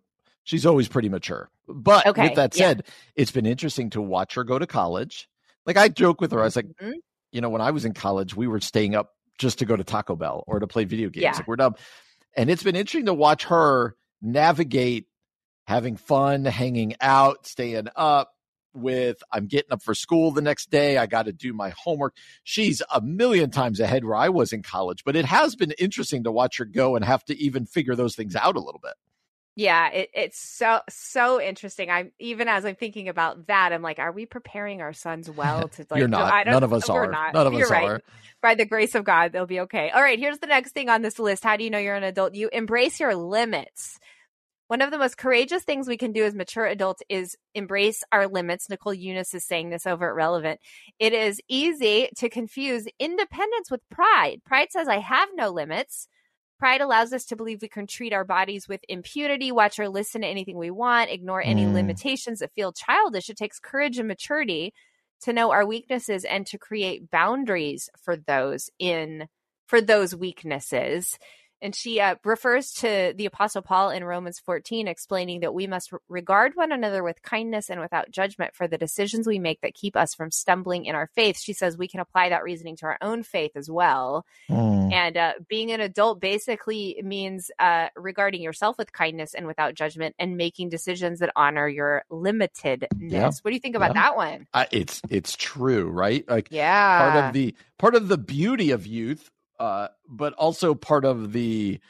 She's 0.44 0.66
always 0.66 0.88
pretty 0.88 1.08
mature. 1.08 1.48
But 1.68 2.04
Okay, 2.06 2.22
with 2.28 2.34
that 2.34 2.56
yeah. 2.56 2.68
said, 2.68 2.84
it's 3.14 3.30
been 3.30 3.46
interesting 3.46 3.90
to 3.90 4.02
watch 4.02 4.34
her 4.34 4.42
go 4.42 4.58
to 4.58 4.66
college. 4.66 5.28
Like 5.66 5.76
I 5.76 5.88
joke 5.88 6.20
with 6.20 6.32
her, 6.32 6.40
I 6.40 6.44
was 6.44 6.56
like, 6.56 6.66
Mhm. 6.82 6.94
you 7.30 7.40
know, 7.40 7.48
when 7.48 7.60
I 7.60 7.70
was 7.70 7.84
in 7.84 7.94
college, 7.94 8.34
we 8.34 8.48
were 8.48 8.60
staying 8.60 8.96
up 8.96 9.10
just 9.38 9.60
to 9.60 9.64
go 9.64 9.76
to 9.76 9.84
Taco 9.84 10.16
Bell 10.16 10.42
or 10.48 10.58
to 10.58 10.66
play 10.66 10.84
video 10.84 11.10
games. 11.10 11.22
Yeah. 11.22 11.32
Like 11.36 11.46
we're 11.46 11.56
dumb. 11.56 11.76
And 12.36 12.50
it's 12.50 12.64
been 12.64 12.74
interesting 12.74 13.06
to 13.06 13.14
watch 13.14 13.44
her 13.44 13.94
navigate 14.20 15.06
having 15.68 15.96
fun, 15.96 16.44
hanging 16.44 16.96
out, 17.00 17.46
staying 17.46 17.86
up 17.94 18.32
with 18.74 19.22
I'm 19.30 19.46
getting 19.46 19.72
up 19.72 19.82
for 19.82 19.94
school 19.94 20.30
the 20.30 20.42
next 20.42 20.70
day. 20.70 20.98
I 20.98 21.06
got 21.06 21.24
to 21.24 21.32
do 21.32 21.52
my 21.52 21.70
homework. 21.70 22.14
She's 22.44 22.82
a 22.92 23.00
million 23.00 23.50
times 23.50 23.80
ahead 23.80 24.04
where 24.04 24.16
I 24.16 24.28
was 24.28 24.52
in 24.52 24.62
college, 24.62 25.04
but 25.04 25.16
it 25.16 25.24
has 25.24 25.56
been 25.56 25.72
interesting 25.78 26.24
to 26.24 26.32
watch 26.32 26.58
her 26.58 26.64
go 26.64 26.96
and 26.96 27.04
have 27.04 27.24
to 27.26 27.36
even 27.38 27.66
figure 27.66 27.94
those 27.94 28.14
things 28.16 28.36
out 28.36 28.56
a 28.56 28.60
little 28.60 28.80
bit. 28.82 28.94
Yeah, 29.54 29.90
it, 29.90 30.08
it's 30.14 30.38
so 30.40 30.80
so 30.88 31.38
interesting. 31.38 31.90
I'm 31.90 32.10
even 32.18 32.48
as 32.48 32.64
I'm 32.64 32.74
thinking 32.74 33.10
about 33.10 33.48
that, 33.48 33.74
I'm 33.74 33.82
like, 33.82 33.98
are 33.98 34.10
we 34.10 34.24
preparing 34.24 34.80
our 34.80 34.94
sons 34.94 35.30
well 35.30 35.68
to 35.68 35.86
like? 35.90 35.98
You're 35.98 36.08
not. 36.08 36.32
I 36.32 36.44
don't- 36.44 36.54
None 36.54 36.62
of 36.62 36.72
us 36.72 36.88
are. 36.88 37.06
Not. 37.10 37.34
None 37.34 37.46
of 37.46 37.52
You're 37.52 37.66
us 37.66 37.70
right. 37.70 37.88
are. 37.88 38.00
By 38.40 38.54
the 38.54 38.64
grace 38.64 38.94
of 38.94 39.04
God, 39.04 39.30
they'll 39.32 39.46
be 39.46 39.60
okay. 39.60 39.90
All 39.90 40.00
right, 40.00 40.18
here's 40.18 40.38
the 40.38 40.46
next 40.46 40.72
thing 40.72 40.88
on 40.88 41.02
this 41.02 41.18
list. 41.18 41.44
How 41.44 41.56
do 41.58 41.64
you 41.64 41.70
know 41.70 41.78
you're 41.78 41.94
an 41.94 42.02
adult? 42.02 42.34
You 42.34 42.48
embrace 42.50 42.98
your 42.98 43.14
limits. 43.14 43.98
One 44.72 44.80
of 44.80 44.90
the 44.90 44.96
most 44.96 45.18
courageous 45.18 45.64
things 45.64 45.86
we 45.86 45.98
can 45.98 46.12
do 46.12 46.24
as 46.24 46.34
mature 46.34 46.64
adults 46.64 47.02
is 47.10 47.36
embrace 47.54 48.02
our 48.10 48.26
limits. 48.26 48.70
Nicole 48.70 48.94
Unice 48.94 49.34
is 49.34 49.44
saying 49.44 49.68
this 49.68 49.86
over 49.86 50.08
at 50.08 50.14
Relevant. 50.14 50.60
It 50.98 51.12
is 51.12 51.42
easy 51.46 52.08
to 52.16 52.30
confuse 52.30 52.86
independence 52.98 53.70
with 53.70 53.86
pride. 53.90 54.40
Pride 54.46 54.68
says, 54.72 54.88
I 54.88 54.96
have 54.96 55.28
no 55.34 55.50
limits. 55.50 56.08
Pride 56.58 56.80
allows 56.80 57.12
us 57.12 57.26
to 57.26 57.36
believe 57.36 57.60
we 57.60 57.68
can 57.68 57.86
treat 57.86 58.14
our 58.14 58.24
bodies 58.24 58.66
with 58.66 58.80
impunity, 58.88 59.52
watch 59.52 59.78
or 59.78 59.90
listen 59.90 60.22
to 60.22 60.26
anything 60.26 60.56
we 60.56 60.70
want, 60.70 61.10
ignore 61.10 61.42
any 61.42 61.66
Mm. 61.66 61.74
limitations 61.74 62.38
that 62.38 62.54
feel 62.54 62.72
childish. 62.72 63.28
It 63.28 63.36
takes 63.36 63.60
courage 63.60 63.98
and 63.98 64.08
maturity 64.08 64.72
to 65.20 65.34
know 65.34 65.52
our 65.52 65.66
weaknesses 65.66 66.24
and 66.24 66.46
to 66.46 66.56
create 66.56 67.10
boundaries 67.10 67.90
for 68.02 68.16
those 68.16 68.70
in 68.78 69.28
for 69.66 69.82
those 69.82 70.16
weaknesses. 70.16 71.18
And 71.62 71.74
she 71.74 72.00
uh, 72.00 72.16
refers 72.24 72.72
to 72.72 73.14
the 73.16 73.26
Apostle 73.26 73.62
Paul 73.62 73.90
in 73.90 74.02
Romans 74.02 74.40
14, 74.44 74.88
explaining 74.88 75.40
that 75.40 75.54
we 75.54 75.68
must 75.68 75.92
regard 76.08 76.56
one 76.56 76.72
another 76.72 77.04
with 77.04 77.22
kindness 77.22 77.70
and 77.70 77.80
without 77.80 78.10
judgment 78.10 78.54
for 78.54 78.66
the 78.66 78.76
decisions 78.76 79.28
we 79.28 79.38
make 79.38 79.60
that 79.60 79.74
keep 79.74 79.96
us 79.96 80.12
from 80.12 80.32
stumbling 80.32 80.86
in 80.86 80.96
our 80.96 81.08
faith. 81.14 81.38
She 81.38 81.52
says 81.52 81.78
we 81.78 81.86
can 81.86 82.00
apply 82.00 82.30
that 82.30 82.42
reasoning 82.42 82.76
to 82.78 82.86
our 82.86 82.98
own 83.00 83.22
faith 83.22 83.52
as 83.54 83.70
well. 83.70 84.26
Mm. 84.50 84.92
And 84.92 85.16
uh, 85.16 85.32
being 85.48 85.70
an 85.70 85.80
adult 85.80 86.20
basically 86.20 87.00
means 87.04 87.50
uh, 87.60 87.88
regarding 87.96 88.42
yourself 88.42 88.76
with 88.76 88.92
kindness 88.92 89.32
and 89.32 89.46
without 89.46 89.74
judgment 89.74 90.16
and 90.18 90.36
making 90.36 90.68
decisions 90.68 91.20
that 91.20 91.30
honor 91.36 91.68
your 91.68 92.02
limitedness. 92.10 92.88
Yeah. 92.98 93.30
What 93.42 93.50
do 93.50 93.54
you 93.54 93.60
think 93.60 93.76
about 93.76 93.94
yeah. 93.94 94.02
that 94.02 94.16
one? 94.16 94.46
it's 94.72 95.00
it's 95.08 95.36
true, 95.36 95.88
right? 95.88 96.28
Like, 96.28 96.48
yeah, 96.50 97.10
part 97.10 97.24
of 97.24 97.32
the 97.32 97.54
part 97.78 97.94
of 97.94 98.08
the 98.08 98.18
beauty 98.18 98.72
of 98.72 98.86
youth 98.86 99.30
uh, 99.58 99.88
but 100.08 100.32
also 100.34 100.74
part 100.74 101.04
of 101.04 101.32
the 101.32 101.80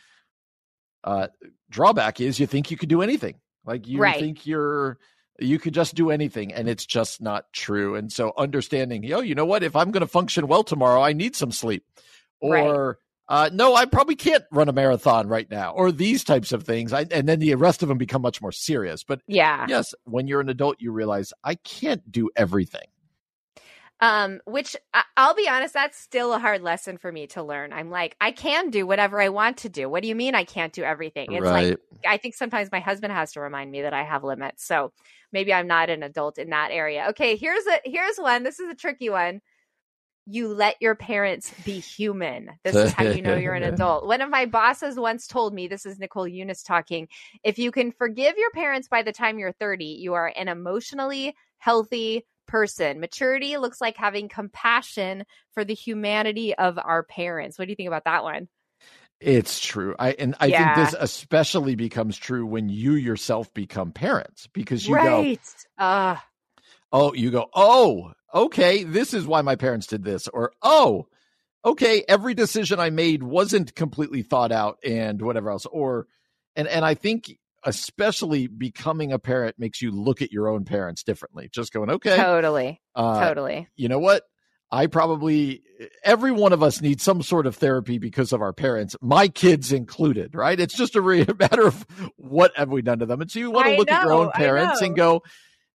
uh, 1.05 1.29
drawback 1.71 2.21
is 2.21 2.39
you 2.39 2.47
think 2.47 2.71
you 2.71 2.77
could 2.77 2.89
do 2.89 3.03
anything. 3.03 3.37
Like 3.65 3.87
you 3.87 4.01
right. 4.01 4.19
think 4.19 4.47
you're 4.47 4.99
you 5.39 5.59
could 5.59 5.75
just 5.75 5.95
do 5.95 6.11
anything 6.11 6.53
and 6.53 6.69
it's 6.69 6.87
just 6.87 7.21
not 7.21 7.53
true. 7.53 7.95
And 7.95 8.13
so 8.13 8.33
understanding, 8.37 9.03
yo, 9.03 9.21
you 9.21 9.35
know 9.35 9.45
what? 9.45 9.63
If 9.63 9.75
I'm 9.77 9.91
going 9.91 10.03
to 10.03 10.07
function 10.07 10.47
well 10.47 10.63
tomorrow, 10.63 11.03
I 11.03 11.13
need 11.13 11.35
some 11.35 11.53
sleep. 11.53 11.85
Or 12.41 12.99
right. 13.29 13.47
uh, 13.47 13.51
no, 13.53 13.75
I 13.75 13.87
probably 13.87 14.17
can't 14.17 14.45
run 14.51 14.69
a 14.69 14.73
marathon 14.73 15.29
right 15.29 15.49
now, 15.51 15.73
or 15.73 15.93
these 15.93 16.25
types 16.25 16.53
of 16.53 16.65
things. 16.65 16.93
I, 16.93 17.07
and 17.11 17.29
then 17.29 17.39
the 17.39 17.55
rest 17.55 17.83
of 17.83 17.89
them 17.89 17.99
become 17.99 18.21
much 18.23 18.43
more 18.43 18.53
serious. 18.53 19.05
But 19.05 19.23
yeah, 19.27 19.67
yes, 19.69 19.95
when 20.05 20.27
you're 20.27 20.41
an 20.41 20.49
adult, 20.49 20.81
you 20.81 20.91
realize 20.93 21.33
I 21.45 21.55
can't 21.55 22.11
do 22.11 22.31
everything. 22.37 22.87
Um, 24.03 24.41
which 24.47 24.75
I'll 25.17 25.37
be 25.37 25.49
honest, 25.49 25.75
that's 25.75 25.97
still 25.97 26.35
a 26.35 26.41
hard 26.41 26.61
lesson 26.61 26.99
for 26.99 27.13
me 27.13 27.29
to 27.29 27.43
learn. 27.45 27.73
I'm 27.73 27.89
like, 27.89 28.17
I 28.21 28.33
can 28.33 28.69
do 28.69 28.85
whatever 28.85 29.23
I 29.23 29.29
want 29.29 29.59
to 29.59 29.69
do. 29.69 29.89
What 29.89 30.03
do 30.03 30.09
you 30.09 30.17
mean 30.17 30.35
I 30.35 30.43
can't 30.43 30.73
do 30.73 30.83
everything? 30.83 31.31
It's 31.31 31.45
right. 31.45 31.71
like, 31.71 31.79
I 32.05 32.17
think 32.17 32.35
sometimes 32.35 32.73
my 32.73 32.81
husband 32.81 33.13
has 33.13 33.31
to 33.35 33.41
remind 33.41 33.71
me 33.71 33.83
that 33.83 33.95
I 33.95 34.03
have 34.03 34.25
limits. 34.25 34.67
So 34.67 34.93
maybe 35.33 35.55
I'm 35.55 35.69
not 35.69 35.89
an 35.89 36.03
adult 36.03 36.39
in 36.39 36.51
that 36.51 36.73
area. 36.73 37.07
Okay, 37.11 37.37
here's 37.37 37.65
a 37.65 37.79
here's 37.85 38.17
one. 38.17 38.43
This 38.43 38.59
is 38.59 38.69
a 38.69 38.75
tricky 38.75 39.09
one. 39.09 39.41
You 40.27 40.49
let 40.49 40.83
your 40.83 40.97
parents 40.97 41.55
be 41.65 41.79
human. 41.79 42.51
This 42.65 42.75
is 42.75 42.93
how 42.93 43.05
you 43.05 43.23
know 43.23 43.37
you're 43.37 43.55
an 43.55 43.63
adult. 43.73 44.09
One 44.09 44.21
of 44.21 44.31
my 44.31 44.47
bosses 44.47 44.97
once 44.97 45.29
told 45.29 45.55
me, 45.55 45.69
this 45.69 45.87
is 45.87 46.01
Nicole 46.01 46.29
Unice 46.29 46.65
talking, 46.65 47.07
if 47.45 47.57
you 47.57 47.71
can 47.71 47.93
forgive 47.93 48.37
your 48.37 48.51
parents 48.51 48.89
by 48.89 49.03
the 49.03 49.13
time 49.13 49.39
you're 49.39 49.53
30, 49.53 49.85
you 49.85 50.15
are 50.15 50.33
an 50.35 50.49
emotionally 50.49 51.37
healthy 51.59 52.25
person. 52.53 53.01
Maturity 53.01 53.57
looks 53.57 53.81
like 53.81 53.97
having 53.97 54.29
compassion 54.29 55.25
for 55.55 55.65
the 55.65 55.75
humanity 55.75 56.55
of 56.55 56.79
our 56.79 57.03
parents. 57.03 57.59
What 57.59 57.65
do 57.65 57.71
you 57.71 57.77
think 57.77 57.87
about 57.89 58.05
that 58.05 58.23
one? 58.23 58.47
It's 59.21 59.59
true. 59.59 59.97
I 59.99 60.11
and 60.13 60.35
I 60.39 60.49
yeah. 60.49 60.75
think 60.75 60.87
this 60.87 60.97
especially 61.01 61.77
becomes 61.77 62.19
true 62.19 62.45
when 62.45 62.69
you 62.69 62.93
yourself 62.93 63.53
become 63.55 63.91
parents 63.93 64.49
because 64.53 64.87
you 64.87 64.95
right. 64.95 65.41
go 65.79 65.85
uh. 65.85 66.17
Oh, 66.93 67.15
you 67.15 67.31
go, 67.31 67.49
"Oh, 67.55 68.13
okay, 68.35 68.85
this 68.85 69.15
is 69.15 69.27
why 69.27 69.41
my 69.41 69.57
parents 69.57 69.87
did 69.87 70.05
this." 70.05 70.29
Or, 70.29 70.53
"Oh, 70.61 71.07
okay, 71.65 72.05
every 72.07 72.35
decision 72.35 72.81
I 72.81 72.91
made 72.91 73.23
wasn't 73.23 73.75
completely 73.75 74.23
thought 74.23 74.53
out 74.53 74.79
and 74.85 75.23
whatever 75.23 75.51
else." 75.51 75.65
Or 75.67 76.07
and 76.55 76.69
and 76.69 76.85
I 76.85 76.95
think 76.95 77.39
especially 77.65 78.47
becoming 78.47 79.13
a 79.13 79.19
parent 79.19 79.59
makes 79.59 79.81
you 79.83 79.91
look 79.91 80.23
at 80.23 80.33
your 80.33 80.49
own 80.49 80.65
parents 80.65 81.03
differently. 81.03 81.49
Just 81.53 81.73
going, 81.73 81.91
okay, 81.91 82.17
totally, 82.17 82.81
uh, 82.95 83.21
totally. 83.21 83.69
You 83.77 83.89
know 83.89 83.99
what? 83.99 84.25
I 84.71 84.87
probably 84.87 85.63
every 86.03 86.33
one 86.33 86.55
of 86.55 86.63
us 86.63 86.81
needs 86.81 87.03
some 87.03 87.23
sort 87.23 87.47
of 87.47 87.57
therapy 87.57 87.99
because 87.99 88.33
of 88.33 88.41
our 88.41 88.55
parents, 88.55 88.97
my 89.03 89.29
kids 89.29 89.71
included. 89.71 90.35
Right? 90.35 90.59
It's 90.59 90.77
just 90.77 90.97
a 90.97 91.03
re- 91.03 91.27
matter 91.39 91.67
of 91.67 91.87
what 92.17 92.57
have 92.57 92.71
we 92.71 92.83
done 92.83 93.01
to 93.01 93.07
them, 93.07 93.21
and 93.21 93.31
so 93.31 93.39
you 93.39 93.51
want 93.51 93.67
to 93.67 93.77
look 93.77 93.89
know, 93.89 93.97
at 93.97 94.05
your 94.05 94.13
own 94.13 94.31
parents 94.31 94.81
and 94.81 94.97
go, 94.97 95.23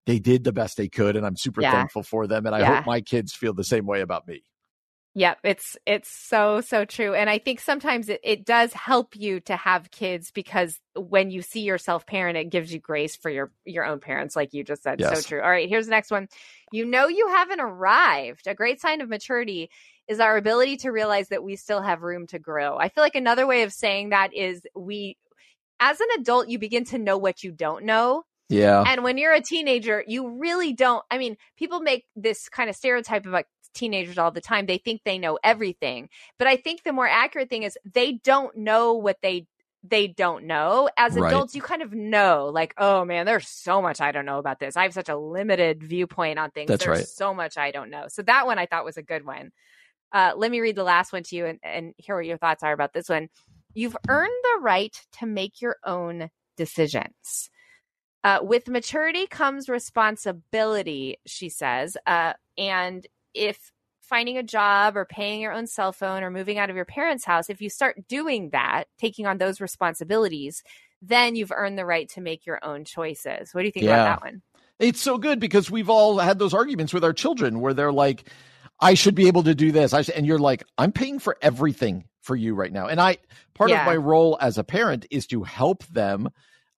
they 0.07 0.19
did 0.19 0.43
the 0.43 0.53
best 0.53 0.77
they 0.77 0.89
could, 0.89 1.15
and 1.15 1.25
I'm 1.25 1.37
super 1.37 1.61
yeah. 1.61 1.71
thankful 1.71 2.01
for 2.01 2.27
them, 2.27 2.45
and 2.45 2.55
I 2.55 2.59
yeah. 2.59 2.75
hope 2.77 2.85
my 2.87 3.01
kids 3.01 3.33
feel 3.33 3.53
the 3.53 3.63
same 3.63 3.85
way 3.85 4.01
about 4.01 4.27
me. 4.27 4.41
Yep, 5.17 5.39
it's 5.45 5.77
it's 5.87 6.11
so 6.11 6.61
so 6.61 6.85
true, 6.85 7.15
and 7.15 7.27
I 7.27 7.39
think 7.39 7.59
sometimes 7.59 8.07
it, 8.07 8.19
it 8.23 8.45
does 8.45 8.71
help 8.71 9.15
you 9.15 9.39
to 9.41 9.55
have 9.55 9.89
kids 9.89 10.29
because 10.29 10.79
when 10.95 11.31
you 11.31 11.41
see 11.41 11.61
yourself 11.61 12.05
parent, 12.05 12.37
it 12.37 12.51
gives 12.51 12.71
you 12.71 12.79
grace 12.79 13.15
for 13.15 13.31
your 13.31 13.51
your 13.65 13.83
own 13.83 13.99
parents, 13.99 14.35
like 14.35 14.53
you 14.53 14.63
just 14.63 14.83
said. 14.83 14.99
Yes. 14.99 15.15
So 15.15 15.27
true. 15.27 15.41
All 15.41 15.49
right, 15.49 15.67
here's 15.67 15.85
the 15.87 15.89
next 15.89 16.11
one. 16.11 16.27
You 16.71 16.85
know 16.85 17.07
you 17.07 17.29
haven't 17.29 17.59
arrived. 17.59 18.45
A 18.45 18.53
great 18.53 18.79
sign 18.79 19.01
of 19.01 19.09
maturity 19.09 19.71
is 20.07 20.19
our 20.19 20.37
ability 20.37 20.77
to 20.77 20.91
realize 20.91 21.29
that 21.29 21.43
we 21.43 21.55
still 21.55 21.81
have 21.81 22.03
room 22.03 22.27
to 22.27 22.37
grow. 22.37 22.77
I 22.77 22.89
feel 22.89 23.03
like 23.03 23.15
another 23.15 23.47
way 23.47 23.63
of 23.63 23.73
saying 23.73 24.09
that 24.09 24.35
is 24.35 24.61
we, 24.75 25.17
as 25.79 25.99
an 25.99 26.09
adult, 26.19 26.47
you 26.47 26.59
begin 26.59 26.85
to 26.85 26.99
know 26.99 27.17
what 27.17 27.43
you 27.43 27.51
don't 27.51 27.85
know. 27.85 28.23
Yeah. 28.49 28.83
And 28.87 29.03
when 29.03 29.17
you're 29.17 29.33
a 29.33 29.41
teenager, 29.41 30.03
you 30.07 30.37
really 30.39 30.73
don't. 30.73 31.03
I 31.11 31.17
mean, 31.17 31.37
people 31.57 31.81
make 31.81 32.05
this 32.15 32.47
kind 32.49 32.69
of 32.69 32.75
stereotype 32.75 33.25
of 33.25 33.31
like 33.33 33.47
teenagers 33.77 34.17
all 34.17 34.31
the 34.31 34.41
time. 34.41 34.65
They 34.65 34.77
think 34.77 35.01
they 35.03 35.17
know 35.17 35.39
everything. 35.43 36.09
But 36.37 36.47
I 36.47 36.57
think 36.57 36.83
the 36.83 36.93
more 36.93 37.07
accurate 37.07 37.49
thing 37.49 37.63
is 37.63 37.77
they 37.85 38.13
don't 38.13 38.55
know 38.57 38.93
what 38.93 39.17
they 39.21 39.47
they 39.83 40.07
don't 40.07 40.45
know. 40.45 40.89
As 40.97 41.13
right. 41.13 41.27
adults, 41.27 41.55
you 41.55 41.61
kind 41.61 41.81
of 41.81 41.93
know, 41.93 42.49
like, 42.53 42.73
oh 42.77 43.05
man, 43.05 43.25
there's 43.25 43.47
so 43.47 43.81
much 43.81 44.01
I 44.01 44.11
don't 44.11 44.25
know 44.25 44.39
about 44.39 44.59
this. 44.59 44.75
I 44.75 44.83
have 44.83 44.93
such 44.93 45.09
a 45.09 45.17
limited 45.17 45.83
viewpoint 45.83 46.39
on 46.39 46.51
things. 46.51 46.67
That's 46.67 46.83
there's 46.83 46.97
right. 46.97 47.07
so 47.07 47.33
much 47.33 47.57
I 47.57 47.71
don't 47.71 47.89
know. 47.89 48.05
So 48.09 48.21
that 48.23 48.45
one 48.45 48.59
I 48.59 48.65
thought 48.65 48.85
was 48.85 48.97
a 48.97 49.03
good 49.03 49.25
one. 49.25 49.51
Uh, 50.11 50.33
let 50.35 50.51
me 50.51 50.59
read 50.59 50.75
the 50.75 50.83
last 50.83 51.11
one 51.11 51.23
to 51.23 51.35
you 51.35 51.45
and, 51.45 51.59
and 51.63 51.93
hear 51.97 52.15
what 52.15 52.25
your 52.25 52.37
thoughts 52.37 52.63
are 52.63 52.73
about 52.73 52.93
this 52.93 53.09
one. 53.09 53.29
You've 53.73 53.97
earned 54.09 54.31
the 54.43 54.61
right 54.61 54.99
to 55.19 55.25
make 55.25 55.61
your 55.61 55.77
own 55.85 56.29
decisions. 56.55 57.49
Uh, 58.23 58.39
with 58.41 58.67
maturity 58.67 59.27
comes 59.27 59.69
responsibility, 59.69 61.17
she 61.25 61.49
says. 61.49 61.95
Uh, 62.05 62.33
and 62.57 63.05
if 63.37 63.71
finding 64.01 64.37
a 64.37 64.43
job 64.43 64.95
or 64.95 65.05
paying 65.05 65.41
your 65.41 65.51
own 65.51 65.67
cell 65.67 65.91
phone 65.91 66.23
or 66.23 66.31
moving 66.31 66.57
out 66.57 66.69
of 66.69 66.75
your 66.75 66.85
parents' 66.85 67.25
house, 67.25 67.49
if 67.49 67.61
you 67.61 67.69
start 67.69 68.07
doing 68.07 68.49
that, 68.51 68.85
taking 68.97 69.25
on 69.25 69.37
those 69.37 69.59
responsibilities, 69.61 70.63
then 71.01 71.35
you've 71.35 71.51
earned 71.51 71.77
the 71.77 71.85
right 71.85 72.09
to 72.09 72.21
make 72.21 72.45
your 72.45 72.59
own 72.63 72.85
choices. 72.85 73.53
What 73.53 73.61
do 73.61 73.65
you 73.65 73.71
think 73.71 73.85
yeah. 73.85 74.03
about 74.03 74.21
that 74.21 74.25
one? 74.25 74.41
It's 74.79 75.01
so 75.01 75.17
good 75.17 75.39
because 75.39 75.69
we've 75.69 75.89
all 75.89 76.19
had 76.19 76.39
those 76.39 76.53
arguments 76.53 76.93
with 76.93 77.03
our 77.03 77.13
children 77.13 77.59
where 77.59 77.73
they're 77.73 77.91
like, 77.91 78.29
I 78.79 78.93
should 78.93 79.15
be 79.15 79.27
able 79.27 79.43
to 79.43 79.55
do 79.55 79.71
this. 79.71 79.93
I 79.93 80.03
and 80.15 80.25
you're 80.25 80.39
like, 80.39 80.63
I'm 80.77 80.91
paying 80.91 81.19
for 81.19 81.35
everything 81.41 82.05
for 82.21 82.35
you 82.35 82.53
right 82.53 82.71
now. 82.71 82.87
And 82.87 83.01
I 83.01 83.17
part 83.55 83.71
yeah. 83.71 83.81
of 83.81 83.85
my 83.87 83.95
role 83.95 84.37
as 84.39 84.57
a 84.57 84.63
parent 84.63 85.07
is 85.09 85.25
to 85.27 85.43
help 85.43 85.83
them 85.87 86.29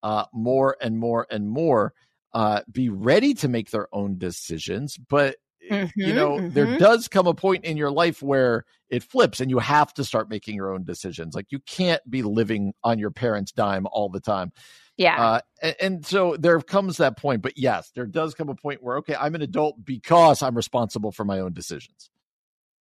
uh, 0.01 0.25
more 0.33 0.77
and 0.81 0.97
more 0.97 1.27
and 1.29 1.49
more 1.49 1.93
uh, 2.33 2.61
be 2.71 2.89
ready 2.89 3.33
to 3.33 3.47
make 3.49 3.71
their 3.71 3.93
own 3.93 4.17
decisions. 4.17 4.97
But 4.97 5.37
Mm-hmm, 5.69 6.01
you 6.01 6.13
know, 6.13 6.31
mm-hmm. 6.31 6.49
there 6.49 6.77
does 6.77 7.07
come 7.07 7.27
a 7.27 7.33
point 7.33 7.65
in 7.65 7.77
your 7.77 7.91
life 7.91 8.21
where 8.21 8.65
it 8.89 9.03
flips 9.03 9.39
and 9.39 9.49
you 9.49 9.59
have 9.59 9.93
to 9.95 10.03
start 10.03 10.29
making 10.29 10.55
your 10.55 10.73
own 10.73 10.83
decisions. 10.83 11.35
Like 11.35 11.47
you 11.51 11.59
can't 11.59 12.01
be 12.09 12.23
living 12.23 12.73
on 12.83 12.99
your 12.99 13.11
parents' 13.11 13.51
dime 13.51 13.87
all 13.91 14.09
the 14.09 14.19
time. 14.19 14.51
Yeah. 14.97 15.21
Uh, 15.21 15.41
and, 15.61 15.75
and, 15.79 16.05
so 16.05 16.35
there 16.37 16.59
comes 16.59 16.97
that 16.97 17.17
point. 17.17 17.41
But 17.41 17.57
yes, 17.57 17.91
there 17.95 18.05
does 18.05 18.33
come 18.33 18.49
a 18.49 18.55
point 18.55 18.83
where, 18.83 18.97
okay, 18.97 19.15
I'm 19.15 19.33
an 19.33 19.41
adult 19.41 19.85
because 19.85 20.41
I'm 20.41 20.55
responsible 20.55 21.13
for 21.13 21.23
my 21.23 21.39
own 21.39 21.53
decisions. 21.53 22.09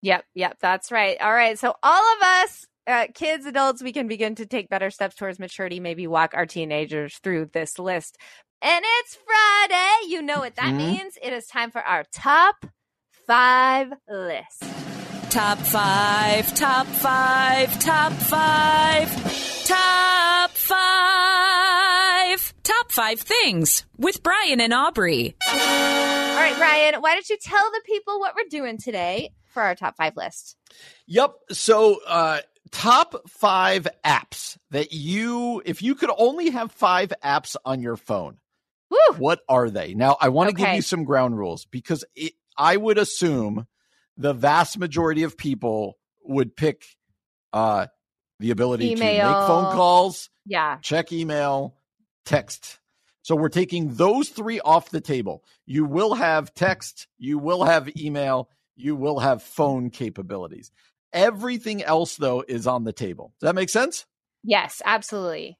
Yep. 0.01 0.25
Yep. 0.33 0.57
That's 0.59 0.91
right. 0.91 1.17
All 1.21 1.33
right. 1.33 1.59
So 1.59 1.75
all 1.83 2.15
of 2.15 2.21
us, 2.23 2.65
uh, 2.87 3.07
kids, 3.13 3.45
adults, 3.45 3.83
we 3.83 3.91
can 3.91 4.07
begin 4.07 4.33
to 4.35 4.47
take 4.47 4.69
better 4.69 4.89
steps 4.89 5.15
towards 5.15 5.37
maturity, 5.37 5.79
maybe 5.79 6.07
walk 6.07 6.33
our 6.33 6.47
teenagers 6.47 7.17
through 7.17 7.49
this 7.53 7.77
list. 7.77 8.17
And 8.61 8.83
it's 8.83 9.17
Friday. 9.25 10.09
You 10.09 10.21
know 10.23 10.39
what 10.39 10.55
that 10.55 10.73
mm-hmm. 10.73 10.77
means. 10.77 11.17
It 11.21 11.33
is 11.33 11.45
time 11.45 11.69
for 11.69 11.81
our 11.81 12.03
top 12.11 12.65
five 13.27 13.91
list. 14.07 14.63
Top 15.29 15.57
five, 15.57 16.53
top 16.55 16.87
five, 16.87 17.77
top 17.79 18.13
five, 18.13 19.65
top 19.65 20.51
five, 20.51 21.73
top 22.63 22.91
five 22.91 23.19
things 23.19 23.83
with 23.97 24.23
Brian 24.23 24.61
and 24.61 24.73
Aubrey. 24.73 25.35
All 25.45 25.57
right, 25.57 26.55
Brian, 26.57 26.95
why 27.01 27.15
don't 27.15 27.29
you 27.29 27.37
tell 27.41 27.69
the 27.71 27.81
people 27.85 28.17
what 28.21 28.33
we're 28.35 28.47
doing 28.49 28.77
today 28.77 29.33
for 29.47 29.61
our 29.61 29.75
top 29.75 29.97
five 29.97 30.15
list? 30.15 30.55
Yep. 31.07 31.33
So, 31.51 31.99
uh, 32.07 32.39
top 32.71 33.27
five 33.27 33.89
apps 34.05 34.57
that 34.71 34.93
you, 34.93 35.61
if 35.65 35.81
you 35.81 35.95
could 35.95 36.11
only 36.17 36.51
have 36.51 36.71
five 36.71 37.11
apps 37.21 37.57
on 37.65 37.81
your 37.81 37.97
phone, 37.97 38.37
Woo. 38.89 38.97
what 39.17 39.41
are 39.49 39.69
they? 39.69 39.93
Now, 39.95 40.15
I 40.21 40.29
want 40.29 40.49
to 40.49 40.55
okay. 40.55 40.63
give 40.63 40.75
you 40.77 40.81
some 40.81 41.03
ground 41.03 41.37
rules 41.37 41.65
because 41.65 42.05
it, 42.15 42.31
I 42.57 42.77
would 42.77 42.97
assume 42.97 43.67
the 44.17 44.33
vast 44.33 44.77
majority 44.77 45.23
of 45.23 45.37
people 45.37 45.97
would 46.23 46.55
pick 46.55 46.83
uh, 47.53 47.87
the 48.39 48.51
ability 48.51 48.91
email. 48.91 49.25
to 49.25 49.39
make 49.39 49.47
phone 49.47 49.71
calls, 49.71 50.29
yeah, 50.45 50.77
check 50.81 51.11
email, 51.11 51.75
text. 52.25 52.79
So 53.21 53.35
we're 53.35 53.49
taking 53.49 53.95
those 53.95 54.29
three 54.29 54.61
off 54.61 54.89
the 54.89 55.01
table. 55.01 55.43
You 55.65 55.83
will 55.83 56.13
have 56.13 56.53
text, 56.53 57.07
you 57.17 57.37
will 57.37 57.65
have 57.65 57.89
email, 57.97 58.49
you 58.77 58.95
will 58.95 59.19
have 59.19 59.43
phone 59.43 59.89
capabilities. 59.89 60.71
Everything 61.11 61.83
else, 61.83 62.15
though, 62.15 62.43
is 62.47 62.67
on 62.67 62.83
the 62.83 62.93
table. 62.93 63.33
Does 63.39 63.47
that 63.47 63.55
make 63.55 63.69
sense? 63.69 64.05
Yes, 64.43 64.81
absolutely. 64.85 65.57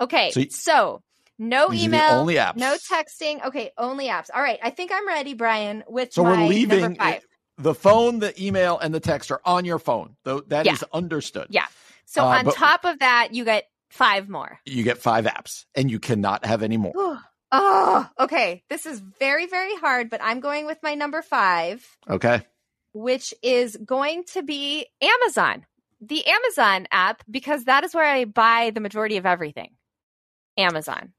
Okay, 0.00 0.30
So 0.30 0.44
so, 0.50 1.02
no 1.40 1.70
These 1.70 1.84
email, 1.86 2.12
only 2.12 2.34
apps. 2.36 2.56
no 2.56 2.76
texting. 2.76 3.44
Okay, 3.46 3.72
only 3.78 4.06
apps. 4.06 4.28
All 4.32 4.42
right, 4.42 4.60
I 4.62 4.70
think 4.70 4.92
I'm 4.94 5.06
ready, 5.08 5.34
Brian. 5.34 5.82
With 5.88 6.12
So 6.12 6.22
we're 6.22 6.46
leaving 6.46 6.94
five. 6.94 7.26
the 7.58 7.74
phone, 7.74 8.20
the 8.20 8.32
email, 8.40 8.78
and 8.78 8.94
the 8.94 9.00
text 9.00 9.30
are 9.32 9.40
on 9.44 9.64
your 9.64 9.78
phone. 9.78 10.16
Though 10.24 10.40
that 10.42 10.66
is 10.68 10.80
Yeah. 10.82 10.88
understood. 10.92 11.46
Yeah. 11.50 11.66
So 12.04 12.22
Uh, 12.24 12.38
on 12.38 12.44
top 12.44 12.84
of 12.84 12.98
that, 13.00 13.34
you 13.34 13.44
get 13.44 13.64
five 13.90 14.28
more. 14.28 14.60
You 14.66 14.84
get 14.84 14.98
five 14.98 15.24
apps, 15.24 15.64
and 15.74 15.90
you 15.90 15.98
cannot 15.98 16.44
have 16.44 16.62
any 16.62 16.76
more. 16.76 16.92
oh, 17.52 18.08
okay. 18.20 18.62
This 18.68 18.86
is 18.86 19.00
very, 19.00 19.46
very 19.46 19.74
hard, 19.76 20.10
but 20.10 20.20
I'm 20.22 20.38
going 20.40 20.66
with 20.66 20.78
my 20.82 20.94
number 20.94 21.22
five, 21.22 21.84
Okay. 22.08 22.42
which 22.92 23.32
is 23.42 23.76
going 23.76 24.24
to 24.34 24.42
be 24.42 24.86
Amazon, 25.00 25.66
the 26.00 26.24
Amazon 26.26 26.86
app, 26.92 27.22
because 27.30 27.64
that 27.64 27.82
is 27.84 27.94
where 27.94 28.04
I 28.06 28.24
buy 28.26 28.70
the 28.74 28.80
majority 28.80 29.16
of 29.16 29.26
everything. 29.26 29.70
Amazon. 30.56 31.12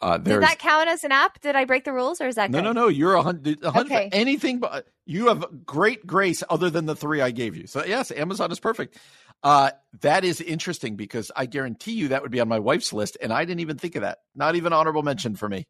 Uh, 0.00 0.18
Did 0.18 0.42
that 0.42 0.58
count 0.58 0.88
as 0.88 1.04
an 1.04 1.12
app? 1.12 1.40
Did 1.40 1.56
I 1.56 1.64
break 1.64 1.84
the 1.84 1.92
rules, 1.92 2.20
or 2.20 2.26
is 2.28 2.34
that 2.34 2.50
no, 2.50 2.58
good? 2.58 2.64
no, 2.64 2.72
no. 2.72 2.88
You're 2.88 3.14
a 3.14 3.22
hundred. 3.22 3.64
Okay. 3.64 4.10
Anything 4.12 4.58
but 4.58 4.86
you 5.06 5.28
have 5.28 5.46
great 5.64 6.06
grace 6.06 6.42
other 6.50 6.68
than 6.68 6.84
the 6.84 6.94
three 6.94 7.20
I 7.22 7.30
gave 7.30 7.56
you. 7.56 7.66
So 7.66 7.82
yes, 7.84 8.10
Amazon 8.10 8.52
is 8.52 8.60
perfect. 8.60 8.98
Uh, 9.42 9.70
that 10.02 10.24
is 10.24 10.40
interesting 10.40 10.96
because 10.96 11.30
I 11.34 11.46
guarantee 11.46 11.92
you 11.92 12.08
that 12.08 12.22
would 12.22 12.30
be 12.30 12.40
on 12.40 12.48
my 12.48 12.58
wife's 12.58 12.92
list, 12.92 13.16
and 13.22 13.32
I 13.32 13.44
didn't 13.46 13.60
even 13.60 13.78
think 13.78 13.96
of 13.96 14.02
that. 14.02 14.18
Not 14.34 14.56
even 14.56 14.72
honorable 14.74 15.02
mention 15.02 15.34
for 15.36 15.48
me. 15.48 15.66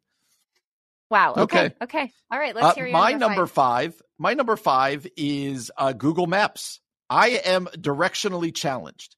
Wow. 1.09 1.33
Okay. 1.37 1.65
Okay. 1.67 1.75
Okay. 1.83 2.11
All 2.29 2.37
right. 2.39 2.53
Let's 2.53 2.67
Uh, 2.67 2.73
hear 2.75 2.87
your 2.87 2.93
my 2.97 3.11
number, 3.11 3.27
number 3.27 3.47
five. 3.47 3.93
five. 3.95 4.01
My 4.17 4.33
number 4.33 4.57
five 4.57 5.07
is 5.15 5.71
uh, 5.77 5.93
Google 5.93 6.27
Maps. 6.27 6.81
I 7.09 7.41
am 7.45 7.67
directionally 7.77 8.53
challenged. 8.53 9.15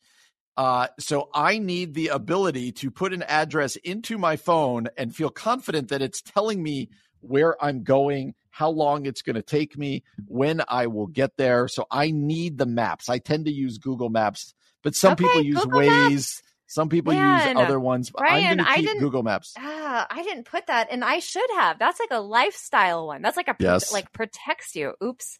Uh, 0.59 0.87
so 0.99 1.29
I 1.33 1.57
need 1.57 1.93
the 1.93 2.09
ability 2.09 2.73
to 2.73 2.91
put 2.91 3.13
an 3.13 3.23
address 3.23 3.77
into 3.77 4.17
my 4.17 4.35
phone 4.35 4.89
and 4.97 5.15
feel 5.15 5.29
confident 5.29 5.87
that 5.87 6.01
it's 6.01 6.21
telling 6.21 6.61
me 6.61 6.89
where 7.21 7.55
I'm 7.63 7.83
going, 7.83 8.33
how 8.49 8.69
long 8.69 9.05
it's 9.05 9.21
going 9.21 9.37
to 9.37 9.41
take 9.41 9.77
me, 9.77 10.03
when 10.27 10.61
I 10.67 10.87
will 10.87 11.07
get 11.07 11.37
there. 11.37 11.69
So 11.69 11.85
I 11.89 12.11
need 12.11 12.57
the 12.57 12.65
maps. 12.65 13.07
I 13.07 13.19
tend 13.19 13.45
to 13.45 13.51
use 13.51 13.77
Google 13.77 14.09
Maps, 14.09 14.53
but 14.83 14.95
some 14.95 15.13
Okay, 15.13 15.23
people 15.23 15.41
use 15.41 15.63
Google 15.63 15.79
Waze. 15.79 16.09
Maps. 16.11 16.41
Some 16.67 16.89
people 16.89 17.13
Man, 17.13 17.55
use 17.55 17.65
other 17.65 17.79
ones. 17.79 18.11
But 18.11 18.23
I'm 18.29 18.43
going 18.43 18.57
to 18.59 18.73
keep 18.75 18.85
didn't- 18.85 18.99
Google 18.99 19.23
Maps. 19.23 19.53
Ah, 19.57 20.05
I 20.09 20.23
didn't 20.23 20.43
put 20.43 20.67
that, 20.67 20.89
and 20.91 21.03
I 21.05 21.19
should 21.19 21.49
have. 21.55 21.79
That's 21.79 21.99
like 22.01 22.11
a 22.11 22.19
lifestyle 22.19 23.07
one. 23.07 23.21
That's 23.21 23.37
like 23.37 23.47
a 23.47 23.55
Yes. 23.59 23.91
like 23.93 24.11
protects 24.11 24.75
you. 24.75 24.93
Oops. 25.01 25.39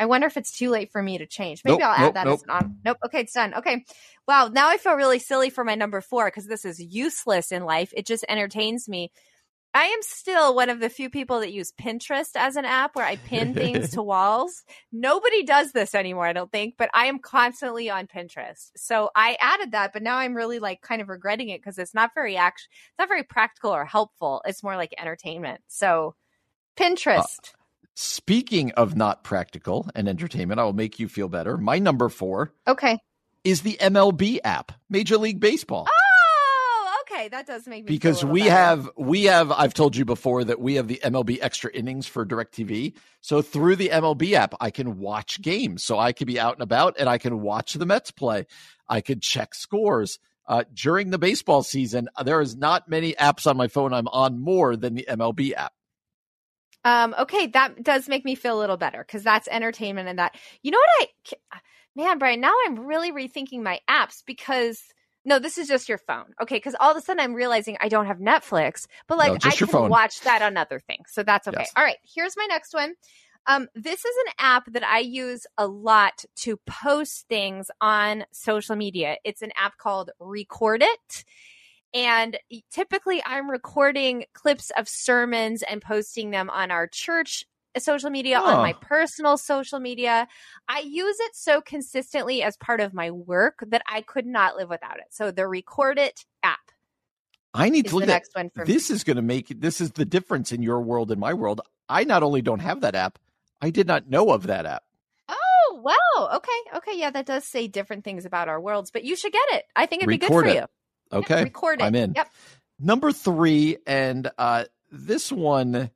I 0.00 0.06
wonder 0.06 0.26
if 0.26 0.38
it's 0.38 0.56
too 0.56 0.70
late 0.70 0.90
for 0.90 1.02
me 1.02 1.18
to 1.18 1.26
change. 1.26 1.62
Maybe 1.62 1.76
Nope, 1.76 1.88
I'll 1.88 1.94
add 1.94 2.02
nope, 2.02 2.14
that 2.14 2.26
nope. 2.26 2.34
as 2.34 2.42
an 2.44 2.50
on. 2.50 2.76
Nope. 2.86 2.96
Okay, 3.04 3.20
it's 3.20 3.34
done. 3.34 3.52
Okay. 3.52 3.84
Wow. 4.26 4.48
Now 4.48 4.70
I 4.70 4.78
feel 4.78 4.94
really 4.94 5.18
silly 5.18 5.50
for 5.50 5.62
my 5.62 5.74
number 5.74 6.00
four 6.00 6.24
because 6.24 6.46
this 6.46 6.64
is 6.64 6.80
useless 6.80 7.52
in 7.52 7.64
life. 7.64 7.92
It 7.94 8.06
just 8.06 8.24
entertains 8.26 8.88
me. 8.88 9.12
I 9.74 9.84
am 9.84 10.00
still 10.00 10.54
one 10.54 10.70
of 10.70 10.80
the 10.80 10.88
few 10.88 11.10
people 11.10 11.40
that 11.40 11.52
use 11.52 11.70
Pinterest 11.70 12.30
as 12.34 12.56
an 12.56 12.64
app 12.64 12.96
where 12.96 13.04
I 13.04 13.16
pin 13.16 13.52
things 13.52 13.90
to 13.94 14.02
walls. 14.02 14.64
Nobody 14.90 15.44
does 15.44 15.70
this 15.72 15.94
anymore, 15.94 16.26
I 16.26 16.32
don't 16.32 16.50
think, 16.50 16.74
but 16.78 16.90
I 16.94 17.06
am 17.06 17.18
constantly 17.20 17.90
on 17.90 18.08
Pinterest. 18.08 18.70
So 18.76 19.10
I 19.14 19.36
added 19.38 19.72
that, 19.72 19.92
but 19.92 20.02
now 20.02 20.16
I'm 20.16 20.34
really 20.34 20.60
like 20.60 20.80
kind 20.80 21.02
of 21.02 21.08
regretting 21.08 21.50
it 21.50 21.60
because 21.60 21.78
it's 21.78 21.94
not 21.94 22.12
very 22.14 22.36
act 22.36 22.68
it's 22.70 22.98
not 22.98 23.08
very 23.08 23.22
practical 23.22 23.70
or 23.70 23.84
helpful. 23.84 24.42
It's 24.46 24.62
more 24.62 24.76
like 24.76 24.94
entertainment. 24.98 25.60
So 25.68 26.16
uh, 26.78 26.82
Pinterest. 26.82 27.52
Speaking 28.02 28.72
of 28.72 28.96
not 28.96 29.24
practical 29.24 29.86
and 29.94 30.08
entertainment, 30.08 30.58
I 30.58 30.64
will 30.64 30.72
make 30.72 30.98
you 30.98 31.06
feel 31.06 31.28
better. 31.28 31.58
My 31.58 31.78
number 31.78 32.08
four 32.08 32.54
okay. 32.66 32.98
is 33.44 33.60
the 33.60 33.76
MLB 33.78 34.38
app, 34.42 34.72
Major 34.88 35.18
League 35.18 35.38
Baseball. 35.38 35.86
Oh, 35.86 36.94
okay. 37.02 37.28
That 37.28 37.46
does 37.46 37.66
make 37.66 37.84
me 37.84 37.88
because 37.88 38.24
we 38.24 38.44
better. 38.44 38.52
have 38.52 38.90
we 38.96 39.24
have 39.24 39.52
I've 39.52 39.74
told 39.74 39.96
you 39.96 40.06
before 40.06 40.44
that 40.44 40.58
we 40.58 40.76
have 40.76 40.88
the 40.88 40.98
MLB 41.04 41.40
extra 41.42 41.70
innings 41.72 42.06
for 42.06 42.24
DirecTV. 42.24 42.94
So 43.20 43.42
through 43.42 43.76
the 43.76 43.90
MLB 43.90 44.32
app, 44.32 44.54
I 44.62 44.70
can 44.70 44.98
watch 44.98 45.42
games. 45.42 45.84
So 45.84 45.98
I 45.98 46.14
could 46.14 46.26
be 46.26 46.40
out 46.40 46.54
and 46.54 46.62
about 46.62 46.96
and 46.98 47.06
I 47.06 47.18
can 47.18 47.42
watch 47.42 47.74
the 47.74 47.84
Mets 47.84 48.12
play. 48.12 48.46
I 48.88 49.02
could 49.02 49.20
check 49.20 49.54
scores. 49.54 50.18
Uh, 50.48 50.64
during 50.72 51.10
the 51.10 51.18
baseball 51.18 51.62
season, 51.62 52.08
there 52.24 52.40
is 52.40 52.56
not 52.56 52.88
many 52.88 53.12
apps 53.12 53.46
on 53.46 53.58
my 53.58 53.68
phone 53.68 53.92
I'm 53.92 54.08
on 54.08 54.40
more 54.40 54.74
than 54.74 54.94
the 54.94 55.04
MLB 55.06 55.52
app. 55.52 55.74
Um, 56.84 57.14
okay, 57.18 57.46
that 57.48 57.82
does 57.82 58.08
make 58.08 58.24
me 58.24 58.34
feel 58.34 58.58
a 58.58 58.60
little 58.60 58.76
better 58.78 59.04
because 59.06 59.22
that's 59.22 59.48
entertainment 59.48 60.08
and 60.08 60.18
that. 60.18 60.36
You 60.62 60.70
know 60.70 60.78
what 60.78 61.08
I, 61.52 61.58
man, 61.94 62.18
Brian, 62.18 62.40
now 62.40 62.52
I'm 62.66 62.80
really 62.80 63.12
rethinking 63.12 63.62
my 63.62 63.80
apps 63.88 64.22
because 64.26 64.82
no, 65.24 65.38
this 65.38 65.58
is 65.58 65.68
just 65.68 65.88
your 65.88 65.98
phone. 65.98 66.32
Okay, 66.42 66.56
because 66.56 66.74
all 66.80 66.90
of 66.90 66.96
a 66.96 67.00
sudden 67.02 67.20
I'm 67.20 67.34
realizing 67.34 67.76
I 67.80 67.88
don't 67.88 68.06
have 68.06 68.18
Netflix, 68.18 68.86
but 69.06 69.18
like 69.18 69.32
No, 69.32 69.50
I 69.50 69.54
can 69.54 69.66
phone. 69.66 69.90
watch 69.90 70.20
that 70.22 70.40
on 70.42 70.56
other 70.56 70.80
things. 70.80 71.08
So 71.12 71.22
that's 71.22 71.46
okay. 71.46 71.58
Yes. 71.60 71.72
All 71.76 71.84
right, 71.84 71.98
here's 72.14 72.36
my 72.36 72.46
next 72.48 72.72
one. 72.72 72.94
Um, 73.46 73.68
this 73.74 74.04
is 74.04 74.16
an 74.26 74.32
app 74.38 74.72
that 74.72 74.84
I 74.84 74.98
use 74.98 75.46
a 75.58 75.66
lot 75.66 76.24
to 76.36 76.58
post 76.66 77.26
things 77.28 77.70
on 77.80 78.24
social 78.32 78.76
media. 78.76 79.16
It's 79.24 79.42
an 79.42 79.50
app 79.56 79.76
called 79.76 80.10
Record 80.20 80.82
It. 80.82 81.24
And 81.92 82.38
typically, 82.72 83.22
I'm 83.24 83.50
recording 83.50 84.24
clips 84.32 84.70
of 84.76 84.88
sermons 84.88 85.62
and 85.62 85.82
posting 85.82 86.30
them 86.30 86.48
on 86.50 86.70
our 86.70 86.86
church 86.86 87.44
uh, 87.74 87.80
social 87.80 88.10
media, 88.10 88.38
on 88.38 88.58
Oh. 88.58 88.62
my 88.62 88.72
personal 88.74 89.36
social 89.36 89.80
media. 89.80 90.26
I 90.68 90.80
use 90.80 91.16
it 91.20 91.34
so 91.34 91.60
consistently 91.60 92.42
as 92.42 92.56
part 92.56 92.80
of 92.80 92.94
my 92.94 93.10
work 93.10 93.64
that 93.68 93.82
I 93.88 94.02
could 94.02 94.26
not 94.26 94.56
live 94.56 94.68
without 94.68 94.98
it. 94.98 95.06
So, 95.10 95.30
the 95.30 95.46
Record 95.46 95.98
It 95.98 96.24
app 96.42 96.58
I 97.52 97.68
need 97.68 97.86
to 97.88 97.96
look 97.96 98.06
the 98.06 98.12
at 98.12 98.14
next 98.16 98.34
one 98.34 98.50
for 98.50 98.64
me. 98.64 98.72
this 98.72 98.90
is 98.90 99.02
going 99.02 99.16
to 99.16 99.22
make 99.22 99.48
this 99.60 99.80
is 99.80 99.92
the 99.92 100.04
difference 100.04 100.52
in 100.52 100.62
your 100.62 100.80
world 100.80 101.10
and 101.10 101.20
my 101.20 101.34
world. 101.34 101.60
I 101.88 102.04
not 102.04 102.22
only 102.22 102.42
don't 102.42 102.60
have 102.60 102.80
that 102.82 102.94
app, 102.94 103.18
I 103.60 103.70
did 103.70 103.88
not 103.88 104.08
know 104.08 104.30
of 104.30 104.46
that 104.46 104.66
app. 104.66 104.84
Oh, 105.28 105.80
wow. 105.82 106.36
Okay. 106.36 106.76
Okay. 106.78 106.98
Yeah, 106.98 107.10
that 107.10 107.26
does 107.26 107.44
say 107.44 107.66
different 107.66 108.04
things 108.04 108.24
about 108.24 108.48
our 108.48 108.60
worlds, 108.60 108.90
but 108.92 109.02
you 109.04 109.16
should 109.16 109.32
get 109.32 109.48
it. 109.54 109.64
I 109.74 109.86
think 109.86 110.02
it'd 110.02 110.08
be 110.08 110.18
good 110.18 110.28
for 110.28 110.44
it. 110.44 110.54
you. 110.54 110.66
Okay, 111.12 111.38
Yeah, 111.38 111.42
record 111.42 111.80
it. 111.80 111.84
I'm 111.84 111.94
in. 111.94 112.12
Yep. 112.14 112.30
Number 112.78 113.12
three, 113.12 113.78
and 113.86 114.30
uh, 114.38 114.64
this 114.90 115.30
one 115.30 115.90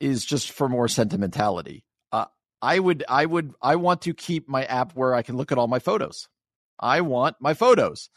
is 0.00 0.24
just 0.24 0.52
for 0.52 0.68
more 0.68 0.88
sentimentality. 0.88 1.84
Uh, 2.12 2.26
I 2.62 2.78
would, 2.78 3.04
I 3.08 3.26
would, 3.26 3.52
I 3.60 3.76
want 3.76 4.02
to 4.02 4.14
keep 4.14 4.48
my 4.48 4.64
app 4.64 4.92
where 4.92 5.14
I 5.14 5.22
can 5.22 5.36
look 5.36 5.50
at 5.50 5.58
all 5.58 5.66
my 5.66 5.78
photos. 5.78 6.28
I 6.78 7.00
want 7.00 7.36
my 7.40 7.54
photos. 7.54 8.10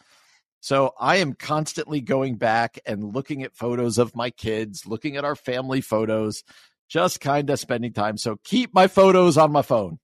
So 0.59 0.93
I 0.99 1.17
am 1.17 1.33
constantly 1.33 2.01
going 2.01 2.35
back 2.35 2.79
and 2.85 3.13
looking 3.13 3.43
at 3.43 3.55
photos 3.55 3.97
of 3.97 4.15
my 4.15 4.31
kids, 4.31 4.85
looking 4.85 5.15
at 5.15 5.23
our 5.23 5.35
family 5.35 5.81
photos, 5.81 6.43
just 6.89 7.21
kind 7.21 7.49
of 7.49 7.59
spending 7.59 7.93
time. 7.93 8.17
So 8.17 8.37
keep 8.43 8.73
my 8.73 8.87
photos 8.87 9.37
on 9.37 9.51
my 9.51 9.61
phone. 9.61 9.99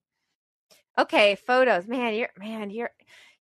Okay, 0.98 1.36
photos. 1.36 1.88
Man, 1.88 2.14
you're 2.14 2.30
man, 2.38 2.70
you're 2.70 2.92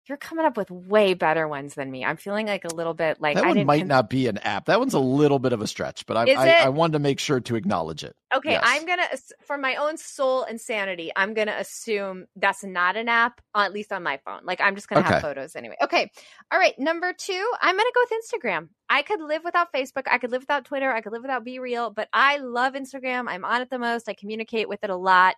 you're 0.09 0.19
coming 0.19 0.45
up 0.45 0.57
with 0.57 0.71
way 0.71 1.15
better 1.15 1.47
ones 1.47 1.75
than 1.75 1.91
me. 1.91 2.05
I'm 2.05 2.17
feeling 2.17 2.47
like 2.47 2.65
a 2.65 2.75
little 2.75 2.95
bit 2.95 3.21
like 3.21 3.37
that 3.37 3.45
I 3.45 3.49
one 3.49 3.67
might 3.67 3.79
con- 3.81 3.89
not 3.89 4.11
be 4.11 4.27
an 4.27 4.39
app. 4.39 4.67
That 4.67 4.81
one's 4.81 4.95
a 4.95 4.99
little 4.99 5.39
bit 5.39 5.53
of 5.53 5.61
a 5.61 5.67
stretch, 5.67 6.07
but 6.07 6.17
I, 6.17 6.33
I? 6.33 6.49
I 6.65 6.69
wanted 6.71 6.95
to 6.95 6.99
make 6.99 7.21
sure 7.21 7.41
to 7.41 7.55
acknowledge 7.55 8.03
it. 8.03 8.15
Okay, 8.35 8.53
Yes. 8.53 8.63
I'm 8.65 8.85
gonna 8.87 9.07
for 9.47 9.59
my 9.59 9.77
own 9.77 9.97
soul 9.97 10.43
and 10.43 10.61
sanity, 10.61 11.13
I'm 11.15 11.35
gonna 11.35 11.57
assume 11.59 12.27
that's 12.37 12.65
not 12.65 12.97
an 12.97 13.09
app, 13.09 13.41
at 13.55 13.73
least 13.73 13.93
on 13.93 14.03
my 14.03 14.19
phone. 14.25 14.41
Like 14.45 14.61
I'm 14.61 14.75
just 14.75 14.89
gonna 14.89 15.03
have 15.03 15.23
photos 15.23 15.55
anyway. 15.55 15.77
Okay, 15.83 16.11
all 16.51 16.59
right. 16.59 16.77
Number 16.79 17.13
two, 17.17 17.53
I'm 17.61 17.77
gonna 17.77 17.91
go 17.95 18.01
with 18.11 18.43
Instagram. 18.43 18.69
I 18.89 19.03
could 19.03 19.21
live 19.21 19.43
without 19.45 19.73
Facebook. 19.73 20.05
I 20.11 20.19
could 20.19 20.31
live 20.31 20.43
without 20.43 20.65
Twitter. 20.65 20.91
I 20.93 21.01
could 21.01 21.13
live 21.13 21.23
without 21.23 21.47
BeReal, 21.47 21.95
but 21.95 22.09
I 22.13 22.39
love 22.39 22.75
Instagram. 22.75 23.25
I'm 23.29 23.45
on 23.45 23.63
it 23.63 23.71
the 23.71 23.79
most. 23.79 24.09
I 24.09 24.15
communicate 24.15 24.69
with 24.69 24.83
it 24.83 24.91
a 24.91 24.97
lot. 24.97 25.37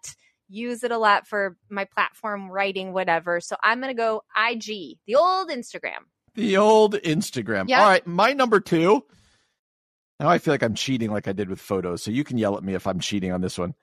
Use 0.55 0.85
it 0.85 0.93
a 0.93 0.99
lot 0.99 1.27
for 1.27 1.57
my 1.69 1.85
platform 1.85 2.49
writing, 2.49 2.93
whatever. 2.93 3.41
So 3.41 3.57
I'm 3.63 3.81
gonna 3.81 3.95
go 3.95 4.23
IG, 4.37 4.99
the 5.07 5.17
old 5.17 5.49
Instagram. 5.51 6.05
The 6.35 6.57
old 6.57 6.95
Instagram. 6.95 7.65
Yeah. 7.69 7.83
All 7.83 7.89
right, 7.89 8.07
my 8.07 8.33
number 8.33 8.61
two. 8.61 9.05
Now 10.21 10.29
I 10.29 10.39
feel 10.39 10.55
like 10.55 10.63
I'm 10.63 10.75
cheating, 10.75 11.11
like 11.11 11.27
I 11.27 11.33
did 11.33 11.49
with 11.49 11.61
photos. 11.61 12.03
So 12.03 12.11
you 12.11 12.25
can 12.25 12.39
yell 12.39 12.57
at 12.57 12.63
me 12.63 12.75
if 12.75 12.87
I'm 12.87 13.01
cheating 13.01 13.33
on 13.33 13.41
this 13.41 13.59
one. 13.59 13.75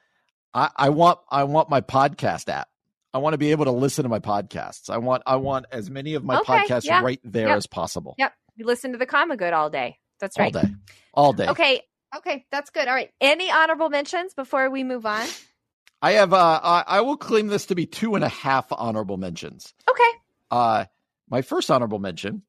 I, 0.53 0.69
I 0.76 0.89
want, 0.89 1.19
I 1.30 1.43
want 1.43 1.69
my 1.69 1.82
podcast 1.82 2.49
app. 2.49 2.69
I 3.13 3.17
want 3.17 3.34
to 3.34 3.38
be 3.38 3.51
able 3.51 3.65
to 3.65 3.72
listen 3.72 4.03
to 4.03 4.09
my 4.09 4.19
podcasts. 4.19 4.89
I 4.89 4.97
want, 4.97 5.24
I 5.26 5.36
want 5.36 5.65
as 5.72 5.89
many 5.89 6.13
of 6.13 6.24
my 6.24 6.39
Okay, 6.39 6.53
podcasts 6.53 6.86
yeah, 6.86 7.01
right 7.01 7.19
there 7.24 7.49
yep. 7.49 7.57
as 7.57 7.67
possible. 7.67 8.15
Yep, 8.17 8.34
you 8.55 8.65
listen 8.65 8.93
to 8.93 8.97
the 8.97 9.05
Common 9.05 9.38
Good 9.38 9.51
all 9.51 9.69
day. 9.69 9.97
That's 10.22 10.39
right. 10.39 10.55
All 10.55 10.61
day, 10.61 10.69
all 11.13 11.34
day. 11.34 11.47
Okay. 11.49 11.82
Okay, 12.15 12.45
that's 12.51 12.69
good. 12.72 12.88
All 12.88 12.93
right. 12.93 13.09
Any 13.22 13.49
honorable 13.49 13.89
mentions 13.89 14.34
before 14.34 14.69
we 14.69 14.84
move 14.84 15.05
on? 15.05 15.26
I 16.02 16.14
have, 16.14 16.34
uh, 16.34 16.60
I, 16.64 16.84
I 16.88 17.02
will 17.02 17.18
claim 17.18 17.47
this 17.47 17.68
to 17.68 17.76
be 17.76 17.86
two 17.86 18.16
and 18.16 18.24
a 18.24 18.30
half 18.30 18.66
honorable 18.72 19.18
mentions. 19.18 19.74
Okay. 19.89 20.20
Uh, 20.49 20.86
my 21.30 21.41
first 21.41 21.70
honorable 21.70 21.99
mention 21.99 22.41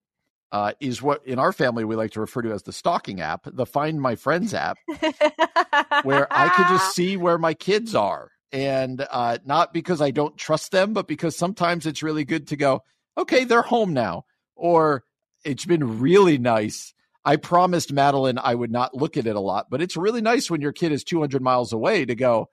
uh, 0.51 0.73
is 0.81 1.03
what 1.03 1.27
in 1.27 1.39
our 1.39 1.53
family 1.53 1.85
we 1.85 1.97
like 1.97 2.13
to 2.13 2.21
refer 2.21 2.43
to 2.43 2.53
as 2.53 2.63
the 2.63 2.73
stalking 2.73 3.21
app, 3.21 3.47
the 3.51 3.67
Find 3.67 4.01
My 4.01 4.17
Friends 4.17 4.55
app. 4.55 4.79
where 6.03 6.27
I 6.31 6.49
could 6.49 6.69
just 6.69 6.95
see 6.95 7.17
where 7.17 7.39
my 7.39 7.55
kids 7.55 7.95
are. 7.95 8.31
And 8.53 9.07
uh, 9.11 9.39
not 9.45 9.73
because 9.73 10.03
I 10.03 10.11
don't 10.11 10.37
trust 10.37 10.73
them, 10.73 10.93
but 10.93 11.09
because 11.09 11.37
sometimes 11.37 11.87
it's 11.87 12.03
really 12.03 12.25
good 12.25 12.49
to 12.49 12.57
go, 12.57 12.83
okay, 13.17 13.45
they're 13.45 13.63
home 13.63 13.95
now. 13.95 14.25
Or 14.55 15.05
it's 15.45 15.65
been 15.65 16.01
really 16.01 16.39
nice. 16.39 16.93
I 17.25 17.37
promised 17.37 17.93
Madeline 17.93 18.39
I 18.39 18.55
would 18.55 18.71
not 18.71 18.95
look 18.95 19.17
at 19.17 19.27
it 19.27 19.37
a 19.37 19.41
lot, 19.41 19.71
but 19.71 19.81
it's 19.81 19.97
really 19.97 20.21
nice 20.21 20.51
when 20.51 20.61
your 20.61 20.73
kid 20.73 20.93
is 20.93 21.05
200 21.05 21.41
miles 21.41 21.73
away 21.73 22.05
to 22.05 22.15
go, 22.15 22.51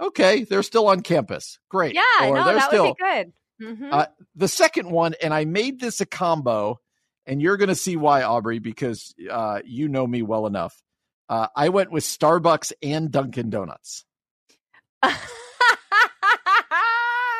okay, 0.00 0.44
they're 0.44 0.62
still 0.62 0.88
on 0.88 1.00
campus. 1.02 1.58
Great. 1.68 1.94
Yeah, 1.94 2.02
or 2.28 2.34
no, 2.36 2.44
they're 2.44 2.54
that 2.54 2.68
still, 2.68 2.84
would 2.86 2.96
be 2.96 3.04
good. 3.04 3.32
Mhm. 3.62 3.92
Uh, 3.92 4.06
the 4.34 4.48
second 4.48 4.90
one, 4.90 5.14
and 5.22 5.34
I 5.34 5.44
made 5.44 5.80
this 5.80 6.00
a 6.00 6.06
combo, 6.06 6.80
and 7.26 7.42
you're 7.42 7.56
going 7.58 7.68
to 7.68 7.74
see 7.74 7.96
why, 7.96 8.22
Aubrey, 8.22 8.58
because 8.58 9.14
uh, 9.30 9.60
you 9.64 9.88
know 9.88 10.06
me 10.06 10.22
well 10.22 10.46
enough. 10.46 10.74
Uh, 11.28 11.46
I 11.54 11.68
went 11.68 11.92
with 11.92 12.02
Starbucks 12.04 12.72
and 12.82 13.10
Dunkin' 13.10 13.50
Donuts. 13.50 14.04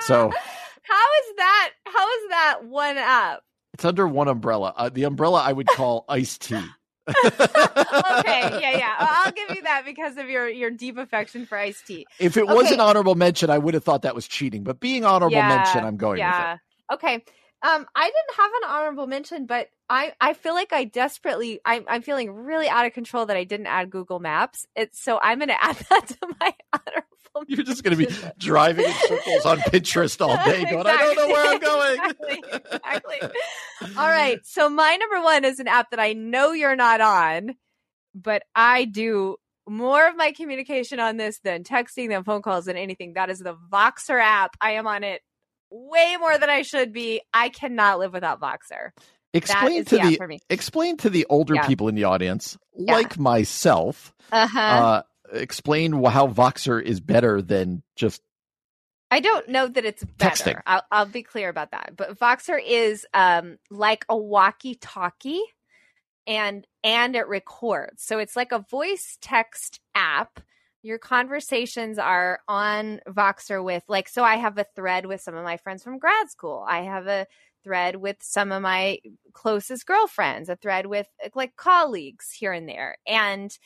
So- 0.03 0.31
how 0.83 1.07
is 1.19 1.37
that? 1.37 1.71
How 1.87 2.09
is 2.09 2.29
that 2.31 2.59
one 2.65 2.99
up? 2.99 3.43
It's 3.75 3.85
under 3.85 4.07
one 4.07 4.29
umbrella. 4.29 4.75
Uh, 4.77 4.89
the 4.89 5.05
umbrella 5.05 5.41
I 5.43 5.53
would 5.53 5.67
call 5.69 6.05
iced 6.09 6.43
tea. 6.43 6.63
okay, 7.09 8.61
yeah, 8.61 8.77
yeah. 8.77 8.95
I'll 8.99 9.33
give 9.33 9.51
you 9.51 9.63
that 9.63 9.85
because 9.85 10.17
of 10.17 10.29
your 10.29 10.49
your 10.49 10.71
deep 10.71 10.99
affection 10.99 11.47
for 11.47 11.59
iced 11.59 11.87
tea. 11.87 12.07
If 12.19 12.37
it 12.37 12.47
was 12.47 12.71
an 12.71 12.81
honorable 12.81 13.15
mention, 13.15 13.51
I 13.51 13.59
would 13.59 13.75
have 13.75 13.85
thought 13.85 14.03
that 14.03 14.15
was 14.15 14.29
cheating. 14.29 14.63
But 14.65 14.81
being 14.81 15.05
honorable 15.05 15.37
Yeah, 15.37 15.49
mention, 15.57 15.85
I'm 15.85 15.97
going 15.97 16.25
with 16.25 16.29
yeah. 16.29 16.55
it. 16.55 16.95
Okay. 16.95 17.25
Um, 17.63 17.87
I 17.95 18.05
didn't 18.05 18.37
have 18.39 18.51
an 18.63 18.71
honorable 18.71 19.07
mention, 19.07 19.47
but 19.47 19.69
I 19.89 20.13
I 20.21 20.33
feel 20.33 20.55
like 20.55 20.73
I 20.73 20.85
desperately 20.85 21.61
I'm 21.65 21.85
I'm 21.89 22.01
feeling 22.03 22.31
really 22.31 22.69
out 22.69 22.87
of 22.87 22.93
control 22.95 23.27
that 23.27 23.37
I 23.37 23.45
didn't 23.45 23.67
add 23.67 23.91
Google 23.91 24.19
Maps. 24.19 24.67
It's 24.75 25.03
so 25.03 25.19
I'm 25.23 25.39
going 25.39 25.49
to 25.49 25.63
add 25.63 25.77
that 25.91 26.09
to 26.09 26.35
my 26.41 26.55
honorable. 26.73 27.07
You're 27.47 27.65
just 27.65 27.85
going 27.85 27.97
to 27.97 28.07
be 28.07 28.13
driving 28.39 28.87
in 28.87 28.93
circles 28.93 29.47
on 29.47 29.59
Pinterest 29.59 30.21
all 30.21 30.37
day, 30.45 30.65
going, 30.65 30.87
"I 30.87 30.97
don't 30.97 31.17
know 31.17 31.29
where 31.29 31.55
I'm 31.55 31.61
going." 31.61 32.01
Exactly, 32.31 33.21
exactly. 33.23 33.97
All 33.97 34.09
right. 34.09 34.41
So 34.45 34.69
my 34.69 34.97
number 34.97 35.23
one 35.23 35.45
is 35.45 35.61
an 35.61 35.69
app 35.69 35.91
that 35.91 36.01
I 36.01 36.13
know 36.13 36.53
you're 36.53 36.77
not 36.77 37.01
on, 37.01 37.55
but 38.15 38.43
I 38.55 38.85
do 38.85 39.37
more 39.69 40.09
of 40.09 40.17
my 40.17 40.33
communication 40.33 40.99
on 40.99 41.17
this 41.17 41.39
than 41.41 41.63
texting, 41.63 42.09
than 42.09 42.25
phone 42.25 42.43
calls, 42.43 42.65
than 42.65 42.77
anything. 42.77 43.15
That 43.15 43.31
is 43.31 43.39
the 43.39 43.57
Voxer 43.73 44.21
app. 44.21 44.57
I 44.61 44.73
am 44.73 44.87
on 44.87 45.05
it 45.05 45.21
way 45.71 46.17
more 46.19 46.37
than 46.39 46.51
I 46.51 46.63
should 46.63 46.93
be. 46.93 47.21
I 47.33 47.49
cannot 47.49 47.99
live 47.99 48.13
without 48.13 48.41
Voxer. 48.41 48.91
Explain 49.33 49.85
to 49.87 49.97
the 49.97 50.03
the 50.11 50.17
for 50.17 50.27
me. 50.27 50.41
explain 50.51 50.97
to 50.99 51.11
the 51.11 51.27
older 51.31 51.55
Yeah. 51.55 51.67
people 51.67 51.87
in 51.89 51.95
the 51.95 52.05
audience, 52.05 52.59
Yeah. 52.77 52.95
like 52.95 53.19
myself, 53.19 54.13
Uh-huh. 54.33 54.59
uh, 54.59 55.03
explain 55.33 55.93
how 56.05 56.27
Voxer 56.27 56.83
is 56.83 57.01
better 57.01 57.41
than 57.41 57.83
just 57.97 58.23
I 59.13 59.19
don't 59.21 59.49
know 59.49 59.67
that 59.67 59.85
it's 59.85 60.05
better. 60.05 60.35
Texting. 60.55 60.63
I'll, 60.67 60.83
I'll 60.93 61.07
be 61.07 61.25
clear 61.25 61.49
about 61.49 61.73
that. 61.73 61.95
But 61.97 62.17
Voxer 62.19 62.61
is 62.65 63.05
um, 63.13 63.59
like 63.69 64.05
a 64.09 64.17
walkie-talkie, 64.17 65.43
and 66.29 66.65
and 66.85 67.17
it 67.17 67.27
records. 67.27 68.05
So 68.05 68.19
it's 68.19 68.37
like 68.37 68.53
a 68.53 68.61
voice 68.71 69.19
text 69.21 69.81
app. 69.97 70.41
Your 70.83 70.99
conversations 70.99 71.99
are 71.99 72.41
on 72.49 73.01
Voxer 73.09 73.63
with 73.63 73.83
like. 73.89 74.09
So 74.09 74.25
I 74.25 74.37
have 74.37 74.57
a 74.59 74.65
thread 74.75 75.07
with 75.07 75.21
some 75.21 75.35
of 75.35 75.45
my 75.45 75.59
friends 75.59 75.83
from 75.83 75.99
grad 75.99 76.31
school. 76.31 76.65
I 76.67 76.83
have 76.83 77.07
a 77.07 77.27
thread 77.63 77.97
with 77.97 78.17
some 78.21 78.51
of 78.51 78.63
my 78.63 78.99
closest 79.35 79.87
girlfriends. 79.87 80.49
A 80.49 80.57
thread 80.57 80.87
with 80.87 81.07
like 81.35 81.57
colleagues 81.57 82.31
here 82.33 82.53
and 82.53 82.69
there, 82.69 82.97
and 83.07 83.57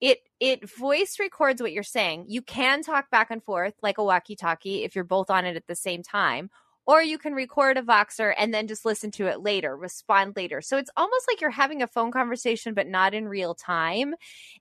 it 0.00 0.18
it 0.40 0.68
voice 0.68 1.18
records 1.20 1.62
what 1.62 1.72
you're 1.72 1.82
saying. 1.82 2.26
You 2.28 2.42
can 2.42 2.82
talk 2.82 3.10
back 3.10 3.30
and 3.30 3.42
forth 3.42 3.74
like 3.82 3.98
a 3.98 4.04
walkie-talkie 4.04 4.84
if 4.84 4.94
you're 4.94 5.04
both 5.04 5.30
on 5.30 5.46
it 5.46 5.56
at 5.56 5.66
the 5.68 5.76
same 5.76 6.02
time, 6.02 6.50
or 6.86 7.02
you 7.02 7.18
can 7.18 7.34
record 7.34 7.76
a 7.76 7.82
Voxer 7.82 8.32
and 8.38 8.54
then 8.54 8.68
just 8.68 8.84
listen 8.84 9.10
to 9.12 9.26
it 9.26 9.40
later, 9.40 9.76
respond 9.76 10.34
later. 10.36 10.60
So 10.60 10.76
it's 10.76 10.90
almost 10.96 11.26
like 11.28 11.40
you're 11.40 11.50
having 11.50 11.82
a 11.82 11.86
phone 11.86 12.12
conversation 12.12 12.74
but 12.74 12.86
not 12.86 13.14
in 13.14 13.28
real 13.28 13.54
time. 13.54 14.14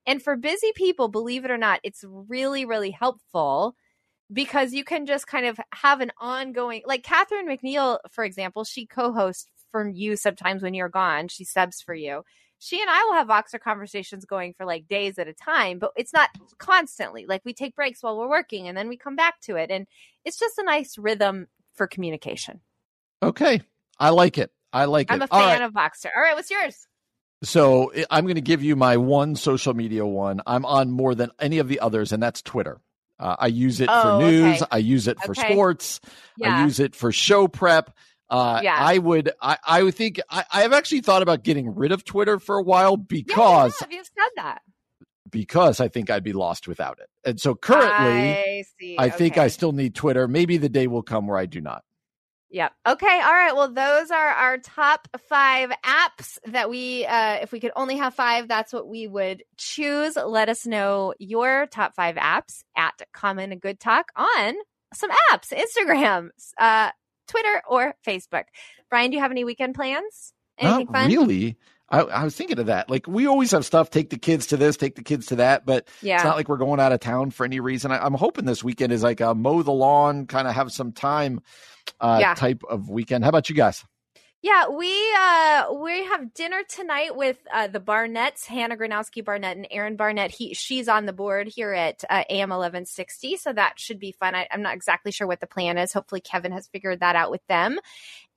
And 0.05 0.21
for 0.21 0.35
busy 0.35 0.71
people, 0.75 1.07
believe 1.07 1.45
it 1.45 1.51
or 1.51 1.57
not, 1.57 1.79
it's 1.83 2.03
really 2.07 2.65
really 2.65 2.91
helpful 2.91 3.75
because 4.33 4.73
you 4.73 4.83
can 4.83 5.05
just 5.05 5.27
kind 5.27 5.45
of 5.45 5.59
have 5.71 6.01
an 6.01 6.11
ongoing 6.19 6.81
like 6.85 7.03
Catherine 7.03 7.47
McNiel, 7.47 7.99
for 8.09 8.23
example, 8.23 8.63
she 8.63 8.85
co-hosts 8.87 9.49
for 9.71 9.87
you 9.87 10.15
sometimes 10.15 10.63
when 10.63 10.73
you're 10.73 10.89
gone. 10.89 11.27
She 11.27 11.43
subs 11.43 11.81
for 11.81 11.93
you 11.93 12.23
she 12.59 12.81
and 12.81 12.89
I 12.89 13.03
will 13.03 13.13
have 13.13 13.27
Voxer 13.27 13.59
conversations 13.59 14.25
going 14.25 14.53
for 14.53 14.65
like 14.65 14.87
days 14.87 15.19
at 15.19 15.27
a 15.27 15.33
time, 15.33 15.79
but 15.79 15.91
it's 15.95 16.13
not 16.13 16.29
constantly. 16.57 17.25
Like 17.27 17.41
we 17.45 17.53
take 17.53 17.75
breaks 17.75 18.01
while 18.01 18.17
we're 18.17 18.29
working 18.29 18.67
and 18.67 18.77
then 18.77 18.87
we 18.87 18.97
come 18.97 19.15
back 19.15 19.39
to 19.41 19.55
it. 19.55 19.69
And 19.69 19.87
it's 20.23 20.39
just 20.39 20.57
a 20.57 20.63
nice 20.63 20.97
rhythm 20.97 21.47
for 21.75 21.87
communication. 21.87 22.61
okay. 23.21 23.61
I 23.97 24.09
like 24.09 24.37
it. 24.37 24.51
I 24.73 24.85
like 24.85 25.09
it. 25.09 25.13
I'm 25.13 25.21
a 25.21 25.27
fan 25.27 25.39
right. 25.39 25.61
of 25.61 25.71
Voxer. 25.71 26.07
All 26.13 26.21
right, 26.21 26.35
what's 26.35 26.51
yours? 26.51 26.85
So 27.43 27.93
I'm 28.11 28.25
going 28.25 28.35
to 28.35 28.41
give 28.41 28.61
you 28.61 28.75
my 28.75 28.97
one 28.97 29.35
social 29.37 29.73
media 29.73 30.05
one. 30.05 30.41
I'm 30.45 30.65
on 30.65 30.91
more 30.91 31.15
than 31.15 31.31
any 31.39 31.59
of 31.59 31.67
the 31.69 31.79
others, 31.79 32.11
and 32.11 32.21
that's 32.21 32.41
Twitter. 32.41 32.81
Uh, 33.17 33.35
I 33.39 33.47
use 33.47 33.79
it 33.79 33.89
Oh, 33.89 34.01
for 34.19 34.23
news. 34.25 34.61
okay. 34.61 34.65
I 34.71 34.77
use 34.79 35.07
it 35.07 35.17
for 35.21 35.31
Okay. 35.31 35.53
sports. 35.53 36.01
I 36.43 36.63
use 36.65 36.81
it 36.81 36.93
for 36.95 37.13
show 37.13 37.47
prep. 37.47 37.95
Uh, 38.29 38.59
Yeah. 38.63 38.75
I 38.77 38.97
would, 38.97 39.31
I, 39.41 39.57
I 39.65 39.83
would 39.83 39.95
think, 39.95 40.19
I, 40.29 40.43
I 40.51 40.61
have 40.63 40.73
actually 40.73 41.01
thought 41.01 41.21
about 41.21 41.43
getting 41.43 41.73
rid 41.75 41.93
of 41.93 42.03
Twitter 42.03 42.39
for 42.39 42.57
a 42.57 42.63
while 42.63 42.97
Yeah, 42.97 43.05
because, 43.07 43.77
yeah, 43.81 43.87
you've 43.95 44.07
said 44.07 44.29
that. 44.35 44.61
Because 45.35 45.81
I 45.81 45.89
think 45.89 46.09
I'd 46.09 46.23
be 46.23 46.31
lost 46.31 46.65
without 46.65 46.99
it. 46.99 47.09
And 47.25 47.41
so 47.41 47.55
currently, 47.55 48.63
I. 48.97 48.97
I 48.97 49.09
think 49.09 49.37
I 49.37 49.49
still 49.49 49.73
need 49.73 49.93
Twitter. 49.93 50.29
Maybe 50.29 50.55
the 50.55 50.69
day 50.69 50.87
will 50.87 51.03
come 51.03 51.27
where 51.27 51.37
I 51.37 51.45
do 51.45 51.59
not. 51.59 51.83
Yep. 52.51 52.71
Okay. 52.87 53.21
All 53.21 53.33
right. 53.33 53.53
Well, 53.53 53.73
those 53.73 54.11
are 54.11 54.27
our 54.27 54.57
top 54.59 55.09
five 55.27 55.71
apps 55.83 56.37
that 56.45 56.69
we, 56.69 57.05
uh, 57.05 57.39
if 57.41 57.51
we 57.51 57.59
could 57.59 57.73
only 57.75 57.97
have 57.97 58.15
five, 58.15 58.47
that's 58.47 58.71
what 58.71 58.87
we 58.87 59.07
would 59.07 59.43
choose. 59.57 60.15
Let 60.15 60.47
us 60.47 60.65
know 60.65 61.13
your 61.19 61.65
top 61.65 61.95
five 61.95 62.15
apps 62.15 62.63
at 62.77 62.93
Common 63.13 63.51
and 63.51 63.59
Good 63.59 63.81
Talk 63.81 64.05
on 64.15 64.55
some 64.93 65.09
apps, 65.33 65.51
Instagram, 65.51 66.29
uh, 66.57 66.91
Twitter, 67.27 67.61
or 67.67 67.95
Facebook. 68.07 68.45
Brian, 68.89 69.11
do 69.11 69.17
you 69.17 69.21
have 69.21 69.31
any 69.31 69.43
weekend 69.43 69.75
plans? 69.75 70.31
Anything 70.57 70.85
not 70.85 70.93
fun? 70.93 71.11
really. 71.11 71.57
I, 71.89 71.99
I 72.01 72.23
was 72.23 72.35
thinking 72.35 72.57
of 72.59 72.65
that. 72.65 72.89
Like 72.89 73.07
we 73.07 73.27
always 73.27 73.51
have 73.51 73.65
stuff. 73.65 73.89
Take 73.91 74.09
the 74.09 74.17
kids 74.17 74.47
to 74.47 74.57
this. 74.57 74.75
Take 74.77 74.95
the 74.95 75.03
kids 75.03 75.27
to 75.27 75.35
that. 75.37 75.65
But 75.65 75.87
Yeah. 76.01 76.15
it's 76.15 76.23
not 76.23 76.35
like 76.35 76.49
we're 76.49 76.57
going 76.57 76.79
out 76.79 76.91
of 76.91 76.99
town 76.99 77.31
for 77.31 77.45
any 77.45 77.59
reason. 77.59 77.91
I, 77.91 78.03
I'm 78.03 78.13
hoping 78.15 78.45
this 78.45 78.63
weekend 78.63 78.91
is 78.91 79.03
like 79.03 79.21
a 79.21 79.35
mow 79.35 79.61
the 79.61 79.71
lawn, 79.71 80.25
kind 80.25 80.47
of 80.47 80.55
have 80.55 80.71
some 80.71 80.91
time 80.91 81.41
uh, 82.01 82.17
Yeah. 82.19 82.33
type 82.33 82.63
of 82.67 82.89
weekend. 82.89 83.23
How 83.23 83.29
about 83.29 83.49
you 83.49 83.55
guys? 83.55 83.83
Yeah, 84.45 84.67
we 84.69 84.93
uh 85.17 85.73
we 85.81 86.03
have 86.03 86.35
dinner 86.35 86.61
tonight 86.69 87.15
with 87.15 87.39
uh 87.51 87.65
the 87.65 87.79
Barnetts, 87.79 88.45
Hannah 88.45 88.77
Granowski 88.77 89.25
Barnett 89.25 89.57
and 89.57 89.65
Aaron 89.71 89.95
Barnett. 89.95 90.29
He 90.29 90.53
she's 90.53 90.87
on 90.87 91.07
the 91.07 91.13
board 91.13 91.47
here 91.47 91.73
at 91.73 92.03
uh, 92.07 92.25
AM 92.29 92.51
eleven 92.51 92.85
sixty, 92.85 93.37
so 93.37 93.51
that 93.53 93.79
should 93.79 93.97
be 93.97 94.11
fun. 94.11 94.35
I, 94.35 94.47
I'm 94.51 94.61
not 94.61 94.75
exactly 94.75 95.11
sure 95.11 95.25
what 95.25 95.39
the 95.39 95.47
plan 95.47 95.79
is. 95.79 95.93
Hopefully, 95.93 96.21
Kevin 96.21 96.51
has 96.51 96.67
figured 96.67 96.99
that 96.99 97.15
out 97.15 97.31
with 97.31 97.41
them. 97.47 97.79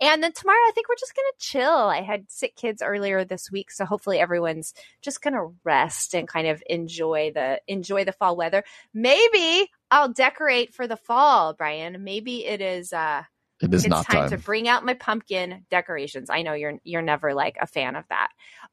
And 0.00 0.22
then 0.22 0.32
tomorrow, 0.32 0.56
I 0.56 0.72
think 0.74 0.88
we're 0.88 0.94
just 0.98 1.14
gonna 1.14 1.28
chill. 1.38 1.88
I 1.90 2.00
had 2.00 2.30
sick 2.30 2.56
kids 2.56 2.80
earlier 2.80 3.26
this 3.26 3.50
week, 3.52 3.70
so 3.70 3.84
hopefully 3.84 4.18
everyone's 4.18 4.72
just 5.02 5.20
gonna 5.20 5.48
rest 5.62 6.14
and 6.14 6.26
kind 6.26 6.46
of 6.48 6.62
enjoy 6.70 7.32
the 7.34 7.60
enjoy 7.68 8.06
the 8.06 8.12
fall 8.12 8.34
weather. 8.34 8.64
Maybe 8.94 9.70
I'll 9.90 10.08
decorate 10.10 10.72
for 10.72 10.86
the 10.86 10.96
fall, 10.96 11.52
Brian. 11.52 12.02
Maybe 12.02 12.46
it 12.46 12.62
is. 12.62 12.94
uh 12.94 13.24
It 13.60 13.74
is 13.74 13.84
it's 13.84 13.90
not 13.90 14.06
time, 14.06 14.28
time. 14.28 14.30
to 14.30 14.38
bring 14.38 14.68
out 14.68 14.84
my 14.84 14.94
pumpkin 14.94 15.64
decorations. 15.70 16.30
I 16.30 16.42
know 16.42 16.52
you're 16.52 16.78
you're 16.84 17.02
never 17.02 17.34
like 17.34 17.56
a 17.60 17.66
fan 17.66 17.96
of 17.96 18.04
that. 18.08 18.28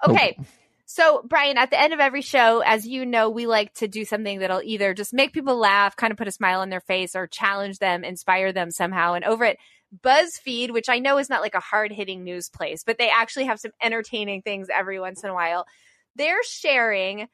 Nope. 0.06 0.16
Okay. 0.16 0.38
So, 0.88 1.24
Brian, 1.28 1.58
at 1.58 1.72
the 1.72 1.82
end 1.82 1.94
of 1.94 2.00
every 2.00 2.22
show, 2.22 2.60
as 2.60 2.86
you 2.86 3.08
know, 3.08 3.32
we 3.32 3.48
like 3.48 3.74
to 3.76 3.88
do 3.88 4.06
something 4.06 4.38
that'll 4.38 4.62
either 4.62 4.94
just 4.94 5.14
make 5.14 5.34
people 5.34 5.58
laugh, 5.58 5.96
kind 5.96 6.12
of 6.12 6.18
put 6.18 6.28
a 6.28 6.32
smile 6.32 6.60
on 6.60 6.70
their 6.70 6.82
face, 6.82 7.16
or 7.16 7.26
challenge 7.26 7.80
them, 7.80 8.04
inspire 8.04 8.54
them 8.54 8.70
somehow. 8.70 9.16
And 9.16 9.26
over 9.26 9.46
at 9.46 9.58
BuzzFeed, 10.04 10.72
which 10.72 10.88
I 10.88 11.00
know 11.00 11.18
is 11.18 11.30
not 11.30 11.42
like 11.42 11.56
a 11.56 11.60
hard 11.60 11.92
hitting 11.92 12.24
news 12.24 12.50
place, 12.50 12.84
but 12.84 13.00
they 13.00 13.10
actually 13.10 13.46
have 13.46 13.60
some 13.60 13.72
entertaining 13.82 14.44
things 14.44 14.68
every 14.72 15.00
once 15.00 15.24
in 15.24 15.32
a 15.32 15.34
while. 15.34 15.66
They're 16.16 16.44
sharing 16.44 17.30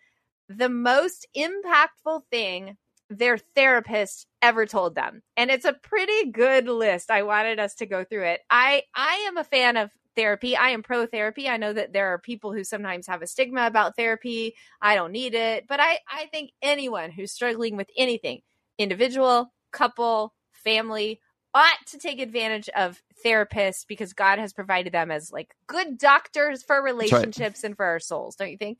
the 0.47 0.69
most 0.69 1.27
impactful 1.35 2.21
thing 2.29 2.77
their 3.17 3.37
therapist 3.37 4.25
ever 4.41 4.65
told 4.65 4.95
them. 4.95 5.21
And 5.37 5.51
it's 5.51 5.65
a 5.65 5.73
pretty 5.73 6.31
good 6.31 6.67
list. 6.67 7.11
I 7.11 7.23
wanted 7.23 7.59
us 7.59 7.75
to 7.75 7.85
go 7.85 8.03
through 8.03 8.25
it. 8.25 8.41
I 8.49 8.83
I 8.95 9.25
am 9.27 9.37
a 9.37 9.43
fan 9.43 9.77
of 9.77 9.91
therapy. 10.15 10.55
I 10.55 10.69
am 10.69 10.83
pro 10.83 11.05
therapy. 11.05 11.47
I 11.47 11.57
know 11.57 11.73
that 11.73 11.93
there 11.93 12.13
are 12.13 12.19
people 12.19 12.53
who 12.53 12.63
sometimes 12.63 13.07
have 13.07 13.21
a 13.21 13.27
stigma 13.27 13.67
about 13.67 13.95
therapy. 13.95 14.55
I 14.81 14.95
don't 14.95 15.11
need 15.11 15.35
it, 15.35 15.65
but 15.67 15.79
I 15.79 15.99
I 16.09 16.27
think 16.31 16.51
anyone 16.61 17.11
who's 17.11 17.31
struggling 17.31 17.77
with 17.77 17.89
anything, 17.97 18.41
individual, 18.77 19.53
couple, 19.71 20.33
family, 20.51 21.19
ought 21.53 21.85
to 21.87 21.97
take 21.97 22.19
advantage 22.19 22.69
of 22.69 23.01
therapists 23.25 23.85
because 23.87 24.13
God 24.13 24.39
has 24.39 24.53
provided 24.53 24.93
them 24.93 25.11
as 25.11 25.31
like 25.31 25.53
good 25.67 25.97
doctors 25.97 26.63
for 26.63 26.77
right. 26.77 26.85
relationships 26.85 27.63
and 27.63 27.75
for 27.75 27.85
our 27.85 27.99
souls, 27.99 28.35
don't 28.35 28.51
you 28.51 28.57
think? 28.57 28.79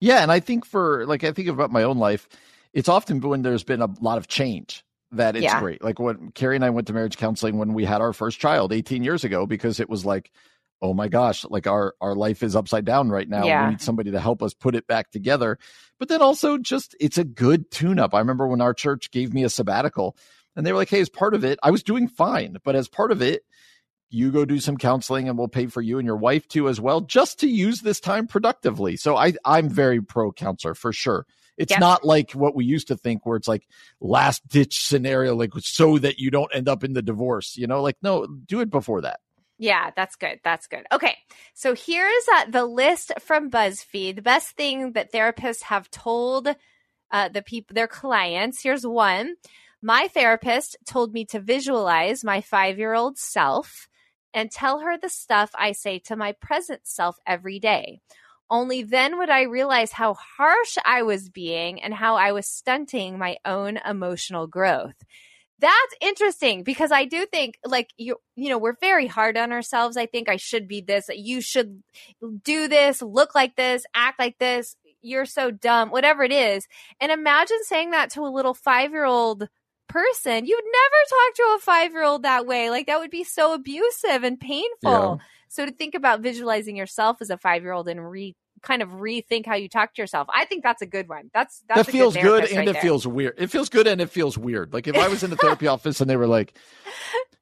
Yeah, 0.00 0.22
and 0.22 0.32
I 0.32 0.40
think 0.40 0.64
for 0.64 1.06
like 1.06 1.24
I 1.24 1.32
think 1.32 1.48
about 1.48 1.70
my 1.70 1.82
own 1.82 1.98
life, 1.98 2.28
it's 2.72 2.88
often 2.88 3.20
when 3.20 3.42
there's 3.42 3.64
been 3.64 3.82
a 3.82 3.88
lot 4.00 4.18
of 4.18 4.28
change 4.28 4.84
that 5.12 5.34
it's 5.36 5.44
Yeah. 5.44 5.60
great. 5.60 5.82
Like 5.82 5.98
when 5.98 6.30
Carrie 6.32 6.56
and 6.56 6.64
I 6.64 6.70
went 6.70 6.86
to 6.86 6.92
marriage 6.92 7.16
counseling 7.16 7.58
when 7.58 7.74
we 7.74 7.84
had 7.84 8.00
our 8.00 8.12
first 8.12 8.38
child 8.38 8.72
18 8.72 9.02
years 9.02 9.24
ago 9.24 9.46
because 9.46 9.80
it 9.80 9.88
was 9.88 10.04
like 10.04 10.30
oh 10.82 10.94
my 10.94 11.08
gosh, 11.08 11.44
like 11.44 11.66
our 11.66 11.94
our 12.00 12.14
life 12.14 12.42
is 12.42 12.56
upside 12.56 12.86
down 12.86 13.10
right 13.10 13.28
now. 13.28 13.44
Yeah. 13.44 13.64
We 13.66 13.70
need 13.72 13.82
somebody 13.82 14.12
to 14.12 14.20
help 14.20 14.42
us 14.42 14.54
put 14.54 14.74
it 14.74 14.86
back 14.86 15.10
together. 15.10 15.58
But 15.98 16.08
then 16.08 16.22
also 16.22 16.56
just 16.56 16.96
it's 16.98 17.18
a 17.18 17.24
good 17.24 17.70
tune 17.70 17.98
up. 17.98 18.14
I 18.14 18.18
remember 18.18 18.46
when 18.48 18.62
our 18.62 18.72
church 18.72 19.10
gave 19.10 19.34
me 19.34 19.44
a 19.44 19.50
sabbatical 19.50 20.16
and 20.56 20.64
they 20.66 20.72
were 20.72 20.78
like, 20.78 20.88
"Hey, 20.88 21.00
as 21.00 21.10
part 21.10 21.34
of 21.34 21.44
it, 21.44 21.58
I 21.62 21.70
was 21.70 21.82
doing 21.82 22.08
fine, 22.08 22.56
but 22.64 22.74
as 22.76 22.88
part 22.88 23.12
of 23.12 23.20
it, 23.20 23.42
you 24.08 24.30
go 24.32 24.44
do 24.46 24.58
some 24.58 24.76
counseling 24.78 25.28
and 25.28 25.36
we'll 25.36 25.48
pay 25.48 25.66
for 25.66 25.82
you 25.82 25.98
and 25.98 26.06
your 26.06 26.16
wife 26.16 26.48
too 26.48 26.66
as 26.68 26.80
well 26.80 27.02
just 27.02 27.40
to 27.40 27.46
use 27.46 27.82
this 27.82 28.00
time 28.00 28.26
productively." 28.26 28.96
So 28.96 29.16
I 29.16 29.34
I'm 29.44 29.68
very 29.68 30.00
pro 30.00 30.32
counselor 30.32 30.74
for 30.74 30.94
sure. 30.94 31.26
It's 31.60 31.72
Yep. 31.72 31.80
not 31.80 32.04
like 32.04 32.32
what 32.32 32.54
we 32.54 32.64
used 32.64 32.88
to 32.88 32.96
think 32.96 33.26
where 33.26 33.36
it's 33.36 33.46
like 33.46 33.68
last 34.00 34.48
ditch 34.48 34.86
scenario 34.86 35.36
like 35.36 35.52
so 35.58 35.98
that 35.98 36.18
you 36.18 36.30
don't 36.30 36.50
end 36.54 36.70
up 36.70 36.82
in 36.84 36.94
the 36.94 37.02
divorce, 37.02 37.58
you 37.58 37.66
know? 37.66 37.82
Like 37.82 37.98
no, 38.02 38.26
do 38.26 38.60
it 38.60 38.70
before 38.70 39.02
that. 39.02 39.20
Yeah, 39.58 39.90
that's 39.94 40.16
good. 40.16 40.40
That's 40.42 40.66
good. 40.68 40.86
Okay. 40.90 41.18
So 41.52 41.74
here's 41.74 42.24
uh, 42.34 42.46
the 42.48 42.64
list 42.64 43.12
from 43.20 43.50
BuzzFeed. 43.50 44.16
The 44.16 44.22
best 44.22 44.56
thing 44.56 44.92
that 44.92 45.12
therapists 45.12 45.64
have 45.64 45.90
told 45.90 46.48
uh, 47.10 47.28
the 47.28 47.42
people, 47.42 47.74
their 47.74 47.86
clients. 47.86 48.62
Here's 48.62 48.86
one. 48.86 49.34
My 49.82 50.08
therapist 50.08 50.78
told 50.86 51.12
me 51.12 51.26
to 51.26 51.40
visualize 51.40 52.24
my 52.24 52.40
five 52.40 52.78
year 52.78 52.94
old 52.94 53.18
self 53.18 53.86
and 54.32 54.50
tell 54.50 54.80
her 54.80 54.96
the 54.96 55.10
stuff 55.10 55.50
I 55.54 55.72
say 55.72 55.98
to 56.00 56.16
my 56.16 56.32
present 56.32 56.80
self 56.84 57.18
every 57.26 57.58
day. 57.58 58.00
Only 58.50 58.82
then 58.82 59.18
would 59.18 59.30
I 59.30 59.42
realize 59.42 59.92
how 59.92 60.14
harsh 60.14 60.76
I 60.84 61.02
was 61.02 61.28
being 61.28 61.80
and 61.80 61.94
how 61.94 62.16
I 62.16 62.32
was 62.32 62.48
stunting 62.48 63.16
my 63.16 63.36
own 63.44 63.78
emotional 63.86 64.48
growth. 64.48 64.96
That's 65.60 65.94
interesting 66.00 66.64
because 66.64 66.90
I 66.90 67.04
do 67.04 67.26
think 67.26 67.58
like 67.64 67.90
you 67.98 68.16
you 68.34 68.48
know 68.48 68.58
we're 68.58 68.78
very 68.80 69.06
hard 69.06 69.36
on 69.36 69.52
ourselves. 69.52 69.96
I 69.96 70.06
think 70.06 70.28
I 70.28 70.36
should 70.36 70.66
be 70.66 70.80
this. 70.80 71.08
You 71.14 71.40
should 71.40 71.82
do 72.42 72.66
this, 72.66 73.02
look 73.02 73.34
like 73.34 73.56
this, 73.56 73.84
act 73.94 74.18
like 74.18 74.38
this. 74.38 74.74
You're 75.02 75.26
so 75.26 75.50
dumb, 75.50 75.90
whatever 75.90 76.24
it 76.24 76.32
is. 76.32 76.66
And 77.00 77.12
imagine 77.12 77.62
saying 77.62 77.90
that 77.92 78.10
to 78.10 78.22
a 78.22 78.28
little 78.28 78.54
5-year-old 78.54 79.48
person. 79.88 80.46
You'd 80.46 80.64
never 80.64 81.00
talk 81.08 81.34
to 81.34 81.42
a 81.42 81.88
5-year-old 81.88 82.22
that 82.22 82.46
way. 82.46 82.70
Like 82.70 82.86
that 82.86 83.00
would 83.00 83.10
be 83.10 83.24
so 83.24 83.54
abusive 83.54 84.24
and 84.24 84.40
painful. 84.40 85.20
So 85.50 85.66
to 85.66 85.72
think 85.72 85.96
about 85.96 86.20
visualizing 86.20 86.76
yourself 86.76 87.18
as 87.20 87.28
a 87.28 87.36
5-year-old 87.36 87.88
and 87.88 88.08
re 88.08 88.36
kind 88.62 88.82
of 88.82 88.90
rethink 88.90 89.46
how 89.46 89.54
you 89.54 89.68
talk 89.68 89.94
to 89.94 90.02
yourself. 90.02 90.28
I 90.32 90.44
think 90.44 90.62
that's 90.62 90.82
a 90.82 90.86
good 90.86 91.08
one. 91.08 91.30
That's 91.34 91.62
that's 91.68 91.86
that 91.86 91.92
feels 91.92 92.14
good, 92.14 92.44
and 92.44 92.58
right 92.58 92.68
it 92.68 92.72
there. 92.74 92.82
feels 92.82 93.06
weird. 93.06 93.34
It 93.38 93.48
feels 93.48 93.68
good 93.68 93.86
and 93.86 94.00
it 94.00 94.10
feels 94.10 94.38
weird. 94.38 94.72
Like 94.72 94.86
if 94.86 94.96
I 94.96 95.08
was 95.08 95.22
in 95.22 95.30
the 95.30 95.36
therapy 95.36 95.66
office 95.66 96.00
and 96.00 96.08
they 96.08 96.16
were 96.16 96.26
like, 96.26 96.54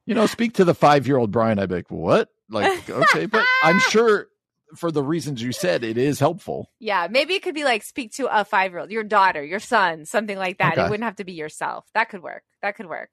you 0.07 0.15
know, 0.15 0.27
speak 0.27 0.55
to 0.55 0.65
the 0.65 0.75
five 0.75 1.07
year 1.07 1.19
old 1.19 1.31
Brian, 1.31 1.59
I'd 1.59 1.69
be 1.69 1.77
like, 1.77 1.91
what? 1.91 2.31
Like, 2.49 2.89
okay, 2.89 3.27
but 3.27 3.45
I'm 3.63 3.79
sure 3.91 4.29
for 4.75 4.91
the 4.91 5.03
reasons 5.03 5.43
you 5.43 5.53
said, 5.53 5.85
it 5.85 5.99
is 5.99 6.21
helpful. 6.21 6.71
Yeah, 6.79 7.09
maybe 7.11 7.35
it 7.35 7.43
could 7.43 7.55
be 7.55 7.65
like 7.65 7.83
speak 7.83 8.13
to 8.15 8.27
a 8.27 8.45
five 8.45 8.73
year 8.73 8.81
old, 8.81 8.91
your 8.91 9.05
daughter, 9.05 9.45
your 9.45 9.61
son, 9.61 10.05
something 10.07 10.39
like 10.39 10.59
that. 10.59 10.79
It 10.79 10.83
wouldn't 10.85 11.05
have 11.05 11.17
to 11.17 11.25
be 11.25 11.33
yourself. 11.33 11.87
That 11.95 12.11
could 12.11 12.23
work. 12.23 12.45
That 12.63 12.77
could 12.77 12.89
work. 12.89 13.11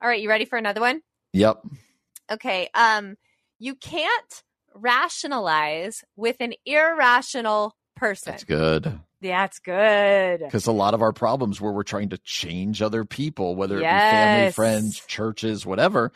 All 0.00 0.08
right, 0.08 0.20
you 0.20 0.28
ready 0.28 0.46
for 0.46 0.58
another 0.58 0.80
one? 0.80 1.02
Yep. 1.32 1.64
Okay. 2.30 2.68
Um, 2.74 3.16
you 3.62 3.76
can't 3.76 4.42
rationalize 4.74 6.02
with 6.16 6.36
an 6.40 6.52
irrational 6.66 7.76
person. 7.94 8.32
That's 8.32 8.42
good. 8.44 8.98
Yeah, 9.20 9.42
that's 9.42 9.60
good. 9.60 10.40
Because 10.40 10.66
a 10.66 10.72
lot 10.72 10.94
of 10.94 11.02
our 11.02 11.12
problems 11.12 11.60
where 11.60 11.70
we're 11.70 11.84
trying 11.84 12.08
to 12.08 12.18
change 12.18 12.82
other 12.82 13.04
people, 13.04 13.54
whether 13.54 13.76
it 13.76 13.82
be 13.82 13.86
family, 13.86 14.50
friends, 14.50 15.00
churches, 15.06 15.64
whatever. 15.64 16.10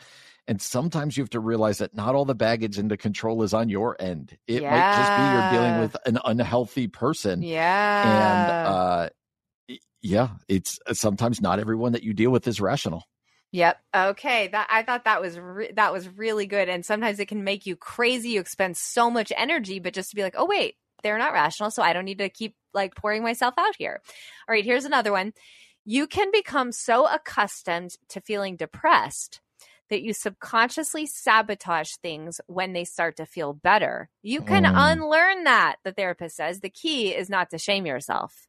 And 0.45 0.61
sometimes 0.61 1.15
you 1.15 1.23
have 1.23 1.29
to 1.31 1.39
realize 1.39 1.77
that 1.77 1.95
not 1.95 2.15
all 2.15 2.25
the 2.25 2.35
baggage 2.35 2.77
into 2.77 2.97
control 2.97 3.43
is 3.43 3.53
on 3.53 3.69
your 3.69 3.95
end. 3.97 4.37
It 4.45 4.61
might 4.63 4.95
just 4.97 5.15
be 5.15 5.23
you're 5.23 5.51
dealing 5.51 5.79
with 5.81 5.95
an 6.05 6.19
unhealthy 6.25 6.87
person. 6.87 7.43
Yeah. 7.43 8.03
and 8.03 8.67
uh 8.67 9.09
yeah 10.01 10.29
it's 10.47 10.79
uh, 10.85 10.93
sometimes 10.93 11.41
not 11.41 11.59
everyone 11.59 11.93
that 11.93 12.03
you 12.03 12.13
deal 12.13 12.29
with 12.29 12.47
is 12.47 12.61
rational 12.61 13.03
Yep. 13.53 13.79
Okay. 13.95 14.47
That 14.49 14.67
I 14.69 14.83
thought 14.83 15.05
that 15.05 15.21
was 15.21 15.39
re- 15.39 15.71
that 15.75 15.93
was 15.93 16.07
really 16.09 16.45
good. 16.45 16.67
And 16.69 16.85
sometimes 16.85 17.19
it 17.19 17.27
can 17.27 17.43
make 17.43 17.65
you 17.65 17.75
crazy. 17.75 18.29
You 18.29 18.39
expend 18.41 18.75
so 18.77 19.09
much 19.09 19.31
energy, 19.35 19.79
but 19.79 19.93
just 19.93 20.09
to 20.09 20.15
be 20.15 20.21
like, 20.23 20.35
oh 20.37 20.45
wait, 20.45 20.75
they're 21.03 21.17
not 21.17 21.33
rational, 21.33 21.71
so 21.71 21.81
I 21.81 21.93
don't 21.93 22.05
need 22.05 22.17
to 22.19 22.29
keep 22.29 22.55
like 22.73 22.95
pouring 22.95 23.23
myself 23.23 23.53
out 23.57 23.75
here. 23.77 24.01
All 24.47 24.53
right. 24.53 24.65
Here's 24.65 24.85
another 24.85 25.11
one. 25.11 25.33
You 25.85 26.07
can 26.07 26.29
become 26.31 26.71
so 26.73 27.07
accustomed 27.07 27.95
to 28.09 28.19
feeling 28.21 28.57
depressed 28.57 29.39
that 29.89 30.01
you 30.01 30.11
subconsciously 30.11 31.05
sabotage 31.05 31.91
things 32.01 32.41
when 32.47 32.73
they 32.73 32.83
start 32.83 33.15
to 33.15 33.25
feel 33.25 33.53
better. 33.53 34.09
You 34.21 34.41
can 34.41 34.65
Mm. 34.65 34.73
unlearn 34.75 35.45
that. 35.45 35.77
The 35.85 35.93
therapist 35.93 36.35
says 36.35 36.59
the 36.59 36.69
key 36.69 37.15
is 37.15 37.29
not 37.29 37.49
to 37.51 37.57
shame 37.57 37.85
yourself. 37.85 38.47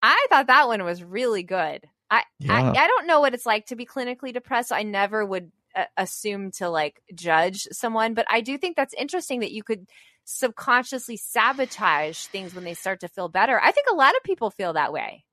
I 0.00 0.26
thought 0.30 0.46
that 0.46 0.68
one 0.68 0.84
was 0.84 1.02
really 1.02 1.42
good. 1.42 1.88
I, 2.10 2.22
Yeah. 2.38 2.72
I 2.72 2.84
I 2.84 2.86
don't 2.86 3.06
know 3.06 3.20
what 3.20 3.34
it's 3.34 3.46
like 3.46 3.66
to 3.66 3.76
be 3.76 3.86
clinically 3.86 4.32
depressed. 4.32 4.72
I 4.72 4.82
never 4.82 5.24
would 5.24 5.50
uh, 5.74 5.84
assume 5.96 6.50
to 6.52 6.68
like 6.68 7.02
judge 7.14 7.66
someone, 7.72 8.14
but 8.14 8.26
I 8.30 8.40
do 8.40 8.58
think 8.58 8.76
that's 8.76 8.94
interesting 8.94 9.40
that 9.40 9.52
you 9.52 9.62
could 9.62 9.86
subconsciously 10.24 11.16
sabotage 11.16 12.18
things 12.26 12.54
when 12.54 12.64
they 12.64 12.74
start 12.74 13.00
to 13.00 13.08
feel 13.08 13.28
better. 13.28 13.60
I 13.60 13.72
think 13.72 13.86
a 13.90 13.94
lot 13.94 14.14
of 14.16 14.22
people 14.22 14.50
feel 14.50 14.72
that 14.74 14.92
way. 14.92 15.24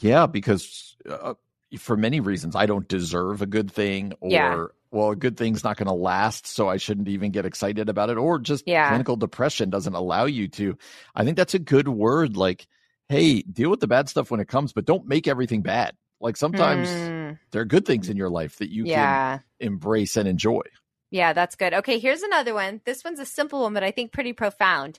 yeah 0.00 0.26
because 0.26 0.96
uh, 1.08 1.34
for 1.78 1.96
many 1.96 2.20
reasons 2.20 2.54
i 2.56 2.64
don't 2.66 2.86
deserve 2.88 3.42
a 3.42 3.46
good 3.46 3.70
thing 3.70 4.12
or 4.20 4.30
Yeah. 4.30 4.64
well 4.92 5.10
a 5.10 5.16
good 5.16 5.36
thing's 5.36 5.64
not 5.64 5.76
going 5.76 5.88
to 5.88 5.92
last 5.92 6.46
so 6.46 6.68
i 6.68 6.76
shouldn't 6.76 7.08
even 7.08 7.30
get 7.32 7.44
excited 7.46 7.88
about 7.88 8.08
it 8.10 8.16
or 8.16 8.38
just 8.38 8.64
Yeah. 8.66 8.88
clinical 8.88 9.16
depression 9.16 9.68
doesn't 9.70 9.94
allow 9.94 10.26
you 10.26 10.46
to 10.48 10.78
i 11.14 11.24
think 11.24 11.36
that's 11.36 11.54
a 11.54 11.58
good 11.58 11.88
word 11.88 12.36
like 12.36 12.66
hey 13.08 13.42
deal 13.42 13.70
with 13.70 13.80
the 13.80 13.88
bad 13.88 14.08
stuff 14.08 14.30
when 14.30 14.40
it 14.40 14.48
comes 14.48 14.72
but 14.72 14.84
don't 14.84 15.06
make 15.06 15.26
everything 15.28 15.62
bad 15.62 15.96
like 16.20 16.36
sometimes 16.36 17.12
Mm, 17.18 17.38
there 17.52 17.62
are 17.62 17.66
good 17.66 17.86
things 17.86 18.08
in 18.08 18.16
your 18.16 18.30
life 18.30 18.56
that 18.58 18.70
you 18.70 18.86
yeah. 18.86 19.40
can 19.40 19.44
embrace 19.60 20.16
and 20.16 20.28
enjoy 20.28 20.62
Yeah, 21.10 21.32
that's 21.32 21.56
good. 21.56 21.74
Okay, 21.74 21.98
here's 21.98 22.22
another 22.22 22.54
one. 22.54 22.80
This 22.84 23.02
one's 23.04 23.18
a 23.20 23.26
simple 23.26 23.62
one, 23.62 23.74
but 23.74 23.82
I 23.82 23.90
think 23.90 24.12
pretty 24.12 24.32
profound. 24.32 24.98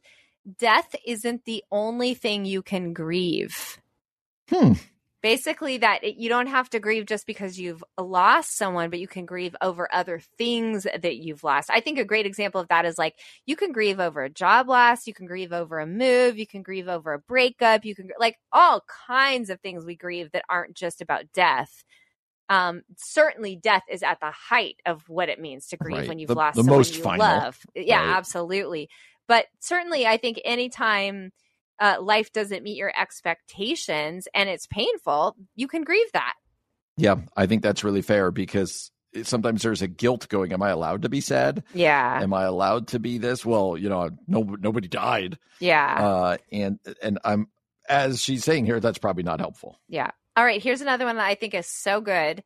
Death 0.58 0.96
isn't 1.06 1.46
the 1.46 1.64
only 1.72 2.14
thing 2.14 2.46
you 2.46 2.62
can 2.62 2.94
grieve. 2.94 3.80
hmm 4.50 4.74
Basically, 5.22 5.78
that 5.78 6.04
it, 6.04 6.16
you 6.18 6.30
don't 6.30 6.48
have 6.48 6.68
to 6.72 6.80
grieve 6.80 7.06
just 7.06 7.28
because 7.28 7.60
you've 7.60 7.84
lost 8.00 8.58
someone, 8.58 8.90
but 8.90 9.00
you 9.00 9.08
can 9.08 9.26
grieve 9.28 9.56
over 9.62 9.88
other 9.94 10.20
things 10.38 10.84
that 10.84 11.18
you've 11.18 11.44
lost. 11.44 11.70
I 11.70 11.80
think 11.80 12.00
a 12.00 12.06
great 12.06 12.26
example 12.26 12.60
of 12.60 12.70
that 12.70 12.86
is 12.86 12.98
like 12.98 13.16
you 13.46 13.56
can 13.56 13.72
grieve 13.72 14.00
over 14.00 14.24
a 14.24 14.30
job 14.30 14.68
loss, 14.68 15.06
you 15.06 15.14
can 15.14 15.28
grieve 15.28 15.54
over 15.54 15.80
a 15.80 15.86
move, 15.86 16.40
you 16.40 16.48
can 16.48 16.64
grieve 16.64 16.88
over 16.88 17.14
a 17.14 17.20
breakup, 17.20 17.86
you 17.86 17.94
can 17.94 18.10
like 18.20 18.38
all 18.52 18.84
kinds 19.08 19.52
of 19.52 19.60
things 19.62 19.86
we 19.86 19.96
grieve 19.96 20.32
that 20.32 20.44
aren't 20.50 20.74
just 20.76 21.02
about 21.02 21.32
death. 21.34 21.84
Um, 22.50 22.82
certainly, 22.98 23.56
death 23.56 23.84
is 23.90 24.04
at 24.04 24.20
the 24.20 24.32
height 24.32 24.78
of 24.86 25.08
what 25.08 25.30
it 25.30 25.40
means 25.40 25.68
to 25.68 25.78
grieve 25.78 26.00
Right. 26.00 26.08
when 26.10 26.18
you've 26.20 26.30
The- 26.30 26.36
lost 26.36 26.56
the 26.56 26.64
someone 26.64 26.80
most 26.80 26.96
you 26.98 27.04
final, 27.04 27.20
love. 27.26 27.60
Yeah, 27.76 28.00
right. 28.08 28.18
absolutely. 28.18 28.90
But 29.28 29.46
certainly, 29.60 30.06
I 30.08 30.18
think 30.18 30.42
anytime 30.44 31.32
uh, 31.82 31.98
life 32.02 32.32
doesn't 32.32 32.64
meet 32.64 32.78
your 32.78 32.94
expectations 32.98 34.28
and 34.34 34.48
it's 34.48 34.68
painful, 34.68 35.36
you 35.56 35.68
can 35.68 35.84
grieve 35.84 36.12
that. 36.14 36.36
Yeah, 36.98 37.16
I 37.36 37.48
think 37.48 37.64
that's 37.64 37.84
really 37.84 38.02
fair 38.02 38.32
because 38.32 38.92
sometimes 39.24 39.64
there's 39.64 39.82
a 39.82 39.88
guilt 39.88 40.30
going. 40.30 40.54
Am 40.54 40.62
I 40.62 40.70
allowed 40.70 41.02
to 41.02 41.10
be 41.10 41.20
sad? 41.22 41.64
Yeah, 41.74 42.22
Am 42.22 42.34
I 42.34 42.44
allowed 42.44 42.90
to 42.90 43.00
be 43.00 43.18
this? 43.18 43.46
Well, 43.46 43.78
you 43.78 43.90
know, 43.90 44.12
no, 44.28 44.42
nobody 44.60 44.88
died, 44.88 45.40
yeah, 45.60 45.96
uh, 46.00 46.38
and 46.52 46.80
and 47.02 47.20
I'm 47.24 47.48
as 47.90 48.22
she's 48.22 48.44
saying 48.44 48.66
here, 48.66 48.80
that's 48.80 49.00
probably 49.00 49.24
not 49.24 49.40
helpful. 49.40 49.80
yeah. 49.90 50.12
All 50.38 50.46
right, 50.46 50.64
here's 50.64 50.80
another 50.80 51.04
one 51.06 51.18
that 51.18 51.28
I 51.28 51.36
think 51.36 51.54
is 51.54 51.68
so 51.68 52.00
good. 52.00 52.42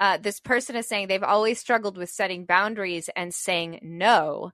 Uh, 0.00 0.16
this 0.16 0.40
person 0.40 0.76
is 0.76 0.86
saying 0.86 1.08
they've 1.08 1.22
always 1.22 1.58
struggled 1.58 1.98
with 1.98 2.08
setting 2.08 2.46
boundaries 2.46 3.10
and 3.14 3.34
saying 3.34 3.80
no. 3.82 4.50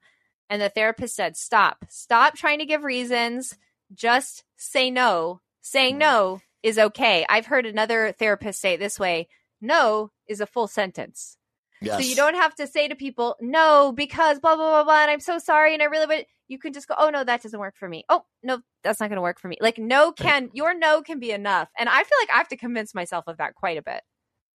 And 0.51 0.61
the 0.61 0.71
therapist 0.71 1.15
said, 1.15 1.37
Stop. 1.37 1.85
Stop 1.89 2.35
trying 2.35 2.59
to 2.59 2.67
give 2.67 2.83
reasons. 2.83 3.57
Just 3.95 4.45
say 4.57 4.91
no. 4.91 5.41
Saying 5.61 5.97
no 5.97 6.41
is 6.63 6.79
okay. 6.79 7.25
I've 7.29 7.47
heard 7.47 7.65
another 7.65 8.13
therapist 8.19 8.61
say 8.61 8.75
it 8.75 8.81
this 8.81 8.99
way 8.99 9.29
no 9.65 10.11
is 10.29 10.41
a 10.41 10.47
full 10.47 10.69
sentence. 10.69 11.37
Yes. 11.81 12.01
So 12.01 12.09
you 12.09 12.15
don't 12.15 12.35
have 12.35 12.55
to 12.57 12.67
say 12.67 12.89
to 12.89 12.95
people, 12.95 13.37
no, 13.41 13.93
because 13.93 14.39
blah, 14.39 14.57
blah, 14.57 14.71
blah, 14.71 14.85
blah, 14.85 15.03
and 15.03 15.11
I'm 15.11 15.21
so 15.21 15.39
sorry. 15.39 15.75
And 15.75 15.83
I 15.83 15.87
really, 15.87 16.07
would, 16.07 16.27
you 16.49 16.59
can 16.59 16.73
just 16.73 16.89
go, 16.89 16.95
oh, 16.97 17.11
no, 17.11 17.25
that 17.25 17.43
doesn't 17.43 17.59
work 17.59 17.75
for 17.77 17.89
me. 17.89 18.05
Oh, 18.09 18.25
no, 18.43 18.61
that's 18.83 19.01
not 19.01 19.09
going 19.09 19.17
to 19.17 19.23
work 19.23 19.41
for 19.41 19.49
me. 19.49 19.57
Like, 19.61 19.79
no 19.79 20.13
can, 20.13 20.51
your 20.53 20.79
no 20.79 21.03
can 21.03 21.19
be 21.19 21.31
enough. 21.31 21.69
And 21.79 21.89
I 21.89 22.03
feel 22.05 22.19
like 22.21 22.31
I 22.31 22.39
have 22.39 22.49
to 22.49 22.57
convince 22.57 22.95
myself 22.95 23.25
of 23.27 23.39
that 23.39 23.55
quite 23.55 23.77
a 23.77 23.83
bit. 23.83 24.03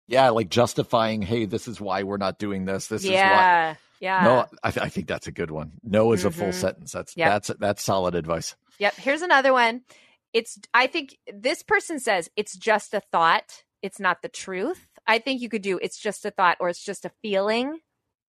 Yeah, 0.08 0.30
like 0.30 0.50
justifying. 0.50 1.24
Hey, 1.24 1.46
this 1.46 1.68
is 1.68 1.82
why 1.82 2.04
we're 2.04 2.18
not 2.18 2.38
doing 2.38 2.66
this. 2.66 2.88
This 2.88 3.04
is 3.04 3.10
why. 3.12 3.78
Yeah. 4.00 4.24
No, 4.24 4.46
I, 4.64 4.72
th- 4.72 4.86
I 4.86 4.90
think 4.90 5.08
that's 5.08 5.28
a 5.28 5.32
good 5.32 5.52
one. 5.52 5.72
No 5.84 6.12
is 6.14 6.26
a 6.26 6.32
full 6.32 6.48
Mhm. 6.50 6.54
sentence. 6.54 6.92
That's 6.92 7.16
Yep. 7.18 7.28
that's 7.30 7.48
that's 7.60 7.84
solid 7.84 8.16
advice. 8.16 8.56
Yep. 8.80 8.96
Here's 8.96 9.22
another 9.22 9.54
one. 9.54 9.82
It's, 10.34 10.60
I 10.74 10.88
think 10.88 11.18
this 11.34 11.64
person 11.64 12.00
says 12.00 12.30
it's 12.36 12.58
just 12.58 12.94
a 12.94 13.00
thought. 13.00 13.64
It's 13.82 14.00
not 14.00 14.22
the 14.22 14.28
truth. 14.30 14.86
I 15.08 15.20
think 15.20 15.42
you 15.42 15.48
could 15.50 15.62
do 15.62 15.80
it's 15.82 15.98
just 15.98 16.26
a 16.26 16.32
thought 16.32 16.58
or 16.60 16.68
it's 16.70 16.84
just 16.84 17.06
a 17.06 17.12
feeling. 17.22 17.80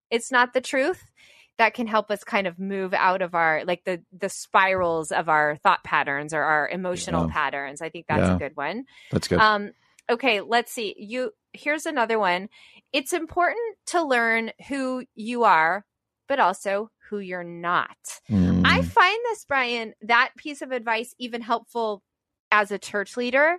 It's 0.09 0.31
not 0.31 0.53
the 0.53 0.61
truth. 0.61 1.11
that 1.59 1.73
can 1.73 1.87
help 1.87 2.11
us 2.11 2.23
kind 2.23 2.45
of 2.45 2.59
move 2.59 2.93
out 2.93 3.23
of 3.23 3.33
our 3.33 3.63
like 3.65 3.83
the 3.83 3.99
the 4.15 4.29
spirals 4.29 5.11
of 5.11 5.27
our 5.27 5.55
thought 5.63 5.83
patterns 5.83 6.31
or 6.31 6.43
our 6.43 6.69
emotional 6.69 7.25
Yeah. 7.25 7.33
patterns. 7.33 7.81
I 7.81 7.89
think 7.89 8.05
that's 8.07 8.27
Yeah. 8.29 8.35
a 8.35 8.37
good 8.37 8.55
one. 8.55 8.85
That's 9.11 9.27
good. 9.27 9.39
Um, 9.39 9.71
okay, 10.07 10.41
let's 10.41 10.71
see. 10.71 10.93
You 10.99 11.31
here's 11.57 11.85
another 11.85 12.19
one. 12.19 12.49
It's 12.93 13.13
important 13.13 13.77
to 13.87 14.03
learn 14.03 14.51
who 14.67 15.03
you 15.15 15.43
are, 15.43 15.85
but 16.27 16.39
also 16.39 16.89
who 17.09 17.19
you're 17.19 17.43
not. 17.43 17.97
Mm. 18.29 18.65
I 18.65 18.81
find 18.81 19.19
this, 19.25 19.45
Brian, 19.45 19.93
that 20.01 20.31
piece 20.37 20.61
of 20.61 20.71
advice 20.71 21.15
even 21.17 21.41
helpful 21.41 22.03
as 22.51 22.71
a 22.71 22.79
church 22.79 23.17
leader 23.17 23.57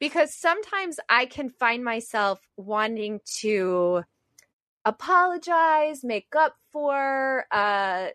because 0.00 0.34
sometimes 0.34 0.98
I 1.08 1.26
can 1.26 1.50
find 1.50 1.84
myself 1.84 2.40
wanting 2.56 3.20
to 3.40 4.02
apologize, 4.84 6.04
make 6.04 6.28
up 6.36 6.54
for, 6.72 7.46
uh, 7.50 8.08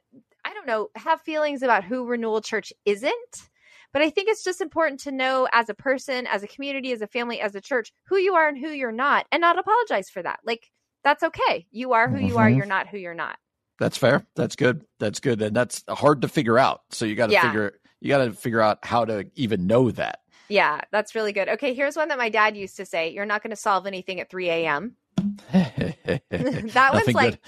I 0.46 0.54
don't 0.54 0.68
know, 0.68 0.90
have 0.96 1.22
feelings 1.22 1.64
about 1.64 1.84
who 1.84 2.06
Renewal 2.06 2.42
Church 2.42 2.72
isn't. 2.86 3.49
But 3.92 4.02
I 4.02 4.10
think 4.10 4.30
it's 4.30 4.44
just 4.44 4.62
important 4.62 5.00
to 5.02 5.12
know 5.12 5.48
as 5.52 5.70
a 5.70 5.74
person, 5.74 6.28
as 6.28 6.44
a 6.44 6.48
community, 6.48 6.92
as 6.92 7.02
a 7.02 7.08
family, 7.08 7.42
as 7.42 7.56
a 7.56 7.62
church, 7.62 7.92
who 8.06 8.18
you 8.18 8.36
are 8.36 8.48
and 8.48 8.58
who 8.58 8.70
you're 8.70 8.92
not, 8.92 9.26
and 9.32 9.42
not 9.42 9.58
apologize 9.58 10.10
for 10.10 10.22
that. 10.22 10.40
Like, 10.46 10.70
that's 11.04 11.24
okay. 11.24 11.66
You 11.72 11.94
are 11.94 12.10
who 12.10 12.20
you 12.20 12.38
are. 12.38 12.50
Mhm. 12.50 12.58
You're 12.58 12.66
not 12.66 12.88
who 12.88 12.98
you're 12.98 13.14
not. 13.16 13.38
That's 13.80 13.98
fair. 13.98 14.26
That's 14.36 14.56
good. 14.56 14.86
That's 15.00 15.20
good. 15.20 15.42
And 15.42 15.56
that's 15.56 15.84
hard 15.90 16.22
to 16.22 16.28
figure 16.28 16.60
out. 16.60 16.82
So 16.92 17.06
you 17.06 17.16
got 17.16 17.28
to 17.28 17.34
Yeah. 17.34 17.42
figure 17.44 17.74
you 18.02 18.10
got 18.10 18.20
to 18.26 18.32
figure 18.34 18.62
out 18.62 18.80
how 18.84 19.06
to 19.06 19.26
even 19.36 19.68
know 19.68 19.92
that. 19.92 20.20
Yeah, 20.50 20.82
that's 20.92 21.16
really 21.16 21.34
good. 21.34 21.50
Okay, 21.50 21.74
here's 21.74 21.96
one 21.98 22.08
that 22.10 22.18
my 22.18 22.30
dad 22.30 22.56
used 22.58 22.78
to 22.78 22.86
say 22.86 23.10
You're 23.10 23.26
not 23.26 23.44
going 23.44 23.52
to 23.52 23.56
solve 23.58 23.86
anything 23.88 24.20
at 24.20 24.30
3 24.30 24.50
a.m. 24.50 24.96
that 25.52 26.92
one's 26.94 27.14
like, 27.14 27.40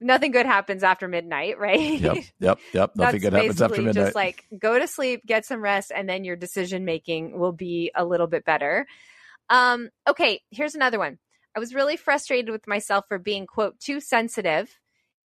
nothing 0.00 0.30
good 0.30 0.46
happens 0.46 0.82
after 0.82 1.08
midnight, 1.08 1.58
right? 1.58 2.00
Yep. 2.00 2.16
Yep. 2.40 2.58
Yep. 2.72 2.96
Nothing 2.96 3.20
good 3.20 3.32
happens 3.32 3.62
after 3.62 3.82
midnight. 3.82 4.04
just 4.04 4.14
like 4.14 4.44
go 4.58 4.78
to 4.78 4.86
sleep, 4.86 5.24
get 5.26 5.44
some 5.44 5.62
rest, 5.62 5.92
and 5.94 6.08
then 6.08 6.24
your 6.24 6.36
decision 6.36 6.84
making 6.84 7.38
will 7.38 7.52
be 7.52 7.90
a 7.94 8.04
little 8.04 8.26
bit 8.26 8.44
better. 8.44 8.86
Um, 9.48 9.90
okay, 10.08 10.40
here's 10.50 10.74
another 10.74 10.98
one. 10.98 11.18
I 11.54 11.60
was 11.60 11.74
really 11.74 11.96
frustrated 11.96 12.50
with 12.50 12.66
myself 12.66 13.06
for 13.08 13.18
being, 13.18 13.46
quote, 13.46 13.78
too 13.80 14.00
sensitive. 14.00 14.78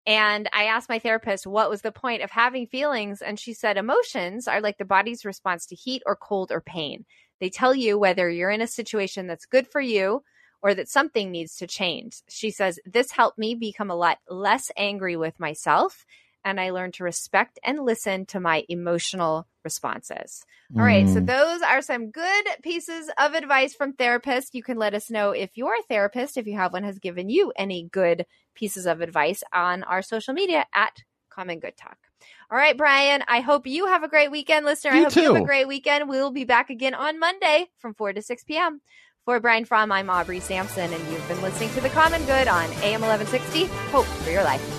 And 0.06 0.48
I 0.54 0.66
asked 0.66 0.90
my 0.90 1.00
therapist 1.00 1.48
what 1.48 1.70
was 1.70 1.82
the 1.82 1.92
point 1.92 2.22
of 2.22 2.32
having 2.32 2.68
feelings. 2.68 3.22
And 3.22 3.40
she 3.40 3.54
said, 3.54 3.78
emotions 3.78 4.48
are 4.48 4.62
like 4.62 4.78
the 4.78 4.86
body's 4.86 5.26
response 5.26 5.66
to 5.68 5.76
heat 5.76 6.04
or 6.06 6.16
cold 6.16 6.52
or 6.52 6.62
pain. 6.62 7.06
They 7.40 7.50
tell 7.50 7.74
you 7.74 7.98
whether 7.98 8.30
you're 8.30 8.50
in 8.50 8.62
a 8.62 8.68
situation 8.68 9.28
that's 9.28 9.46
good 9.46 9.68
for 9.68 9.82
you 9.82 10.24
or 10.62 10.74
that 10.74 10.90
something 10.90 11.32
needs 11.32 11.56
to 11.58 11.68
change. 11.68 12.22
She 12.30 12.52
says, 12.52 12.80
This 12.86 13.12
helped 13.12 13.38
me 13.38 13.56
become 13.56 13.90
a 13.90 13.96
lot 13.96 14.20
less 14.30 14.72
angry 14.78 15.16
with 15.16 15.40
myself. 15.40 16.06
And 16.46 16.60
I 16.60 16.70
learned 16.70 16.96
to 16.96 17.04
respect 17.04 17.60
and 17.64 17.80
listen 17.80 18.26
to 18.28 18.40
my 18.40 18.64
emotional 18.70 19.48
responses. 19.64 20.46
All 20.78 20.86
right. 20.86 21.08
So, 21.10 21.20
Mm. 21.20 21.28
those 21.28 21.62
are 21.62 21.82
some 21.82 22.12
good 22.12 22.46
pieces 22.64 23.10
of 23.20 23.34
advice 23.34 23.74
from 23.74 23.94
therapists. 23.94 24.54
You 24.54 24.64
can 24.64 24.78
let 24.78 24.94
us 24.94 25.10
know 25.10 25.32
if 25.32 25.58
your 25.58 25.76
therapist, 25.90 26.38
if 26.38 26.48
you 26.48 26.56
have 26.56 26.72
one, 26.74 26.84
has 26.84 27.00
given 27.00 27.30
you 27.30 27.52
any 27.58 27.90
good 27.92 28.26
pieces 28.56 28.86
of 28.86 29.02
advice 29.02 29.44
on 29.54 29.84
our 29.84 30.02
social 30.02 30.34
media 30.34 30.66
at 30.74 31.04
Common 31.30 31.60
Good 31.60 31.76
Talk. 31.78 31.98
All 32.52 32.58
right, 32.58 32.78
Brian, 32.78 33.24
I 33.28 33.42
hope 33.42 33.68
you 33.68 33.88
have 33.88 34.04
a 34.04 34.08
great 34.10 34.32
weekend, 34.32 34.66
listener. 34.66 34.92
I 34.92 34.98
You 34.98 35.04
hope 35.04 35.16
you 35.16 35.24
have 35.24 35.36
a 35.36 35.46
great 35.46 35.68
weekend. 35.68 36.10
We'll 36.10 36.32
be 36.32 36.46
back 36.46 36.70
again 36.70 36.94
on 36.94 37.20
Monday 37.20 37.68
from 37.80 37.94
4 37.94 38.14
to 38.14 38.22
6 38.22 38.44
p.m. 38.46 38.82
For 39.30 39.40
Brian 39.40 39.64
Fromm, 39.64 39.92
I'm 39.92 40.10
Aubrey 40.10 40.40
Sampson, 40.40 40.92
and 40.92 41.12
you've 41.12 41.28
been 41.28 41.40
listening 41.44 41.70
to 41.76 41.82
The 41.82 41.90
Common 41.90 42.26
Good 42.26 42.48
on 42.48 42.64
AM 42.82 43.02
1160. 43.02 43.66
Hope 43.92 44.08
for 44.08 44.32
your 44.32 44.42
life. 44.42 44.79